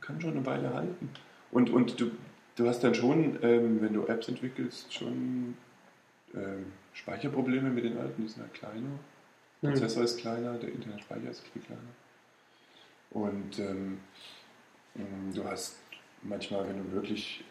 kann 0.00 0.20
schon 0.20 0.30
eine 0.32 0.44
Weile 0.46 0.74
halten. 0.74 1.10
Und, 1.52 1.70
und 1.70 2.00
du, 2.00 2.10
du 2.56 2.68
hast 2.68 2.80
dann 2.82 2.94
schon, 2.94 3.38
ähm, 3.42 3.80
wenn 3.80 3.94
du 3.94 4.04
Apps 4.06 4.28
entwickelst, 4.28 4.92
schon 4.92 5.56
ähm, 6.34 6.66
Speicherprobleme 6.94 7.70
mit 7.70 7.84
den 7.84 7.96
alten. 7.96 8.22
Die 8.22 8.28
sind 8.28 8.42
halt 8.42 8.54
kleiner. 8.54 8.90
Der 9.62 9.70
Hm. 9.70 9.78
Prozessor 9.78 10.04
ist 10.04 10.18
kleiner, 10.18 10.54
der 10.58 10.70
interne 10.72 11.00
Speicher 11.00 11.30
ist 11.30 11.46
viel 11.52 11.62
kleiner. 11.62 11.80
Und 13.10 13.58
ähm, 13.58 13.98
du 15.34 15.44
hast 15.44 15.76
manchmal, 16.22 16.68
wenn 16.68 16.78
du 16.78 16.92
wirklich. 16.92 17.44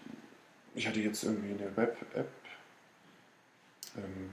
Ich 0.78 0.88
hatte 0.88 1.00
jetzt 1.00 1.24
irgendwie 1.24 1.50
eine 1.52 1.76
Web-App, 1.76 2.30
ähm, 3.98 4.30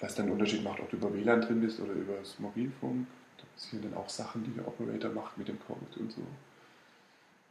was 0.00 0.14
dann 0.14 0.24
einen 0.24 0.32
Unterschied 0.32 0.64
macht, 0.64 0.80
ob 0.80 0.88
du 0.88 0.96
über 0.96 1.12
WLAN 1.12 1.42
drin 1.42 1.60
bist 1.60 1.78
oder 1.78 1.92
über 1.92 2.16
das 2.16 2.38
Mobilfunk. 2.38 3.06
Da 3.36 3.44
passieren 3.54 3.82
dann 3.82 4.00
auch 4.00 4.08
Sachen, 4.08 4.44
die 4.44 4.52
der 4.52 4.66
Operator 4.66 5.10
macht 5.10 5.36
mit 5.36 5.48
dem 5.48 5.60
Code 5.60 5.84
und 5.98 6.10
so. 6.10 6.22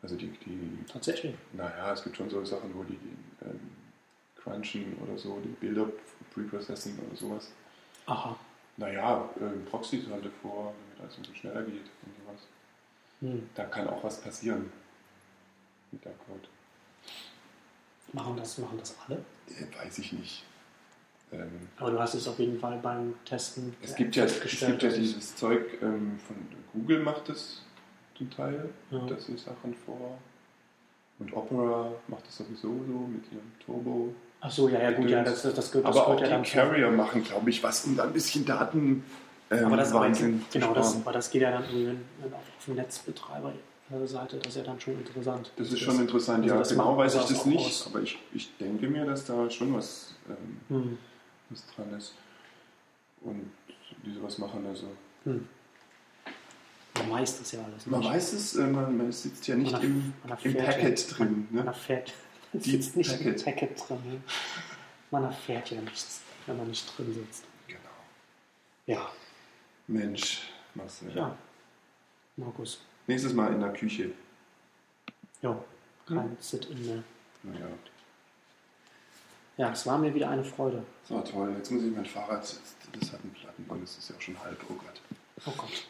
Also 0.02 0.16
die, 0.16 0.32
die 0.32 0.84
Tatsächlich. 0.92 1.36
naja, 1.54 1.94
es 1.94 2.04
gibt 2.04 2.18
schon 2.18 2.28
so 2.28 2.44
Sachen, 2.44 2.74
wo 2.74 2.84
die 2.84 2.98
ähm, 3.44 3.60
crunchen 4.36 4.98
oder 5.04 5.16
so, 5.16 5.40
die 5.40 5.50
Bilder 5.50 5.88
preprocessen 6.34 6.98
oder 7.08 7.16
sowas. 7.16 7.52
Aha. 8.08 8.36
Naja, 8.78 9.30
ähm, 9.40 9.64
Proxys 9.66 10.08
halt 10.10 10.26
vor, 10.42 10.74
damit 10.74 11.02
alles 11.02 11.18
ein 11.18 11.22
bisschen 11.22 11.36
schneller 11.36 11.62
geht 11.62 11.86
und 12.04 12.16
sowas. 12.26 12.48
Hm. 13.20 13.48
Da 13.54 13.66
kann 13.66 13.88
auch 13.88 14.04
was 14.04 14.20
passieren 14.22 14.72
mit 15.92 16.04
der 16.04 16.14
Code. 16.14 16.48
Machen, 18.14 18.36
das, 18.38 18.58
machen 18.60 18.78
das 18.80 18.96
alle? 19.08 19.18
Äh, 19.50 19.86
weiß 19.86 20.00
ich 20.00 20.14
nicht. 20.14 20.44
Ähm, 21.32 21.50
Aber 21.78 21.92
du 21.92 22.00
hast 22.00 22.14
es 22.14 22.28
auf 22.28 22.38
jeden 22.40 22.60
Fall 22.60 22.78
beim 22.82 23.16
Testen 23.26 23.76
es, 23.82 23.96
gibt 23.96 24.16
ja, 24.16 24.26
es 24.26 24.40
gibt 24.40 24.62
ja 24.62 24.70
dass 24.70 24.84
es- 24.94 25.00
dieses 25.00 25.36
Zeug 25.36 25.66
ähm, 25.82 26.20
von 26.28 26.36
Google 26.74 27.00
macht 27.00 27.28
es 27.30 27.64
zum 28.18 28.30
Teil, 28.30 28.70
Ja. 28.92 29.00
das 29.08 29.26
sind 29.26 29.40
Sachen 29.40 29.74
vor. 29.86 30.18
Und 31.20 31.34
Opera 31.34 31.92
macht 32.08 32.28
es 32.28 32.38
sowieso 32.38 32.68
so 32.70 33.08
mit 33.08 33.24
ihrem 33.32 33.52
Turbo. 33.66 34.14
Ach 34.42 34.52
so, 34.52 34.68
ja, 34.70 34.80
ja, 34.82 34.92
gut, 34.92 35.10
ja, 35.10 35.24
das, 35.24 35.42
das, 35.44 35.54
das 35.54 35.72
gehört, 35.72 35.88
das 35.88 35.96
Aber 35.96 36.08
auch 36.08 36.16
gehört 36.18 36.22
ja 36.22 36.28
die 36.28 36.34
dann 36.34 36.46
zu- 36.46 36.52
Carrier 36.54 36.92
machen, 36.92 37.24
glaube 37.24 37.50
ich, 37.50 37.64
was, 37.64 37.86
um 37.86 37.96
da 37.96 38.04
ein 38.04 38.14
bisschen 38.14 38.46
Daten 38.46 39.04
ähm, 39.50 39.66
Aber 39.66 39.78
das, 39.78 39.92
aber, 39.92 40.02
Wahnsinn 40.02 40.42
zu 40.50 40.60
genau, 40.60 40.74
das, 40.74 40.96
aber 40.96 41.12
das 41.14 41.30
geht 41.32 41.42
ja 41.44 41.52
dann 41.52 41.64
irgendwie 41.64 41.98
auf, 42.26 42.34
auf 42.58 42.66
dem 42.66 42.76
Netzbetreiberseite, 44.00 44.38
das 44.38 44.48
ist 44.48 44.58
ja 44.58 44.64
dann 44.64 44.80
schon 44.80 44.94
interessant. 44.98 45.52
Das 45.56 45.72
ist 45.72 45.80
schon 45.80 46.00
interessant, 46.00 46.44
also 46.52 46.56
ja. 46.56 46.84
Genau 46.84 46.98
weiß 46.98 47.16
ich 47.16 47.22
das 47.22 47.46
nicht, 47.46 47.60
aus. 47.66 47.88
aber 47.88 48.02
ich, 48.02 48.20
ich 48.34 48.56
denke 48.58 48.88
mir, 48.88 49.06
dass 49.06 49.26
da 49.26 49.50
schon 49.50 49.74
was, 49.74 50.16
ähm, 50.30 50.60
Hm, 50.70 50.98
was 51.50 51.64
dran 51.76 51.94
ist. 51.94 52.14
Und 53.22 53.52
die 54.06 54.14
sowas 54.14 54.38
machen, 54.38 54.66
also. 54.68 54.88
hm. 55.24 55.48
Man 56.96 57.10
weiß 57.12 57.40
das 57.40 57.52
ja 57.54 57.64
alles. 57.64 57.88
Man 57.88 58.02
nicht. 58.02 58.10
weiß 58.12 58.34
es, 58.34 58.56
äh, 58.56 58.68
man, 58.68 58.96
man 58.96 59.12
sitzt 59.12 59.48
ja 59.48 59.56
nicht 59.56 59.72
Man 59.72 59.82
im, 59.82 60.14
man 60.28 60.38
im 60.44 60.56
erfährt 60.56 60.66
Packet 60.76 61.10
ja, 61.12 61.16
drin. 61.18 61.48
Man 61.50 61.64
Ne? 61.64 61.68
erfährt, 61.68 62.14
man 62.54 62.62
Die 62.62 62.72
sitzt 62.72 62.96
nicht 62.98 63.10
Packet. 63.12 63.40
im 63.40 63.46
Packet 63.46 63.90
drin. 63.90 63.98
Ne? 64.06 64.22
Man 65.10 65.24
erfährt 65.24 65.72
ja 65.72 65.82
nichts, 65.82 66.22
wenn 66.46 66.58
man 66.58 66.68
nicht 66.68 66.98
drin 66.98 67.14
sitzt. 67.14 67.46
Genau. 67.68 67.80
Ja, 68.86 69.10
Mensch, 69.88 70.50
Marcel. 70.76 71.12
ja. 71.16 71.36
Markus. 72.38 72.80
Nächstes 73.08 73.34
Mal 73.34 73.54
in 73.54 73.60
der 73.60 73.74
Küche. 73.74 74.12
Ja, 75.42 75.58
kein 76.08 76.38
Sit-in 76.40 76.86
mehr. 76.86 77.04
Naja, 77.44 77.68
Ja, 79.58 79.72
es 79.72 79.86
war 79.86 79.98
mir 79.98 80.14
wieder 80.14 80.30
eine 80.30 80.44
Freude. 80.44 80.84
so 81.08 81.20
toll. 81.22 81.54
Jetzt 81.58 81.72
muss 81.72 81.84
ich 81.84 81.94
mein 81.94 82.06
Fahrrad, 82.06 82.42
das 82.42 83.12
hat 83.12 83.20
einen 83.22 83.34
Plattenband, 83.34 83.84
das 83.84 83.98
ist 83.98 84.10
ja 84.10 84.16
auch 84.16 84.22
schon 84.22 84.40
halb. 84.42 84.58
Oh 84.70 84.74
Gott. 84.74 85.02
Oh 85.46 85.52
Gott. 85.58 85.88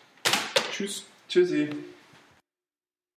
Tschüss. 0.71 1.03
Tschüssi. 1.29 1.69